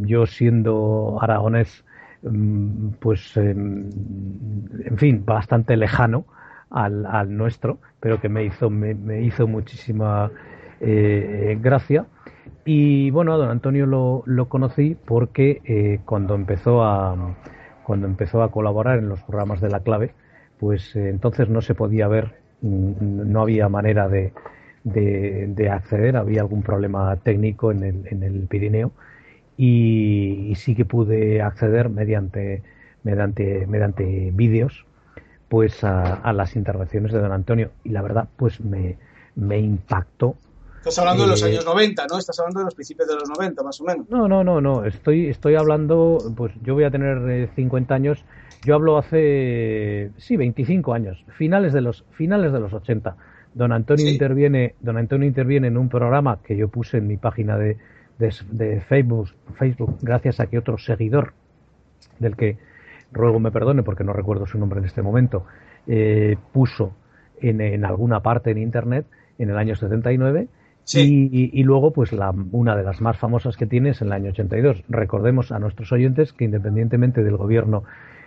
yo 0.00 0.26
siendo 0.26 1.18
aragonés, 1.22 1.84
mm, 2.22 2.88
pues 3.00 3.36
en 3.36 4.96
fin, 4.96 5.24
bastante 5.24 5.76
lejano 5.76 6.26
al, 6.70 7.06
al 7.06 7.36
nuestro, 7.36 7.78
pero 8.00 8.20
que 8.20 8.28
me 8.28 8.44
hizo, 8.44 8.70
me, 8.70 9.22
hizo 9.22 9.46
muchísima 9.46 10.30
eh, 10.80 11.58
gracia. 11.60 12.06
Y 12.64 13.10
bueno, 13.10 13.32
a 13.32 13.36
don 13.36 13.50
Antonio 13.50 13.86
lo, 13.86 14.22
lo 14.26 14.48
conocí 14.48 14.96
porque 15.06 15.60
eh, 15.64 16.00
cuando 16.04 16.34
empezó 16.34 16.82
a 16.82 17.36
cuando 17.84 18.08
empezó 18.08 18.42
a 18.42 18.50
colaborar 18.50 18.98
en 18.98 19.08
los 19.08 19.22
programas 19.22 19.60
de 19.60 19.68
la 19.70 19.78
clave, 19.78 20.12
pues 20.58 20.96
eh, 20.96 21.08
entonces 21.08 21.48
no 21.48 21.60
se 21.60 21.76
podía 21.76 22.08
ver, 22.08 22.34
mm, 22.62 23.30
no 23.30 23.42
había 23.42 23.68
manera 23.68 24.08
de, 24.08 24.32
de, 24.82 25.70
acceder, 25.70 26.16
había 26.16 26.40
algún 26.40 26.62
problema 26.62 27.14
técnico 27.16 27.70
en 27.70 27.84
el, 27.84 28.08
en 28.08 28.22
el 28.24 28.46
Pirineo 28.48 28.90
y, 29.56 30.48
y, 30.50 30.54
sí 30.56 30.74
que 30.74 30.84
pude 30.84 31.42
acceder 31.42 31.88
mediante 31.88 32.62
mediante 33.04 33.66
mediante 33.68 34.30
vídeos 34.34 34.84
pues 35.48 35.84
a, 35.84 36.32
las 36.32 36.56
intervenciones 36.56 37.12
de 37.12 37.20
don 37.20 37.32
Antonio 37.32 37.70
y 37.84 37.90
la 37.90 38.02
verdad 38.02 38.28
pues 38.36 38.60
me, 38.60 38.98
me 39.36 39.58
impactó 39.58 40.36
Estás 40.78 41.00
hablando 41.00 41.24
de 41.24 41.30
los 41.30 41.42
eh, 41.42 41.46
años 41.46 41.64
90, 41.64 42.06
¿no? 42.08 42.16
Estás 42.16 42.38
hablando 42.38 42.60
de 42.60 42.66
los 42.66 42.74
principios 42.76 43.08
de 43.08 43.14
los 43.16 43.28
90, 43.28 43.60
más 43.64 43.80
o 43.80 43.84
menos. 43.84 44.08
No, 44.08 44.28
no, 44.28 44.44
no, 44.44 44.60
no. 44.60 44.84
Estoy, 44.84 45.26
estoy 45.26 45.56
hablando, 45.56 46.18
pues 46.36 46.52
yo 46.62 46.74
voy 46.74 46.84
a 46.84 46.92
tener 46.92 47.50
50 47.56 47.92
eh, 47.92 47.96
años. 47.96 48.24
Yo 48.64 48.76
hablo 48.76 48.96
hace, 48.96 50.12
sí, 50.16 50.36
25 50.36 50.94
años, 50.94 51.24
finales 51.36 51.72
de 51.72 51.80
los, 51.80 52.04
finales 52.12 52.52
de 52.52 52.60
los 52.60 52.72
80. 52.72 53.16
Don 53.54 53.72
Antonio 53.72 54.08
interviene, 54.08 54.76
don 54.78 54.96
Antonio 54.96 55.26
interviene 55.26 55.66
en 55.66 55.76
un 55.76 55.88
programa 55.88 56.38
que 56.44 56.56
yo 56.56 56.68
puse 56.68 56.98
en 56.98 57.08
mi 57.08 57.16
página 57.16 57.58
de, 57.58 57.78
de 58.18 58.80
Facebook, 58.82 59.30
Facebook, 59.58 59.98
gracias 60.02 60.38
a 60.38 60.46
que 60.46 60.56
otro 60.56 60.78
seguidor 60.78 61.32
del 62.20 62.36
que 62.36 62.58
ruego 63.12 63.40
me 63.40 63.50
perdone 63.50 63.82
porque 63.82 64.04
no 64.04 64.12
recuerdo 64.12 64.46
su 64.46 64.58
nombre 64.58 64.80
en 64.80 64.86
este 64.86 65.02
momento, 65.02 65.44
eh, 65.86 66.36
puso 66.52 66.92
en, 67.40 67.60
en, 67.60 67.84
alguna 67.84 68.20
parte 68.20 68.50
en 68.50 68.58
Internet 68.58 69.06
en 69.38 69.50
el 69.50 69.58
año 69.58 69.74
79 69.74 70.48
y, 70.94 71.60
y, 71.60 71.62
luego 71.64 71.92
pues 71.92 72.12
la, 72.12 72.32
una 72.52 72.76
de 72.76 72.84
las 72.84 73.00
más 73.00 73.18
famosas 73.18 73.56
que 73.56 73.66
tiene 73.66 73.90
es 73.90 74.00
en 74.02 74.08
el 74.08 74.12
año 74.12 74.30
82. 74.30 74.84
Recordemos 74.88 75.50
a 75.50 75.58
nuestros 75.58 75.90
oyentes 75.90 76.32
que 76.32 76.44
independientemente 76.44 77.24
del 77.24 77.36
gobierno 77.36 77.82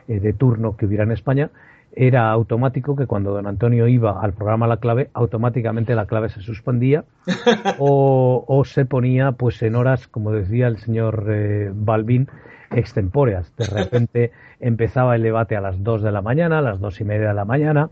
eh, 0.09 0.19
de 0.19 0.33
turno 0.33 0.75
que 0.75 0.85
hubiera 0.85 1.03
en 1.03 1.11
España, 1.11 1.51
era 1.95 2.29
automático 2.29 2.95
que 2.95 3.07
cuando 3.07 3.31
don 3.31 3.47
Antonio 3.47 3.87
iba 3.87 4.21
al 4.21 4.33
programa 4.33 4.67
La 4.67 4.77
Clave, 4.77 5.09
automáticamente 5.13 5.95
la 5.95 6.05
clave 6.05 6.29
se 6.29 6.41
suspendía 6.41 7.05
o, 7.79 8.43
o 8.47 8.65
se 8.65 8.85
ponía 8.85 9.31
pues 9.31 9.61
en 9.63 9.75
horas, 9.75 10.07
como 10.07 10.31
decía 10.31 10.67
el 10.67 10.77
señor 10.77 11.27
eh, 11.29 11.71
Balbín, 11.73 12.27
extempóreas. 12.71 13.55
De 13.55 13.65
repente 13.65 14.31
empezaba 14.59 15.15
el 15.15 15.23
debate 15.23 15.55
a 15.55 15.61
las 15.61 15.83
2 15.83 16.01
de 16.01 16.11
la 16.11 16.21
mañana, 16.21 16.59
a 16.59 16.61
las 16.61 16.79
dos 16.79 16.99
y 17.01 17.03
media 17.03 17.29
de 17.29 17.33
la 17.33 17.45
mañana, 17.45 17.89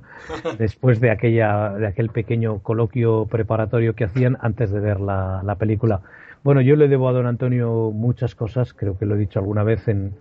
después 0.58 1.00
de, 1.00 1.12
aquella, 1.12 1.70
de 1.74 1.88
aquel 1.88 2.10
pequeño 2.10 2.60
coloquio 2.60 3.26
preparatorio 3.26 3.96
que 3.96 4.06
hacían 4.06 4.38
antes 4.42 4.72
de 4.72 4.80
ver 4.80 5.00
la, 5.00 5.42
la 5.44 5.56
película. 5.56 6.02
Bueno, 6.44 6.62
yo 6.62 6.76
le 6.76 6.88
debo 6.88 7.10
a 7.10 7.14
don 7.14 7.26
Antonio 7.26 7.92
muchas 7.92 8.36
cosas, 8.36 8.74
creo 8.74 8.98
que 8.98 9.06
lo 9.06 9.16
he 9.16 9.18
dicho 9.18 9.40
alguna 9.40 9.64
vez 9.64 9.88
en, 9.88 10.14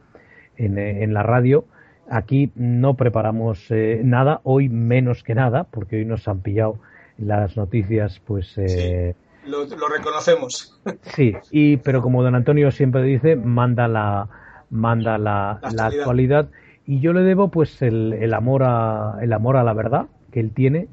en, 0.56 0.78
en 0.78 1.14
la 1.14 1.22
radio, 1.22 1.64
Aquí 2.08 2.52
no 2.54 2.94
preparamos 2.94 3.66
eh, 3.70 4.00
nada, 4.04 4.40
hoy 4.44 4.68
menos 4.68 5.24
que 5.24 5.34
nada, 5.34 5.64
porque 5.64 5.96
hoy 5.96 6.04
nos 6.04 6.28
han 6.28 6.40
pillado 6.40 6.78
las 7.18 7.56
noticias, 7.56 8.20
pues... 8.24 8.56
Eh, 8.58 9.14
lo, 9.44 9.66
reconocemos. 9.88 10.80
Sí, 11.02 11.34
y, 11.50 11.78
pero 11.78 12.02
como 12.02 12.22
don 12.22 12.34
Antonio 12.34 12.70
siempre 12.70 13.02
dice, 13.02 13.34
manda 13.34 13.88
la, 13.88 14.28
manda 14.70 15.18
la, 15.18 15.60
la, 15.72 15.86
actualidad. 15.86 16.48
Y 16.86 17.00
yo 17.00 17.12
le 17.12 17.22
debo 17.22 17.50
pues 17.50 17.82
el, 17.82 18.12
el, 18.12 18.34
amor 18.34 18.62
a, 18.64 19.18
el 19.20 19.32
amor 19.32 19.56
a 19.56 19.64
la 19.64 19.72
verdad 19.72 20.06
que 20.30 20.40
él 20.40 20.52
tiene, 20.52 20.88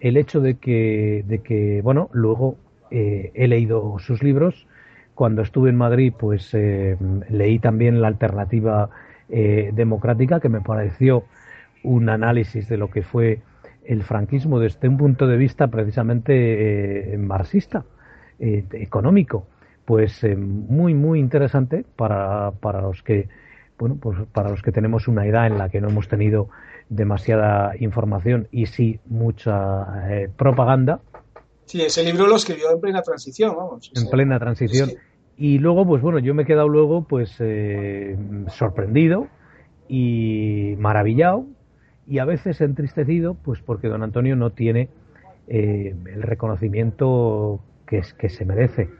el 0.00 0.16
hecho 0.16 0.40
de 0.40 0.56
que, 0.56 1.24
de 1.26 1.38
que 1.38 1.80
bueno, 1.82 2.10
luego 2.12 2.56
eh, 2.90 3.30
he 3.34 3.48
leído 3.48 3.98
sus 3.98 4.22
libros. 4.22 4.66
Cuando 5.14 5.42
estuve 5.42 5.70
en 5.70 5.76
Madrid, 5.76 6.12
pues 6.18 6.52
eh, 6.54 6.96
leí 7.28 7.58
también 7.58 8.00
la 8.02 8.08
alternativa 8.08 8.90
eh, 9.28 9.70
democrática, 9.74 10.40
que 10.40 10.48
me 10.48 10.60
pareció 10.60 11.24
un 11.84 12.08
análisis 12.08 12.68
de 12.68 12.76
lo 12.76 12.90
que 12.90 13.02
fue 13.02 13.40
el 13.84 14.02
franquismo 14.02 14.60
desde 14.60 14.88
un 14.88 14.96
punto 14.96 15.26
de 15.26 15.36
vista 15.36 15.68
precisamente 15.68 17.16
marxista, 17.18 17.84
económico. 18.38 19.46
Pues 19.92 20.24
muy, 20.24 20.94
muy 20.94 21.20
interesante 21.20 21.84
para, 21.96 22.52
para 22.52 22.80
los 22.80 23.02
que 23.02 23.28
bueno, 23.78 23.98
pues 24.00 24.18
para 24.32 24.48
los 24.48 24.62
que 24.62 24.72
tenemos 24.72 25.06
una 25.06 25.26
edad 25.26 25.46
en 25.46 25.58
la 25.58 25.68
que 25.68 25.80
no 25.80 25.88
hemos 25.88 26.08
tenido 26.08 26.48
demasiada 26.88 27.72
información 27.78 28.48
y 28.52 28.66
sí 28.66 29.00
mucha 29.06 29.86
propaganda, 30.36 31.00
Sí, 31.72 31.80
ese 31.80 32.04
libro 32.04 32.26
lo 32.26 32.36
escribió 32.36 32.70
en 32.70 32.80
plena 32.80 33.02
transición, 33.02 33.56
vamos. 33.56 33.90
En 33.94 34.10
plena 34.10 34.38
transición. 34.38 34.90
Y 35.36 35.58
luego, 35.58 35.86
pues 35.86 36.02
bueno, 36.02 36.18
yo 36.18 36.34
me 36.34 36.42
he 36.42 36.46
quedado 36.46 36.68
luego, 36.68 37.04
pues, 37.04 37.34
eh, 37.38 38.16
sorprendido 38.48 39.28
y 39.88 40.74
maravillado 40.78 41.46
y 42.06 42.18
a 42.18 42.24
veces 42.24 42.60
entristecido, 42.60 43.34
pues 43.34 43.60
porque 43.62 43.88
don 43.88 44.02
Antonio 44.02 44.36
no 44.36 44.50
tiene 44.50 44.90
eh, 45.48 45.94
el 46.12 46.22
reconocimiento 46.22 47.60
que, 47.86 48.02
que 48.18 48.28
se 48.28 48.44
merece. 48.44 48.90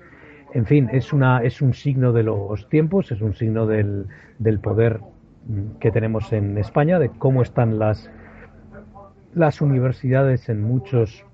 En 0.54 0.66
fin, 0.66 0.90
es, 0.92 1.12
una, 1.12 1.42
es 1.42 1.62
un 1.62 1.72
signo 1.72 2.12
de 2.12 2.22
los 2.24 2.68
tiempos, 2.68 3.10
es 3.10 3.22
un 3.22 3.34
signo 3.34 3.66
del, 3.66 4.06
del 4.38 4.60
poder 4.60 5.00
mm, 5.46 5.78
que 5.80 5.90
tenemos 5.90 6.32
en 6.32 6.58
España, 6.58 6.98
de 6.98 7.08
cómo 7.08 7.42
están 7.42 7.78
las, 7.78 8.10
las 9.34 9.60
universidades 9.60 10.48
en 10.48 10.62
muchos 10.62 11.24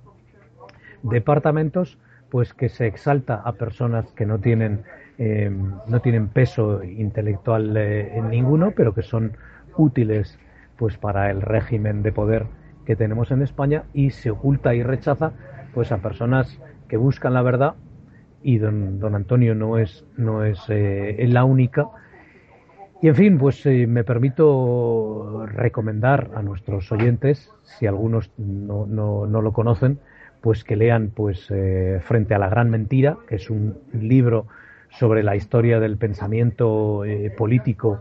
departamentos 1.03 1.99
pues 2.31 2.53
que 2.53 2.69
se 2.69 2.87
exalta 2.87 3.37
a 3.37 3.53
personas 3.53 4.13
que 4.13 4.27
no 4.27 4.39
tienen 4.39 4.83
eh, 5.17 5.51
no 5.51 6.01
tienen 6.01 6.29
peso 6.29 6.83
intelectual 6.85 7.77
eh, 7.77 8.17
en 8.17 8.29
ninguno 8.29 8.73
pero 8.77 8.95
que 8.95 9.03
son 9.03 9.33
útiles 9.77 10.39
pues 10.77 10.97
para 10.99 11.31
el 11.31 11.41
régimen 11.41 12.03
de 12.03 12.13
poder 12.13 12.47
que 12.85 12.97
tenemos 12.97 13.31
en 13.31 13.43
España 13.43 13.85
y 13.95 14.11
se 14.11 14.31
oculta 14.31 14.75
y 14.75 14.83
rechaza 14.83 15.33
pues 15.75 15.91
a 15.93 15.99
personas 15.99 16.61
que 16.89 16.97
buscan 16.97 17.35
la 17.35 17.43
verdad 17.43 17.75
y 18.43 18.59
don, 18.59 18.99
don 18.99 19.15
Antonio 19.15 19.55
no 19.55 19.79
es 19.79 20.05
no 20.17 20.45
es 20.45 20.59
eh, 20.69 21.25
la 21.29 21.45
única. 21.45 21.87
Y 23.01 23.07
en 23.07 23.15
fin, 23.15 23.39
pues 23.39 23.65
me 23.65 24.03
permito 24.03 25.47
recomendar 25.47 26.33
a 26.35 26.43
nuestros 26.43 26.91
oyentes, 26.91 27.49
si 27.63 27.87
algunos 27.87 28.33
no, 28.39 28.87
no, 28.87 29.25
no 29.25 29.41
lo 29.41 29.53
conocen, 29.53 30.01
pues 30.41 30.65
que 30.65 30.77
lean 30.77 31.11
pues 31.15 31.47
eh, 31.51 32.01
Frente 32.03 32.35
a 32.35 32.39
la 32.39 32.49
Gran 32.49 32.71
Mentira, 32.71 33.17
que 33.29 33.37
es 33.37 33.51
un 33.51 33.79
libro 33.93 34.47
sobre 34.91 35.23
la 35.23 35.37
historia 35.37 35.81
del 35.81 35.97
pensamiento 35.97 37.05
eh, 37.05 37.31
político 37.37 38.01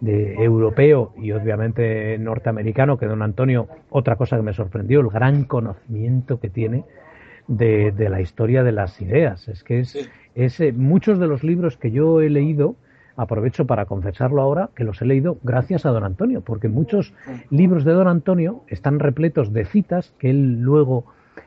de, 0.00 0.34
europeo 0.34 1.12
y 1.18 1.32
obviamente 1.32 2.16
norteamericano, 2.18 2.98
que 2.98 3.06
don 3.06 3.22
Antonio, 3.22 3.68
otra 3.90 4.16
cosa 4.16 4.36
que 4.36 4.42
me 4.42 4.52
sorprendió, 4.52 5.00
el 5.00 5.08
gran 5.08 5.44
conocimiento 5.44 6.40
que 6.40 6.50
tiene 6.50 6.84
de, 7.48 7.92
la 8.08 8.20
historia 8.20 8.62
de 8.62 8.72
las 8.72 9.00
ideas. 9.00 9.48
Es 9.48 9.64
que 9.64 9.80
es, 9.80 10.60
eh, 10.60 10.72
muchos 10.72 11.18
de 11.18 11.26
los 11.26 11.42
libros 11.42 11.76
que 11.76 11.90
yo 11.90 12.20
he 12.20 12.30
leído, 12.30 12.76
aprovecho 13.16 13.66
para 13.66 13.86
confesarlo 13.86 14.40
ahora, 14.40 14.70
que 14.76 14.84
los 14.84 15.02
he 15.02 15.06
leído 15.06 15.38
gracias 15.42 15.84
a 15.84 15.90
don 15.90 16.04
Antonio, 16.04 16.42
porque 16.42 16.68
muchos 16.68 17.12
libros 17.50 17.84
de 17.84 17.92
don 17.92 18.06
Antonio 18.06 18.62
están 18.68 19.00
repletos 19.00 19.52
de 19.52 19.64
citas 19.64 20.14
que 20.18 20.30
él 20.30 20.60
luego 20.60 21.06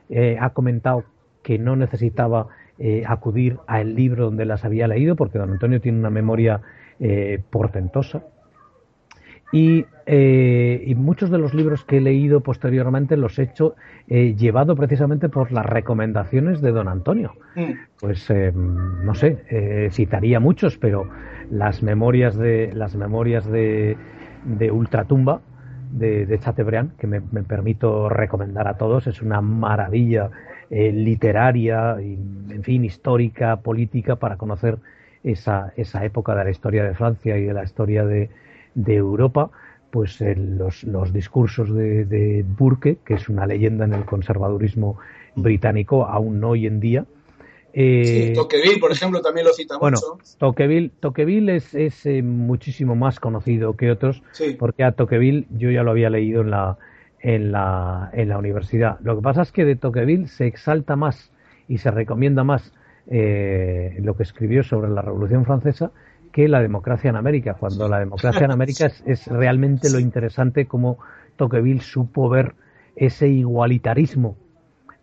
eh, 0.10 0.38
ha 0.42 0.50
comentado 0.50 1.06
que 1.44 1.58
no 1.58 1.76
necesitaba 1.76 2.48
eh, 2.84 3.04
acudir 3.08 3.58
al 3.68 3.96
libro 3.96 4.26
donde 4.26 4.44
las 4.44 4.66
había 4.66 4.88
leído, 4.88 5.16
porque 5.16 5.38
don 5.38 5.52
Antonio 5.52 5.80
tiene 5.80 6.00
una 6.00 6.10
memoria 6.10 6.62
eh, 7.00 7.40
portentosa. 7.50 8.24
Y, 9.52 9.86
muchos 10.96 11.30
de 11.30 11.38
los 11.38 11.54
libros 11.54 11.86
que 11.86 11.98
he 11.98 12.02
leído 12.02 12.42
posteriormente 12.42 13.16
los 13.18 13.40
he 13.40 13.44
hecho 13.44 13.76
llevado 14.08 14.76
precisamente 14.76 15.30
por 15.30 15.52
las 15.52 15.66
recomendaciones 15.66 16.62
de 16.62 16.72
don 16.72 16.88
Antonio. 16.88 17.34
Mm. 17.56 17.72
Pues 18.00 18.30
no 18.30 19.16
sé, 19.16 19.90
citaría 19.92 20.40
muchos, 20.40 20.78
pero 20.78 21.08
las 21.50 21.84
memorias 21.84 22.36
de 22.38 22.72
las 22.74 22.96
memorias 22.96 23.46
de, 23.46 23.98
de 24.46 24.72
Ultratumba 24.72 25.42
de, 25.92 26.26
de 26.26 26.40
Chateaubriand, 26.40 26.96
que 26.98 27.08
me, 27.08 27.22
permito 27.22 28.10
recomendar 28.10 28.68
a 28.68 28.78
todos. 28.78 29.08
Es 29.08 29.22
una 29.22 29.42
maravilla 29.42 30.30
eh, 30.70 30.92
literaria, 30.92 31.98
y, 32.02 32.14
en 32.14 32.64
fin, 32.64 32.86
histórica, 32.86 33.58
política, 33.58 34.16
para 34.16 34.38
conocer 34.38 34.78
esa, 35.24 35.74
esa 35.76 36.04
época 36.06 36.36
de 36.36 36.46
la 36.46 36.50
historia 36.50 36.84
de 36.84 36.94
Francia 36.94 37.38
y 37.38 37.44
de 37.44 37.54
la 37.54 37.64
historia 37.64 38.06
de, 38.06 38.30
de 38.74 38.96
Europa. 38.96 39.52
Pues 39.92 40.22
eh, 40.22 40.36
los, 40.36 40.84
los, 40.84 41.12
discursos 41.12 41.74
de, 41.74 42.06
de 42.06 42.46
Burke, 42.48 42.98
que 43.06 43.16
es 43.16 43.28
una 43.30 43.46
leyenda 43.46 43.86
en 43.86 43.94
el 43.94 44.06
conservadurismo 44.06 44.98
británico, 45.36 46.06
aún 46.06 46.44
hoy 46.44 46.66
en 46.66 46.80
día, 46.80 47.06
eh, 47.74 48.34
Tocqueville, 48.36 48.80
por 48.80 48.92
ejemplo, 48.92 49.22
también 49.22 49.46
lo 49.46 49.54
cita 49.54 49.78
bueno, 49.78 49.98
Tocqueville, 50.38 50.92
Tocqueville 51.00 51.56
es, 51.56 51.74
es 51.74 52.06
eh, 52.06 52.22
muchísimo 52.22 52.96
más 52.96 53.20
conocido 53.20 53.78
que 53.78 53.92
otros, 53.92 54.22
porque 54.60 54.84
a 54.84 54.92
Tocqueville 54.92 55.48
yo 55.52 55.72
ya 55.72 55.84
lo 55.84 55.92
había 55.92 56.10
leído 56.10 56.42
en 56.42 56.52
la, 56.52 56.78
en, 57.22 57.52
la, 57.52 58.10
en 58.14 58.30
la 58.30 58.38
universidad. 58.38 59.00
Lo 59.02 59.16
que 59.16 59.22
pasa 59.22 59.44
es 59.44 59.52
que 59.52 59.64
de 59.64 59.76
Tocqueville 59.76 60.28
se 60.28 60.48
exalta 60.48 60.96
más 60.96 61.32
y 61.68 61.78
se 61.78 61.92
recomienda 61.92 62.44
más 62.44 62.74
eh, 63.08 63.98
lo 64.02 64.18
que 64.18 64.24
escribió 64.24 64.64
sobre 64.64 64.90
la 64.90 65.02
Revolución 65.02 65.46
Francesa 65.46 65.92
que 66.32 66.48
la 66.48 66.62
democracia 66.62 67.10
en 67.10 67.16
América, 67.16 67.56
cuando 67.60 67.88
la 67.88 68.00
democracia 68.00 68.46
en 68.46 68.52
América 68.52 68.92
es, 69.06 69.28
realmente 69.28 69.90
lo 69.90 70.00
interesante 70.00 70.66
como 70.66 70.98
Tocqueville 71.36 71.82
supo 71.82 72.30
ver 72.30 72.56
ese 72.96 73.28
igualitarismo 73.28 74.36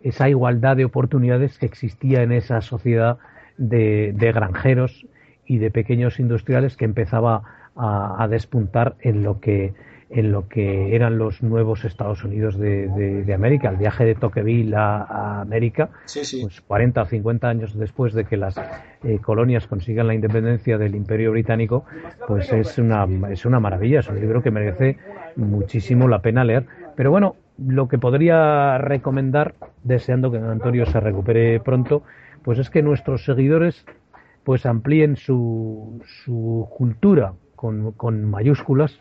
esa 0.02 0.28
igualdad 0.28 0.76
de 0.76 0.84
oportunidades 0.84 1.58
que 1.58 1.66
existía 1.66 2.22
en 2.22 2.32
esa 2.32 2.60
sociedad 2.60 3.18
de, 3.56 4.12
granjeros 4.16 5.06
y 5.46 5.58
de 5.58 5.70
pequeños 5.70 6.20
industriales 6.20 6.76
que 6.76 6.84
empezaba 6.84 7.42
a, 7.76 8.26
despuntar 8.28 8.96
en 9.00 9.22
lo 9.22 9.40
que 9.40 9.72
en 10.10 10.32
lo 10.32 10.48
que 10.48 10.94
eran 10.94 11.18
los 11.18 11.42
nuevos 11.42 11.84
Estados 11.84 12.24
Unidos 12.24 12.58
de, 12.58 13.32
América. 13.34 13.68
El 13.68 13.76
viaje 13.76 14.04
de 14.04 14.14
Tocqueville 14.14 14.74
a, 14.74 15.40
América, 15.42 15.90
pues 16.12 16.60
40 16.66 17.02
o 17.02 17.06
50 17.06 17.48
años 17.48 17.78
después 17.78 18.14
de 18.14 18.24
que 18.24 18.36
las 18.36 18.56
eh, 19.04 19.18
colonias 19.20 19.66
consigan 19.66 20.06
la 20.06 20.14
independencia 20.14 20.78
del 20.78 20.94
Imperio 20.94 21.32
Británico, 21.32 21.84
pues 22.26 22.52
es 22.52 22.78
una, 22.78 23.06
es 23.30 23.44
una 23.44 23.60
maravilla, 23.60 24.00
es 24.00 24.08
un 24.08 24.20
libro 24.20 24.42
que 24.42 24.50
merece 24.50 24.96
muchísimo 25.36 26.08
la 26.08 26.22
pena 26.22 26.44
leer. 26.44 26.66
Pero 26.96 27.10
bueno, 27.10 27.36
lo 27.58 27.88
que 27.88 27.98
podría 27.98 28.78
recomendar, 28.78 29.54
deseando 29.84 30.30
que 30.30 30.38
Antonio 30.38 30.86
se 30.86 31.00
recupere 31.00 31.60
pronto, 31.60 32.02
pues 32.42 32.58
es 32.58 32.70
que 32.70 32.82
nuestros 32.82 33.24
seguidores 33.24 33.84
pues 34.44 34.64
amplíen 34.64 35.16
su, 35.16 36.00
su 36.24 36.66
cultura 36.74 37.34
con, 37.54 37.92
con 37.92 38.24
mayúsculas, 38.24 39.00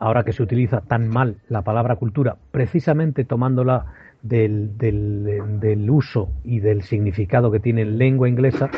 ahora 0.00 0.24
que 0.24 0.32
se 0.32 0.42
utiliza 0.42 0.80
tan 0.80 1.08
mal 1.08 1.36
la 1.48 1.62
palabra 1.62 1.96
cultura, 1.96 2.36
precisamente 2.50 3.24
tomándola 3.24 3.86
del, 4.22 4.76
del, 4.76 5.60
del, 5.60 5.90
uso 5.90 6.30
y 6.44 6.60
del 6.60 6.82
significado 6.82 7.50
que 7.50 7.60
tiene 7.60 7.84
lengua 7.84 8.28
inglesa, 8.28 8.70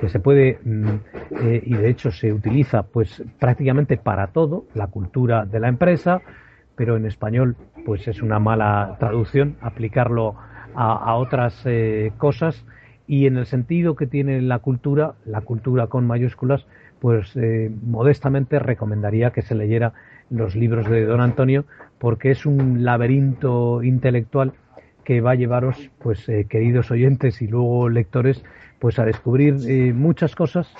que 0.00 0.08
se 0.08 0.20
puede, 0.20 0.58
mm, 0.64 0.88
eh, 1.42 1.62
y 1.64 1.74
de 1.74 1.90
hecho 1.90 2.10
se 2.10 2.32
utiliza 2.32 2.84
pues 2.84 3.22
prácticamente 3.38 3.96
para 3.96 4.28
todo, 4.28 4.64
la 4.74 4.86
cultura 4.86 5.44
de 5.44 5.60
la 5.60 5.68
empresa, 5.68 6.22
pero 6.76 6.96
en 6.96 7.04
español 7.04 7.56
pues 7.84 8.06
es 8.08 8.22
una 8.22 8.38
mala 8.38 8.96
traducción 8.98 9.56
aplicarlo 9.60 10.36
a, 10.74 11.14
otras 11.16 11.60
eh, 11.64 12.12
cosas. 12.16 12.64
Y 13.08 13.26
en 13.26 13.36
el 13.36 13.46
sentido 13.46 13.96
que 13.96 14.06
tiene 14.06 14.40
la 14.40 14.60
cultura, 14.60 15.14
la 15.24 15.40
cultura 15.40 15.88
con 15.88 16.06
mayúsculas, 16.06 16.64
pues 17.00 17.34
eh, 17.36 17.70
modestamente 17.82 18.60
recomendaría 18.60 19.30
que 19.30 19.42
se 19.42 19.56
leyera 19.56 19.94
los 20.30 20.56
libros 20.56 20.88
de 20.88 21.04
Don 21.04 21.20
Antonio 21.20 21.64
porque 21.98 22.30
es 22.30 22.46
un 22.46 22.84
laberinto 22.84 23.82
intelectual 23.82 24.52
que 25.04 25.20
va 25.20 25.32
a 25.32 25.34
llevaros, 25.34 25.90
pues 25.98 26.28
eh, 26.28 26.46
queridos 26.48 26.90
oyentes 26.90 27.42
y 27.42 27.46
luego 27.46 27.88
lectores, 27.88 28.42
pues 28.78 28.98
a 28.98 29.04
descubrir 29.04 29.54
muchas 29.94 30.34
cosas 30.34 30.72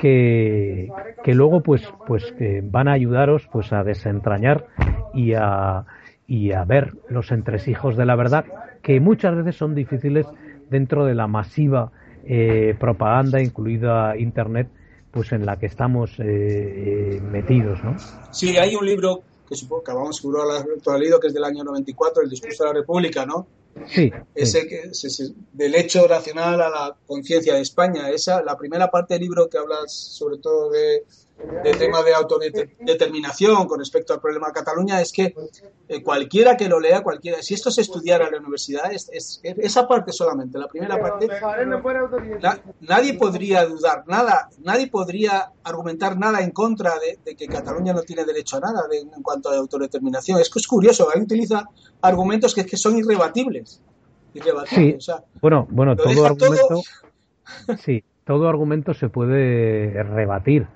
que, 0.00 0.90
que 1.24 1.34
luego 1.34 1.62
pues, 1.62 1.82
pues 2.06 2.34
van 2.62 2.88
a 2.88 2.92
ayudaros 2.92 3.48
pues 3.52 3.72
a 3.72 3.82
desentrañar 3.82 4.66
y 5.12 5.34
a, 5.34 5.84
y 6.26 6.52
a 6.52 6.64
ver 6.64 6.92
los 7.08 7.32
entresijos 7.32 7.96
de 7.96 8.04
la 8.06 8.16
verdad, 8.16 8.44
que 8.82 9.00
muchas 9.00 9.34
veces 9.36 9.56
son 9.56 9.74
difíciles 9.74 10.26
dentro 10.70 11.04
de 11.04 11.14
la 11.14 11.26
masiva 11.26 11.92
eh, 12.24 12.74
propaganda, 12.78 13.40
incluida 13.40 14.16
Internet, 14.16 14.68
pues 15.16 15.32
en 15.32 15.46
la 15.46 15.58
que 15.58 15.64
estamos 15.64 16.10
eh, 16.18 16.24
eh, 16.26 17.20
metidos, 17.22 17.82
¿no? 17.82 17.96
Sí, 18.30 18.58
hay 18.58 18.76
un 18.76 18.84
libro 18.84 19.22
que 19.48 19.56
supongo 19.56 19.82
que 19.82 19.92
vamos 19.92 20.18
seguro 20.18 20.42
a 20.42 20.46
la 20.46 20.98
leído, 20.98 21.18
que 21.18 21.28
es 21.28 21.32
del 21.32 21.44
año 21.44 21.64
94, 21.64 22.22
El 22.22 22.28
discurso 22.28 22.64
de 22.64 22.68
la 22.68 22.74
República, 22.74 23.24
¿no? 23.24 23.46
Sí. 23.86 24.12
Ese, 24.34 24.66
que, 24.68 24.90
del 25.54 25.74
hecho 25.74 26.06
nacional 26.06 26.60
a 26.60 26.68
la 26.68 26.96
conciencia 27.06 27.54
de 27.54 27.62
España. 27.62 28.10
Esa, 28.10 28.42
la 28.42 28.58
primera 28.58 28.90
parte 28.90 29.14
del 29.14 29.22
libro 29.22 29.48
que 29.48 29.56
habla 29.56 29.76
sobre 29.86 30.36
todo 30.36 30.68
de, 30.68 31.04
del 31.38 31.76
tema 31.76 32.02
de 32.02 32.14
autodeterminación 32.14 33.66
con 33.66 33.78
respecto 33.78 34.14
al 34.14 34.20
problema 34.20 34.46
de 34.48 34.54
Cataluña 34.54 35.00
es 35.02 35.12
que 35.12 35.34
eh, 35.88 36.02
cualquiera 36.02 36.56
que 36.56 36.68
lo 36.68 36.80
lea, 36.80 37.02
cualquiera, 37.02 37.42
si 37.42 37.52
esto 37.52 37.70
se 37.70 37.82
estudiara 37.82 38.26
en 38.26 38.32
la 38.32 38.38
universidad, 38.38 38.90
es, 38.92 39.40
esa 39.42 39.86
parte 39.86 40.12
solamente, 40.12 40.58
la 40.58 40.68
primera 40.68 40.98
parte, 40.98 41.28
nadie 42.80 43.14
podría 43.14 43.66
dudar 43.66 44.04
nada, 44.06 44.48
nadie 44.62 44.88
podría 44.88 45.52
argumentar 45.62 46.18
nada 46.18 46.40
en 46.40 46.52
contra 46.52 46.94
de, 46.98 47.36
que 47.36 47.46
Cataluña 47.46 47.92
no 47.92 48.02
tiene 48.02 48.24
derecho 48.24 48.56
a 48.56 48.60
nada 48.60 48.84
en 48.90 49.22
cuanto 49.22 49.50
a 49.50 49.56
autodeterminación. 49.56 50.40
Es 50.40 50.48
que 50.48 50.58
es 50.58 50.66
curioso, 50.66 51.08
ahí 51.14 51.20
utiliza 51.20 51.68
argumentos 52.00 52.54
que, 52.54 52.64
que 52.64 52.76
son 52.76 52.96
irrebatibles. 52.96 53.82
irrebatibles 54.32 55.10
bueno, 55.40 55.66
bueno, 55.70 55.94
todo 55.96 56.24
argumento... 56.24 56.82
Sí, 57.84 58.02
todo 58.26 58.48
argumento 58.48 58.92
se 58.92 59.08
puede 59.08 60.02
rebatir 60.02 60.66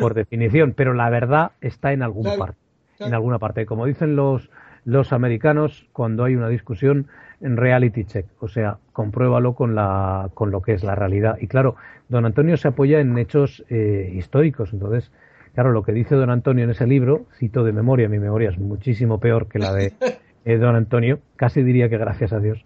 por 0.00 0.14
definición, 0.14 0.72
pero 0.74 0.94
la 0.94 1.10
verdad 1.10 1.52
está 1.60 1.92
en 1.92 2.02
alguna 2.02 2.36
parte. 2.36 2.58
En 2.98 3.12
alguna 3.12 3.38
parte. 3.38 3.66
Como 3.66 3.84
dicen 3.84 4.16
los, 4.16 4.48
los 4.86 5.12
americanos, 5.12 5.86
cuando 5.92 6.24
hay 6.24 6.34
una 6.34 6.48
discusión, 6.48 7.08
en 7.42 7.58
reality 7.58 8.04
check, 8.04 8.26
o 8.40 8.48
sea, 8.48 8.78
compruébalo 8.94 9.54
con, 9.54 9.74
la, 9.74 10.30
con 10.32 10.50
lo 10.50 10.62
que 10.62 10.72
es 10.72 10.82
la 10.82 10.94
realidad. 10.94 11.36
Y 11.42 11.46
claro, 11.46 11.76
don 12.08 12.24
Antonio 12.24 12.56
se 12.56 12.68
apoya 12.68 13.00
en 13.00 13.18
hechos 13.18 13.62
eh, 13.68 14.10
históricos, 14.14 14.72
entonces, 14.72 15.12
claro, 15.52 15.72
lo 15.72 15.82
que 15.82 15.92
dice 15.92 16.14
don 16.14 16.30
Antonio 16.30 16.64
en 16.64 16.70
ese 16.70 16.86
libro, 16.86 17.26
cito 17.38 17.64
de 17.64 17.72
memoria, 17.72 18.08
mi 18.08 18.18
memoria 18.18 18.48
es 18.48 18.58
muchísimo 18.58 19.20
peor 19.20 19.48
que 19.48 19.58
la 19.58 19.74
de 19.74 19.92
eh, 20.46 20.56
don 20.56 20.74
Antonio, 20.74 21.18
casi 21.36 21.62
diría 21.62 21.90
que 21.90 21.98
gracias 21.98 22.32
a 22.32 22.40
Dios, 22.40 22.64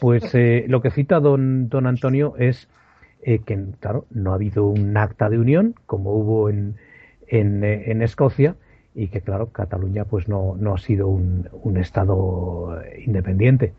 pues 0.00 0.32
eh, 0.36 0.66
lo 0.68 0.82
que 0.82 0.92
cita 0.92 1.18
don, 1.18 1.68
don 1.68 1.88
Antonio 1.88 2.34
es 2.38 2.68
eh, 3.24 3.38
que, 3.38 3.56
claro, 3.78 4.04
no 4.10 4.32
ha 4.32 4.34
habido 4.34 4.66
un 4.66 4.96
acta 4.96 5.30
de 5.30 5.38
unión 5.38 5.76
como 5.86 6.12
hubo 6.12 6.50
en, 6.50 6.74
en, 7.28 7.62
eh, 7.62 7.90
en 7.92 8.02
Escocia 8.02 8.56
y 8.96 9.08
que, 9.08 9.20
claro, 9.20 9.52
Cataluña 9.52 10.04
pues 10.06 10.26
no, 10.26 10.56
no 10.58 10.74
ha 10.74 10.78
sido 10.78 11.06
un, 11.06 11.48
un 11.52 11.76
Estado 11.76 12.82
independiente, 12.98 13.74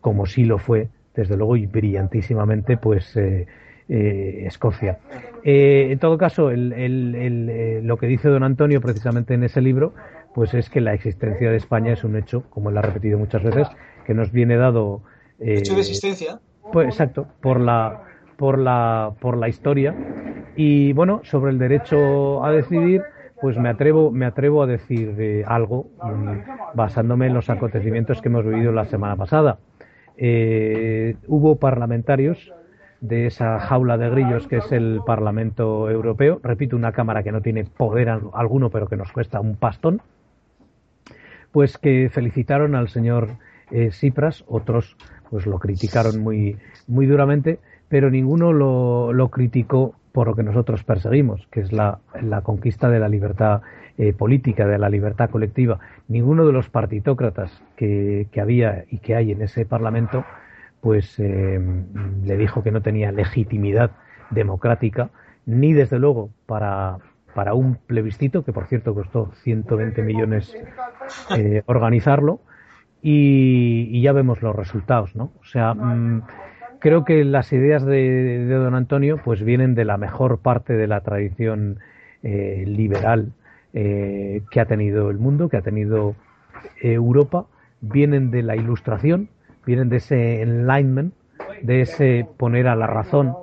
como 0.00 0.26
sí 0.26 0.44
lo 0.44 0.58
fue, 0.58 0.88
desde 1.14 1.36
luego, 1.36 1.56
y 1.56 1.66
brillantísimamente, 1.66 2.76
pues 2.76 3.16
eh, 3.16 3.46
Escocia. 3.88 4.98
en 5.44 5.98
todo 6.00 6.18
caso, 6.18 6.50
el, 6.50 6.72
el, 6.72 7.86
lo 7.86 7.96
que 7.98 8.08
dice 8.08 8.28
don 8.28 8.42
Antonio 8.42 8.80
precisamente 8.80 9.34
en 9.34 9.44
ese 9.44 9.60
libro, 9.60 9.94
pues 10.34 10.54
es 10.54 10.68
que 10.68 10.80
la 10.80 10.92
existencia 10.92 11.50
de 11.50 11.56
España 11.56 11.92
es 11.92 12.02
un 12.02 12.16
hecho, 12.16 12.42
como 12.50 12.70
él 12.70 12.76
ha 12.78 12.82
repetido 12.82 13.16
muchas 13.16 13.44
veces, 13.44 13.68
que 14.04 14.12
nos 14.12 14.32
viene 14.32 14.56
dado... 14.56 15.02
hecho 15.38 15.74
de 15.74 15.80
existencia. 15.80 16.40
Pues 16.72 16.88
exacto, 16.88 17.28
por 17.40 17.60
la 17.60 18.05
por 18.36 18.58
la, 18.58 19.12
por 19.20 19.36
la 19.36 19.48
historia. 19.48 19.94
Y 20.56 20.92
bueno, 20.92 21.20
sobre 21.24 21.52
el 21.52 21.58
derecho 21.58 22.44
a 22.44 22.50
decidir, 22.50 23.02
pues 23.40 23.58
me 23.58 23.68
atrevo, 23.68 24.10
me 24.10 24.26
atrevo 24.26 24.62
a 24.62 24.66
decir 24.66 25.14
de 25.14 25.44
algo 25.46 25.90
mm, 26.02 26.74
basándome 26.74 27.26
en 27.26 27.34
los 27.34 27.50
acontecimientos 27.50 28.20
que 28.20 28.28
hemos 28.28 28.44
vivido 28.44 28.72
la 28.72 28.84
semana 28.84 29.16
pasada. 29.16 29.58
Eh, 30.16 31.16
hubo 31.26 31.56
parlamentarios 31.56 32.52
de 33.00 33.26
esa 33.26 33.58
jaula 33.58 33.98
de 33.98 34.08
grillos 34.08 34.46
que 34.46 34.56
es 34.56 34.72
el 34.72 35.00
Parlamento 35.06 35.90
Europeo, 35.90 36.40
repito, 36.42 36.76
una 36.76 36.92
Cámara 36.92 37.22
que 37.22 37.32
no 37.32 37.42
tiene 37.42 37.64
poder 37.64 38.08
alguno, 38.08 38.70
pero 38.70 38.86
que 38.86 38.96
nos 38.96 39.12
cuesta 39.12 39.40
un 39.40 39.56
pastón, 39.56 40.00
pues 41.52 41.76
que 41.76 42.08
felicitaron 42.10 42.74
al 42.74 42.88
señor 42.88 43.36
eh, 43.70 43.88
Tsipras, 43.88 44.44
otros 44.48 44.96
pues 45.30 45.46
lo 45.46 45.58
criticaron 45.58 46.20
muy, 46.20 46.56
muy 46.86 47.06
duramente, 47.06 47.58
pero 47.88 48.10
ninguno 48.10 48.52
lo, 48.52 49.12
lo 49.12 49.30
criticó 49.30 49.94
por 50.12 50.28
lo 50.28 50.34
que 50.34 50.42
nosotros 50.42 50.82
perseguimos, 50.82 51.46
que 51.50 51.60
es 51.60 51.72
la, 51.72 51.98
la 52.22 52.40
conquista 52.40 52.88
de 52.88 52.98
la 52.98 53.08
libertad 53.08 53.60
eh, 53.98 54.12
política, 54.12 54.66
de 54.66 54.78
la 54.78 54.88
libertad 54.88 55.30
colectiva. 55.30 55.78
Ninguno 56.08 56.46
de 56.46 56.52
los 56.52 56.68
partitócratas 56.68 57.62
que, 57.76 58.26
que 58.32 58.40
había 58.40 58.84
y 58.90 58.98
que 58.98 59.14
hay 59.14 59.32
en 59.32 59.42
ese 59.42 59.66
Parlamento, 59.66 60.24
pues 60.80 61.16
eh, 61.18 61.60
le 62.24 62.36
dijo 62.36 62.62
que 62.62 62.70
no 62.70 62.80
tenía 62.80 63.12
legitimidad 63.12 63.90
democrática, 64.30 65.10
ni 65.44 65.72
desde 65.72 65.98
luego 65.98 66.30
para, 66.46 66.98
para 67.34 67.54
un 67.54 67.76
plebiscito, 67.76 68.44
que 68.44 68.52
por 68.52 68.66
cierto 68.66 68.94
costó 68.94 69.32
120 69.42 70.02
millones 70.02 70.56
eh, 71.36 71.62
organizarlo, 71.66 72.40
y, 73.02 74.00
ya 74.00 74.12
vemos 74.12 74.42
los 74.42 74.56
resultados, 74.56 75.14
¿no? 75.14 75.30
O 75.40 75.44
sea, 75.44 75.74
mm, 75.74 76.22
creo 76.78 77.04
que 77.04 77.24
las 77.24 77.52
ideas 77.52 77.84
de, 77.84 78.46
don 78.46 78.74
Antonio 78.74 79.20
pues 79.24 79.42
vienen 79.42 79.74
de 79.74 79.84
la 79.84 79.96
mejor 79.96 80.38
parte 80.38 80.74
de 80.74 80.86
la 80.86 81.00
tradición 81.00 81.78
eh, 82.22 82.64
liberal 82.66 83.32
eh, 83.72 84.42
que 84.50 84.60
ha 84.60 84.66
tenido 84.66 85.10
el 85.10 85.18
mundo, 85.18 85.48
que 85.48 85.56
ha 85.56 85.62
tenido 85.62 86.14
eh, 86.82 86.92
Europa, 86.92 87.46
vienen 87.80 88.30
de 88.30 88.42
la 88.42 88.56
ilustración, 88.56 89.28
vienen 89.64 89.88
de 89.88 89.96
ese 89.96 90.42
enlightenment, 90.42 91.14
de 91.62 91.82
ese 91.82 92.26
poner 92.36 92.68
a 92.68 92.76
la 92.76 92.86
razón 92.86 93.34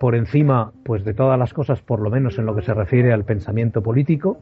por 0.00 0.16
encima 0.16 0.72
pues 0.82 1.04
de 1.04 1.14
todas 1.14 1.38
las 1.38 1.54
cosas, 1.54 1.80
por 1.80 2.00
lo 2.00 2.10
menos 2.10 2.40
en 2.40 2.46
lo 2.46 2.56
que 2.56 2.62
se 2.62 2.74
refiere 2.74 3.12
al 3.12 3.24
pensamiento 3.24 3.84
político. 3.84 4.40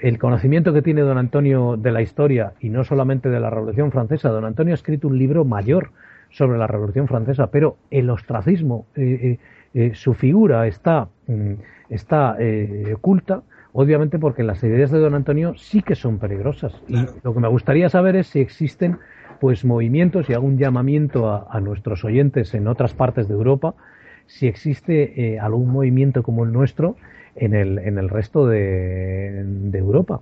El 0.00 0.18
conocimiento 0.18 0.72
que 0.72 0.82
tiene 0.82 1.02
don 1.02 1.18
Antonio 1.18 1.76
de 1.76 1.92
la 1.92 2.02
historia 2.02 2.54
y 2.58 2.68
no 2.68 2.82
solamente 2.82 3.28
de 3.28 3.38
la 3.38 3.48
Revolución 3.48 3.92
Francesa, 3.92 4.30
don 4.30 4.44
Antonio 4.44 4.74
ha 4.74 4.74
escrito 4.74 5.06
un 5.06 5.18
libro 5.18 5.44
mayor 5.44 5.92
sobre 6.30 6.58
la 6.58 6.66
Revolución 6.66 7.08
Francesa, 7.08 7.48
pero 7.50 7.76
el 7.90 8.10
ostracismo, 8.10 8.86
eh, 8.94 9.02
eh, 9.02 9.38
eh, 9.74 9.94
su 9.94 10.14
figura 10.14 10.66
está, 10.66 11.08
mm, 11.26 11.52
está 11.88 12.36
oculta, 12.94 13.42
obviamente 13.72 14.18
porque 14.18 14.42
las 14.42 14.62
ideas 14.62 14.90
de 14.90 14.98
don 14.98 15.14
Antonio 15.14 15.54
sí 15.56 15.82
que 15.82 15.94
son 15.94 16.18
peligrosas. 16.18 16.72
Y 16.88 17.04
lo 17.22 17.34
que 17.34 17.40
me 17.40 17.48
gustaría 17.48 17.88
saber 17.88 18.16
es 18.16 18.28
si 18.28 18.40
existen 18.40 18.98
pues 19.40 19.64
movimientos 19.64 20.28
y 20.28 20.34
algún 20.34 20.58
llamamiento 20.58 21.48
a, 21.50 21.60
nuestros 21.60 22.04
oyentes 22.04 22.54
en 22.54 22.68
otras 22.68 22.94
partes 22.94 23.26
de 23.26 23.34
Europa, 23.34 23.74
si 24.26 24.46
existe 24.46 25.38
algún 25.40 25.70
movimiento 25.70 26.22
como 26.22 26.44
el 26.44 26.52
nuestro 26.52 26.96
en 27.34 27.54
el, 27.54 27.78
en 27.78 27.98
el 27.98 28.08
resto 28.08 28.46
de, 28.46 29.42
de 29.44 29.78
Europa. 29.78 30.20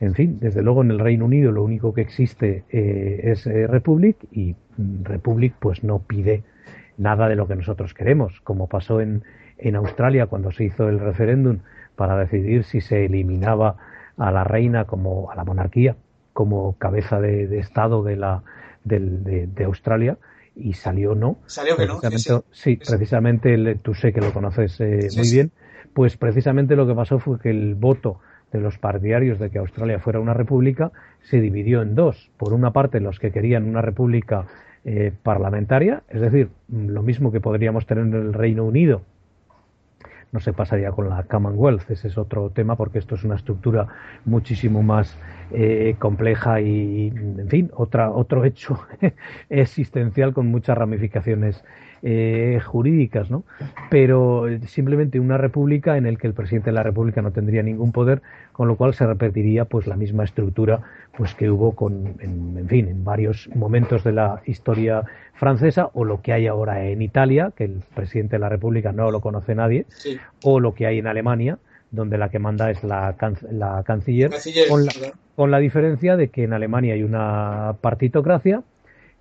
En 0.00 0.14
fin, 0.14 0.38
desde 0.40 0.62
luego 0.62 0.82
en 0.82 0.90
el 0.90 0.98
Reino 0.98 1.24
Unido 1.24 1.52
lo 1.52 1.62
único 1.62 1.94
que 1.94 2.02
existe 2.02 2.64
eh, 2.70 3.20
es 3.24 3.46
eh, 3.46 3.66
Republic 3.66 4.16
y 4.30 4.54
mm, 4.76 5.04
Republic 5.04 5.54
pues 5.58 5.82
no 5.82 6.00
pide 6.00 6.44
nada 6.98 7.28
de 7.28 7.36
lo 7.36 7.46
que 7.48 7.56
nosotros 7.56 7.94
queremos, 7.94 8.40
como 8.42 8.68
pasó 8.68 9.00
en, 9.00 9.24
en 9.58 9.76
Australia 9.76 10.26
cuando 10.26 10.50
se 10.52 10.64
hizo 10.64 10.88
el 10.88 10.98
referéndum 10.98 11.60
para 11.94 12.18
decidir 12.18 12.64
si 12.64 12.80
se 12.80 13.06
eliminaba 13.06 13.76
a 14.18 14.30
la 14.30 14.44
reina 14.44 14.84
como 14.84 15.30
a 15.30 15.34
la 15.34 15.44
monarquía 15.44 15.96
como 16.36 16.76
cabeza 16.76 17.18
de, 17.18 17.58
Estado 17.58 18.02
de 18.02 18.16
la 18.16 18.42
de, 18.84 19.46
de, 19.46 19.64
Australia 19.64 20.18
y 20.54 20.74
salió 20.74 21.14
no. 21.14 21.38
Salió 21.46 21.76
que 21.76 21.86
no. 21.86 21.98
Sí, 22.52 22.76
precisamente 22.76 23.74
tú 23.76 23.94
sé 23.94 24.12
que 24.12 24.20
lo 24.20 24.32
conoces 24.34 24.78
eh, 24.80 25.08
muy 25.16 25.30
bien. 25.30 25.50
Pues 25.94 26.18
precisamente 26.18 26.76
lo 26.76 26.86
que 26.86 26.94
pasó 26.94 27.18
fue 27.18 27.40
que 27.40 27.48
el 27.48 27.74
voto 27.74 28.20
de 28.56 28.62
los 28.62 28.78
partidarios 28.78 29.38
de 29.38 29.50
que 29.50 29.58
Australia 29.58 29.98
fuera 29.98 30.20
una 30.20 30.34
república 30.34 30.90
se 31.22 31.40
dividió 31.40 31.82
en 31.82 31.94
dos. 31.94 32.30
Por 32.36 32.52
una 32.52 32.72
parte, 32.72 33.00
los 33.00 33.18
que 33.18 33.30
querían 33.30 33.68
una 33.68 33.82
república 33.82 34.46
eh, 34.84 35.12
parlamentaria, 35.22 36.02
es 36.08 36.20
decir, 36.20 36.48
lo 36.68 37.02
mismo 37.02 37.32
que 37.32 37.40
podríamos 37.40 37.86
tener 37.86 38.04
en 38.04 38.14
el 38.14 38.32
Reino 38.32 38.64
Unido. 38.64 39.02
No 40.32 40.40
se 40.40 40.52
pasaría 40.52 40.90
con 40.90 41.08
la 41.08 41.22
Commonwealth, 41.24 41.90
ese 41.90 42.08
es 42.08 42.18
otro 42.18 42.50
tema 42.50 42.76
porque 42.76 42.98
esto 42.98 43.14
es 43.14 43.24
una 43.24 43.36
estructura 43.36 43.86
muchísimo 44.24 44.82
más 44.82 45.18
eh, 45.50 45.94
compleja 45.98 46.60
y, 46.60 47.08
en 47.08 47.48
fin, 47.48 47.70
otra, 47.74 48.10
otro 48.10 48.44
hecho 48.44 48.80
existencial 49.48 50.32
con 50.32 50.46
muchas 50.48 50.76
ramificaciones 50.76 51.64
eh, 52.02 52.60
jurídicas, 52.64 53.30
¿no? 53.30 53.44
Pero 53.90 54.48
eh, 54.48 54.60
simplemente 54.66 55.18
una 55.18 55.38
república 55.38 55.96
en 55.96 56.06
el 56.06 56.18
que 56.18 56.26
el 56.26 56.34
presidente 56.34 56.70
de 56.70 56.74
la 56.74 56.82
república 56.82 57.22
no 57.22 57.32
tendría 57.32 57.62
ningún 57.62 57.92
poder, 57.92 58.22
con 58.52 58.68
lo 58.68 58.76
cual 58.76 58.94
se 58.94 59.06
repetiría 59.06 59.64
pues 59.64 59.86
la 59.86 59.96
misma 59.96 60.24
estructura 60.24 60.80
pues 61.16 61.34
que 61.34 61.50
hubo 61.50 61.72
con, 61.72 62.14
en, 62.20 62.66
fin, 62.68 62.88
en 62.88 63.04
varios 63.04 63.48
momentos 63.54 64.04
de 64.04 64.12
la 64.12 64.42
historia 64.46 65.04
francesa 65.34 65.90
o 65.94 66.04
lo 66.04 66.20
que 66.20 66.32
hay 66.32 66.46
ahora 66.46 66.84
en 66.84 67.02
Italia, 67.02 67.52
que 67.56 67.64
el 67.64 67.82
presidente 67.94 68.36
de 68.36 68.40
la 68.40 68.48
república 68.48 68.92
no 68.92 69.10
lo 69.10 69.20
conoce 69.20 69.54
nadie, 69.54 69.86
o 70.42 70.60
lo 70.60 70.74
que 70.74 70.86
hay 70.86 70.98
en 70.98 71.06
Alemania, 71.06 71.58
donde 71.90 72.18
la 72.18 72.28
que 72.28 72.38
manda 72.38 72.70
es 72.70 72.82
la, 72.84 73.16
la 73.50 73.82
canciller, 73.84 74.30
con, 75.34 75.50
la, 75.50 75.58
diferencia 75.58 76.16
de 76.16 76.28
que 76.28 76.44
en 76.44 76.52
Alemania 76.52 76.94
hay 76.94 77.02
una 77.02 77.76
partitocracia 77.80 78.62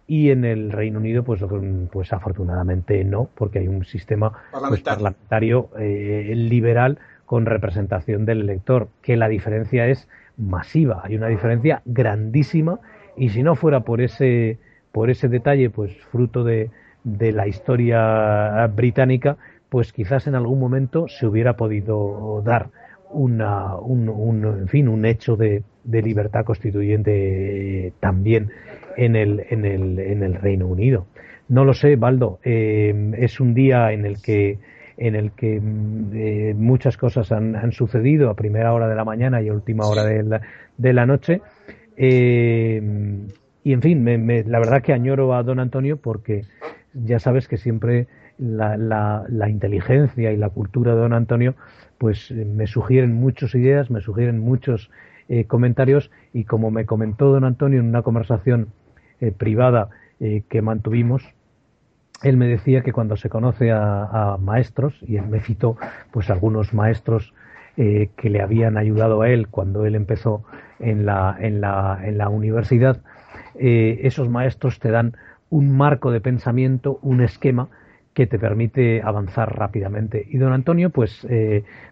y 0.07 0.29
en 0.29 0.45
el 0.45 0.71
Reino 0.71 0.99
Unido, 0.99 1.23
pues, 1.23 1.43
pues 1.91 2.13
afortunadamente 2.13 3.03
no, 3.03 3.29
porque 3.35 3.59
hay 3.59 3.67
un 3.67 3.85
sistema 3.85 4.31
pues, 4.51 4.81
parlamentario, 4.81 5.69
eh, 5.79 6.33
liberal 6.35 6.99
con 7.25 7.45
representación 7.45 8.25
del 8.25 8.41
elector, 8.41 8.87
que 9.01 9.17
la 9.17 9.27
diferencia 9.27 9.87
es 9.87 10.07
masiva, 10.37 11.01
hay 11.03 11.15
una 11.15 11.27
diferencia 11.27 11.81
grandísima 11.85 12.79
y 13.17 13.29
si 13.29 13.41
no 13.41 13.55
fuera 13.55 13.81
por 13.81 14.01
ese 14.01 14.59
por 14.91 15.09
ese 15.09 15.27
detalle, 15.27 15.69
pues 15.69 15.93
fruto 16.09 16.45
de, 16.45 16.69
de 17.03 17.33
la 17.33 17.49
historia 17.49 18.65
británica, 18.67 19.35
pues 19.67 19.91
quizás 19.91 20.25
en 20.27 20.35
algún 20.35 20.57
momento 20.57 21.09
se 21.09 21.27
hubiera 21.27 21.57
podido 21.57 22.41
dar 22.45 22.69
una, 23.09 23.75
un, 23.75 24.45
en 24.45 24.67
fin, 24.69 24.87
un 24.87 25.03
hecho 25.05 25.35
de, 25.35 25.63
de 25.85 26.01
libertad 26.01 26.43
constituyente 26.43 27.93
también 27.99 28.51
en 28.97 29.15
el, 29.15 29.45
en, 29.49 29.65
el, 29.65 29.99
en 29.99 30.23
el 30.23 30.35
Reino 30.35 30.67
Unido. 30.67 31.05
No 31.47 31.63
lo 31.63 31.73
sé, 31.73 31.95
Baldo. 31.95 32.39
Eh, 32.43 33.13
es 33.17 33.39
un 33.39 33.53
día 33.53 33.91
en 33.91 34.05
el 34.05 34.21
que 34.21 34.59
en 34.97 35.15
el 35.15 35.31
que 35.33 35.57
eh, 35.57 36.53
muchas 36.57 36.95
cosas 36.95 37.31
han, 37.33 37.57
han, 37.57 37.73
sucedido 37.73 38.29
a 38.29 38.35
primera 38.35 38.71
hora 38.73 38.87
de 38.87 38.95
la 38.95 39.03
mañana 39.03 39.41
y 39.41 39.49
a 39.49 39.53
última 39.53 39.85
hora 39.85 40.05
de 40.05 40.23
la, 40.23 40.41
de 40.77 40.93
la 40.93 41.05
noche. 41.05 41.41
Eh, 41.97 42.81
y 43.65 43.73
en 43.73 43.81
fin, 43.81 44.03
me, 44.03 44.43
la 44.43 44.59
verdad 44.59 44.81
que 44.81 44.93
añoro 44.93 45.33
a 45.33 45.43
don 45.43 45.59
Antonio 45.59 45.97
porque 45.97 46.43
ya 46.93 47.19
sabes 47.19 47.47
que 47.47 47.57
siempre 47.57 48.07
la, 48.37 48.77
la, 48.77 49.49
inteligencia 49.49 50.31
y 50.31 50.37
la 50.37 50.49
cultura 50.49 50.93
de 50.93 51.01
don 51.01 51.13
Antonio 51.13 51.55
pues 51.97 52.31
me 52.31 52.67
sugieren 52.67 53.13
muchas 53.13 53.55
ideas, 53.55 53.89
me 53.89 54.01
sugieren 54.01 54.39
muchos 54.39 54.91
eh, 55.27 55.45
comentarios 55.45 56.11
y 56.33 56.43
como 56.43 56.69
me 56.69 56.85
comentó 56.85 57.31
don 57.31 57.45
Antonio 57.45 57.79
en 57.79 57.87
una 57.87 58.03
conversación 58.03 58.67
eh, 59.19 59.31
privada 59.31 59.89
eh, 60.19 60.43
que 60.49 60.61
mantuvimos, 60.61 61.23
él 62.21 62.37
me 62.37 62.47
decía 62.47 62.81
que 62.81 62.93
cuando 62.93 63.17
se 63.17 63.27
conoce 63.27 63.71
a, 63.71 64.37
maestros, 64.39 64.93
y 65.01 65.17
él 65.17 65.25
me 65.27 65.39
citó 65.39 65.77
pues 66.11 66.29
algunos 66.29 66.73
maestros 66.73 67.33
que 67.75 68.29
le 68.29 68.41
habían 68.41 68.77
ayudado 68.77 69.21
a 69.21 69.29
él 69.29 69.49
cuando 69.49 69.85
él 69.85 69.95
empezó 69.95 70.45
en 70.79 71.05
la, 71.05 71.35
en 71.37 71.59
la, 71.59 71.99
en 72.03 72.17
la 72.17 72.29
universidad, 72.29 73.01
esos 73.53 74.29
maestros 74.29 74.79
te 74.79 74.91
dan 74.91 75.17
un 75.49 75.75
marco 75.75 76.09
de 76.09 76.21
pensamiento, 76.21 76.99
un 77.01 77.19
esquema 77.19 77.67
que 78.13 78.27
te 78.27 78.39
permite 78.39 79.01
avanzar 79.03 79.57
rápidamente. 79.57 80.25
Y 80.29 80.37
don 80.37 80.53
Antonio, 80.53 80.89
pues 80.89 81.27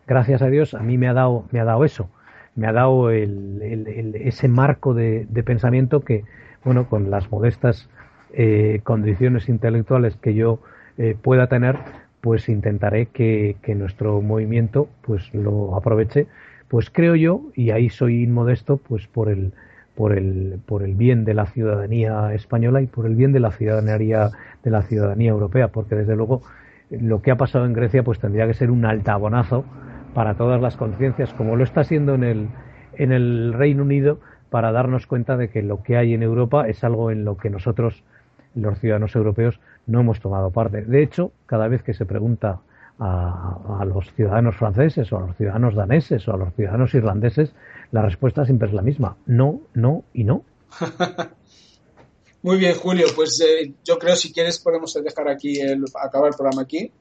gracias 0.08 0.42
a 0.42 0.48
Dios, 0.48 0.74
a 0.74 0.80
mí 0.80 0.98
me 0.98 1.10
ha 1.10 1.14
dado, 1.14 1.48
me 1.52 1.60
ha 1.60 1.66
dado 1.66 1.84
eso, 1.84 2.10
me 2.56 2.68
ha 2.68 2.74
dado 2.74 3.10
ese 3.10 4.48
marco 4.48 4.94
de, 4.94 5.26
pensamiento 5.46 6.02
que, 6.02 6.24
bueno, 6.64 6.88
con 6.88 7.10
las 7.10 7.32
modestas 7.32 7.90
eh, 8.34 8.82
condiciones 8.84 9.50
intelectuales 9.50 10.16
que 10.18 10.34
yo 10.34 10.60
eh, 10.98 11.16
pueda 11.20 11.48
tener, 11.48 11.78
pues 12.22 12.50
intentaré 12.50 13.08
que, 13.08 13.58
nuestro 13.76 14.22
movimiento 14.22 14.88
pues 15.02 15.34
lo 15.34 15.76
aproveche, 15.76 16.28
pues 16.68 16.90
creo 16.90 17.16
yo, 17.16 17.42
y 17.56 17.72
ahí 17.72 17.90
soy 17.90 18.24
inmodesto, 18.24 18.78
pues 18.78 19.08
por 19.08 19.30
el, 19.30 19.54
por 19.96 20.18
el, 20.18 20.60
por 20.66 20.84
el 20.84 20.94
bien 20.96 21.26
de 21.26 21.34
la 21.34 21.48
ciudadanía 21.48 22.34
española 22.34 22.82
y 22.82 22.88
por 22.88 23.06
el 23.06 23.16
bien 23.16 23.34
de 23.34 23.40
la 23.40 23.52
ciudadanía, 23.52 24.32
de 24.64 24.72
la 24.72 24.84
ciudadanía 24.84 25.32
europea, 25.32 25.68
porque 25.70 25.96
desde 25.96 26.16
luego 26.16 26.44
lo 26.90 27.22
que 27.22 27.32
ha 27.32 27.38
pasado 27.38 27.66
en 27.66 27.74
Grecia 27.74 28.04
pues 28.04 28.20
tendría 28.20 28.48
que 28.48 28.54
ser 28.54 28.70
un 28.70 28.86
altabonazo 28.86 29.66
para 30.14 30.36
todas 30.36 30.62
las 30.62 30.78
conciencias, 30.78 31.34
como 31.34 31.56
lo 31.56 31.64
está 31.64 31.82
haciendo 31.82 32.14
en 32.14 32.24
el, 32.24 32.50
en 32.98 33.12
el 33.12 33.54
Reino 33.54 33.84
Unido, 33.84 34.20
para 34.50 34.72
darnos 34.72 35.08
cuenta 35.08 35.38
de 35.38 35.50
que 35.50 35.64
lo 35.64 35.82
que 35.82 35.98
hay 35.98 36.14
en 36.14 36.24
Europa 36.24 36.68
es 36.68 36.84
algo 36.84 37.12
en 37.12 37.26
lo 37.26 37.38
que 37.38 37.50
nosotros, 37.50 38.04
los 38.56 38.80
ciudadanos 38.80 39.16
europeos, 39.16 39.60
no 39.88 40.02
hemos 40.02 40.20
tomado 40.20 40.52
parte. 40.52 40.84
De 40.84 41.02
hecho, 41.02 41.32
cada 41.46 41.68
vez 41.68 41.84
que 41.84 41.94
se 41.94 42.06
pregunta 42.06 42.60
a, 43.00 43.80
a, 43.80 43.86
los 43.86 44.14
ciudadanos 44.14 44.56
franceses 44.56 45.12
o 45.12 45.18
a 45.18 45.22
los 45.22 45.36
ciudadanos 45.36 45.74
daneses 45.74 46.28
o 46.28 46.34
a 46.34 46.38
los 46.38 46.54
ciudadanos 46.54 46.94
irlandeses, 46.94 47.54
la 47.92 48.04
respuesta 48.04 48.46
siempre 48.46 48.68
es 48.68 48.74
la 48.74 48.84
misma. 48.84 49.18
No, 49.26 49.62
no 49.74 50.04
y 50.14 50.24
no. 50.24 50.44
Muy 52.44 52.58
bien, 52.58 52.76
Julio. 52.76 53.08
Pues 53.16 53.40
eh, 53.42 53.74
yo 53.86 53.98
creo 53.98 54.18
si 54.18 54.34
quieres 54.34 54.60
podemos 54.60 54.94
dejar 54.94 55.30
aquí 55.30 55.62
el, 55.62 55.86
acabar 55.96 56.30
el 56.30 56.36
programa 56.36 56.64
aquí. 56.64 56.92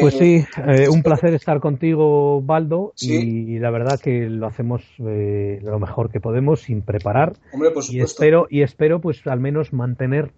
Pues 0.00 0.14
sí, 0.14 0.44
eh, 0.66 0.88
un 0.88 1.02
placer 1.02 1.34
estar 1.34 1.60
contigo, 1.60 2.42
Baldo, 2.42 2.92
y 3.00 3.58
la 3.58 3.70
verdad 3.70 4.00
que 4.00 4.28
lo 4.28 4.46
hacemos 4.46 4.82
eh, 5.06 5.60
lo 5.62 5.78
mejor 5.78 6.10
que 6.10 6.20
podemos 6.20 6.62
sin 6.62 6.82
preparar. 6.82 7.34
Hombre, 7.52 7.70
por 7.70 7.84
y 7.88 8.00
espero 8.00 8.46
y 8.50 8.62
espero 8.62 9.00
pues 9.00 9.26
al 9.26 9.40
menos 9.40 9.72
mantener 9.72 10.32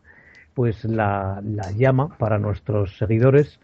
pues 0.54 0.84
la, 0.84 1.40
la 1.44 1.70
llama 1.72 2.16
para 2.18 2.38
nuestros 2.38 2.98
seguidores 2.98 3.60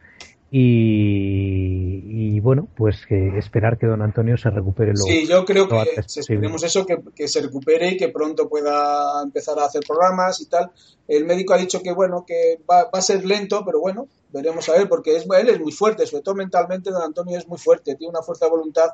y, 0.50 2.38
bueno, 2.40 2.68
pues 2.76 3.04
que 3.06 3.36
esperar 3.38 3.78
que 3.78 3.86
don 3.86 4.00
Antonio 4.00 4.36
se 4.36 4.48
recupere 4.50 4.92
lo 4.92 4.98
Sí, 4.98 5.26
yo 5.26 5.44
creo 5.44 5.68
que 5.68 5.82
esperemos 5.96 6.62
eso, 6.62 6.86
que, 6.86 7.28
se 7.28 7.42
recupere 7.42 7.88
y 7.88 7.96
que 7.96 8.08
pronto 8.08 8.48
pueda 8.48 9.22
empezar 9.22 9.58
a 9.58 9.64
hacer 9.64 9.82
programas 9.86 10.40
y 10.40 10.46
tal. 10.46 10.70
El 11.08 11.24
médico 11.24 11.54
ha 11.54 11.58
dicho 11.58 11.82
que 11.82 11.92
bueno, 11.92 12.24
que 12.26 12.60
va, 12.70 12.84
va 12.84 12.98
a 12.98 13.02
ser 13.02 13.24
lento, 13.24 13.64
pero 13.64 13.80
bueno, 13.80 14.08
veremos 14.32 14.68
a 14.68 14.72
ver, 14.72 14.88
porque 14.88 15.16
es, 15.16 15.26
él 15.38 15.48
es 15.48 15.60
muy 15.60 15.72
fuerte, 15.72 16.06
sobre 16.06 16.22
todo 16.22 16.36
mentalmente 16.36 16.90
don 16.90 17.02
Antonio 17.02 17.38
es 17.38 17.48
muy 17.48 17.58
fuerte, 17.58 17.96
tiene 17.96 18.10
una 18.10 18.22
fuerza 18.22 18.46
de 18.46 18.52
voluntad 18.52 18.90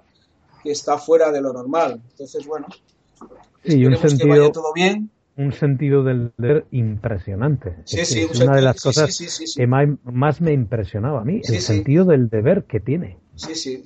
que 0.62 0.70
está 0.70 0.96
fuera 0.96 1.30
de 1.30 1.42
lo 1.42 1.52
normal. 1.52 2.00
Entonces, 2.12 2.46
bueno, 2.46 2.66
sí, 3.64 3.84
esperemos 3.84 4.14
que 4.14 4.26
vaya 4.26 4.52
todo 4.52 4.72
bien 4.72 5.10
un 5.36 5.52
sentido 5.52 6.04
del 6.04 6.32
deber 6.36 6.66
impresionante. 6.70 7.76
es, 7.90 8.40
una 8.40 8.56
de 8.56 8.62
las 8.62 8.82
cosas 8.82 9.16
que 9.56 9.66
más, 9.66 10.40
me 10.40 10.52
impresionaba 10.52 11.20
a 11.20 11.24
mí, 11.24 11.40
el 11.44 11.60
sentido 11.60 12.04
del 12.04 12.28
deber 12.28 12.64
que 12.64 12.80
tiene. 12.80 13.18
Sí, 13.36 13.54
sí. 13.54 13.84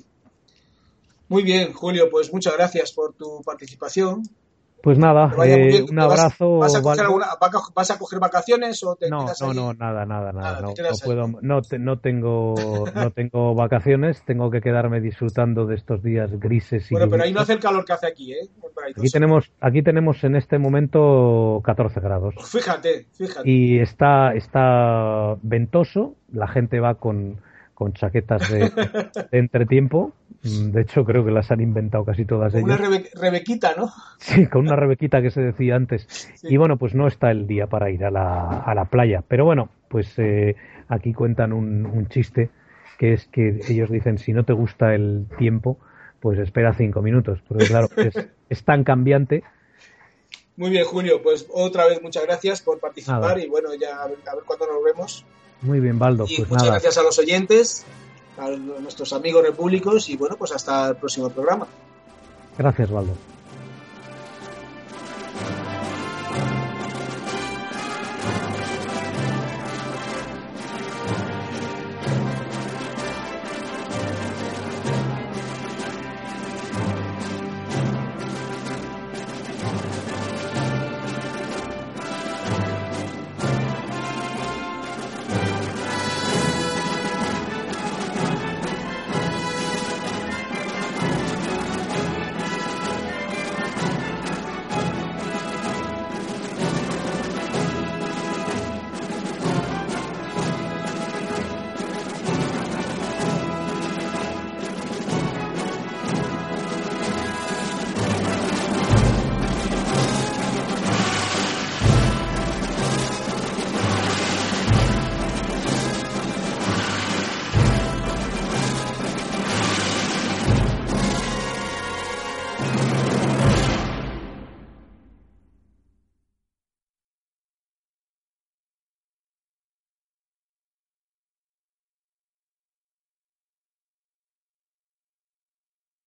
Muy 1.29 1.43
bien, 1.43 1.73
Julio, 1.73 2.09
pues 2.09 2.31
muchas 2.31 2.55
gracias 2.55 2.93
por 2.93 3.13
tu 3.13 3.41
participación. 3.43 4.23
Pues 4.87 4.99
nada, 4.99 5.33
eh, 5.45 5.83
un 5.83 5.99
abrazo. 5.99 6.59
Vas, 6.59 6.73
a 6.73 6.81
coger 6.81 7.05
¿Vas 7.75 7.91
a 7.91 7.99
coger 7.99 8.19
vacaciones 8.21 8.81
o 8.85 8.95
te 8.95 9.09
no, 9.09 9.25
no, 9.41 9.53
no, 9.53 9.73
nada, 9.73 10.05
nada, 10.05 10.31
nada. 10.31 10.61
no, 10.61 10.73
puedo, 11.03 11.27
no, 11.41 11.59
no, 11.77 11.99
tengo, 11.99 12.55
no 12.95 13.11
tengo 13.11 13.53
vacaciones. 13.53 14.23
Tengo 14.23 14.49
que 14.49 14.61
quedarme 14.61 15.01
disfrutando 15.01 15.65
de 15.65 15.75
estos 15.75 16.01
días 16.01 16.31
grises. 16.39 16.89
Y 16.89 16.95
bueno, 16.95 17.09
pero 17.11 17.23
ahí 17.23 17.33
no 17.33 17.41
hace 17.41 17.51
el 17.51 17.59
calor 17.59 17.83
que 17.83 17.91
hace 17.91 18.07
aquí, 18.07 18.31
¿eh? 18.31 18.47
Aquí 18.97 19.09
tenemos, 19.11 19.51
aquí 19.59 19.81
tenemos 19.83 20.23
en 20.23 20.37
este 20.37 20.57
momento 20.57 21.59
14 21.65 21.99
grados. 21.99 22.35
Fíjate, 22.49 23.07
fíjate. 23.11 23.41
Y 23.43 23.79
está, 23.79 24.35
está 24.35 25.35
ventoso. 25.41 26.15
La 26.31 26.47
gente 26.47 26.79
va 26.79 26.95
con 26.95 27.41
con 27.77 27.93
chaquetas 27.93 28.51
de, 28.51 28.71
entretiempo. 29.31 30.11
Mm, 30.41 30.71
de 30.71 30.81
hecho, 30.81 31.05
creo 31.05 31.23
que 31.23 31.29
las 31.29 31.51
han 31.51 31.61
inventado 31.61 32.03
casi 32.03 32.25
todas 32.25 32.51
ellas. 32.55 32.63
Una 32.63 32.77
rebequita, 32.77 33.75
¿no? 33.77 33.91
Sí, 34.17 34.47
con 34.47 34.61
una 34.61 34.75
rebequita 34.75 35.21
que 35.21 35.29
se 35.29 35.41
decía 35.41 35.75
antes. 35.75 36.27
Y 36.41 36.57
bueno, 36.57 36.77
pues 36.77 36.95
no 36.95 37.05
está 37.05 37.29
el 37.29 37.45
día 37.45 37.67
para 37.67 37.91
ir 37.91 38.03
a 38.03 38.09
la, 38.09 38.61
a 38.61 38.73
la 38.73 38.85
playa. 38.85 39.23
Pero 39.27 39.45
bueno, 39.45 39.69
pues 39.89 40.11
eh, 40.17 40.55
aquí 40.87 41.13
cuentan 41.13 41.53
un, 41.53 41.85
un 41.85 42.09
chiste 42.09 42.49
que 42.97 43.13
es 43.13 43.27
que 43.27 43.59
ellos 43.69 43.91
dicen, 43.91 44.17
si 44.17 44.33
no 44.33 44.43
te 44.43 44.53
gusta 44.53 44.95
el 44.95 45.27
tiempo, 45.37 45.77
pues 46.19 46.39
espera 46.39 46.73
cinco 46.73 47.03
minutos. 47.03 47.43
Porque 47.47 47.67
claro, 47.67 47.89
es, 47.95 48.27
es 48.49 48.63
tan 48.63 48.83
cambiante 48.83 49.43
muy 50.55 50.71
bien, 50.71 50.85
Julio, 50.85 51.21
pues 51.21 51.45
otra 51.53 51.85
vez 51.85 52.01
muchas 52.01 52.23
gracias 52.23 52.63
por 52.63 52.79
participar 52.79 53.37
y 53.37 53.47
bueno, 53.47 53.75
ya 53.75 54.01
a 54.01 54.07
ver, 54.07 54.17
a 54.27 54.33
ver 54.33 54.43
cuándo 54.43 54.65
nos 54.65 54.83
vemos. 54.83 55.23
Muy 55.61 55.79
bien, 55.79 55.97
Baldo. 55.97 56.25
Y 56.27 56.37
pues 56.37 56.49
muchas 56.49 56.67
gracias 56.67 56.97
a 56.97 57.03
los 57.03 57.17
oyentes, 57.19 57.85
a 58.37 58.49
nuestros 58.49 59.13
amigos 59.13 59.43
repúblicos 59.43 60.09
y 60.09 60.17
bueno, 60.17 60.35
pues 60.37 60.51
hasta 60.51 60.89
el 60.89 60.95
próximo 60.97 61.29
programa. 61.29 61.67
Gracias, 62.57 62.91
Baldo. 62.91 63.13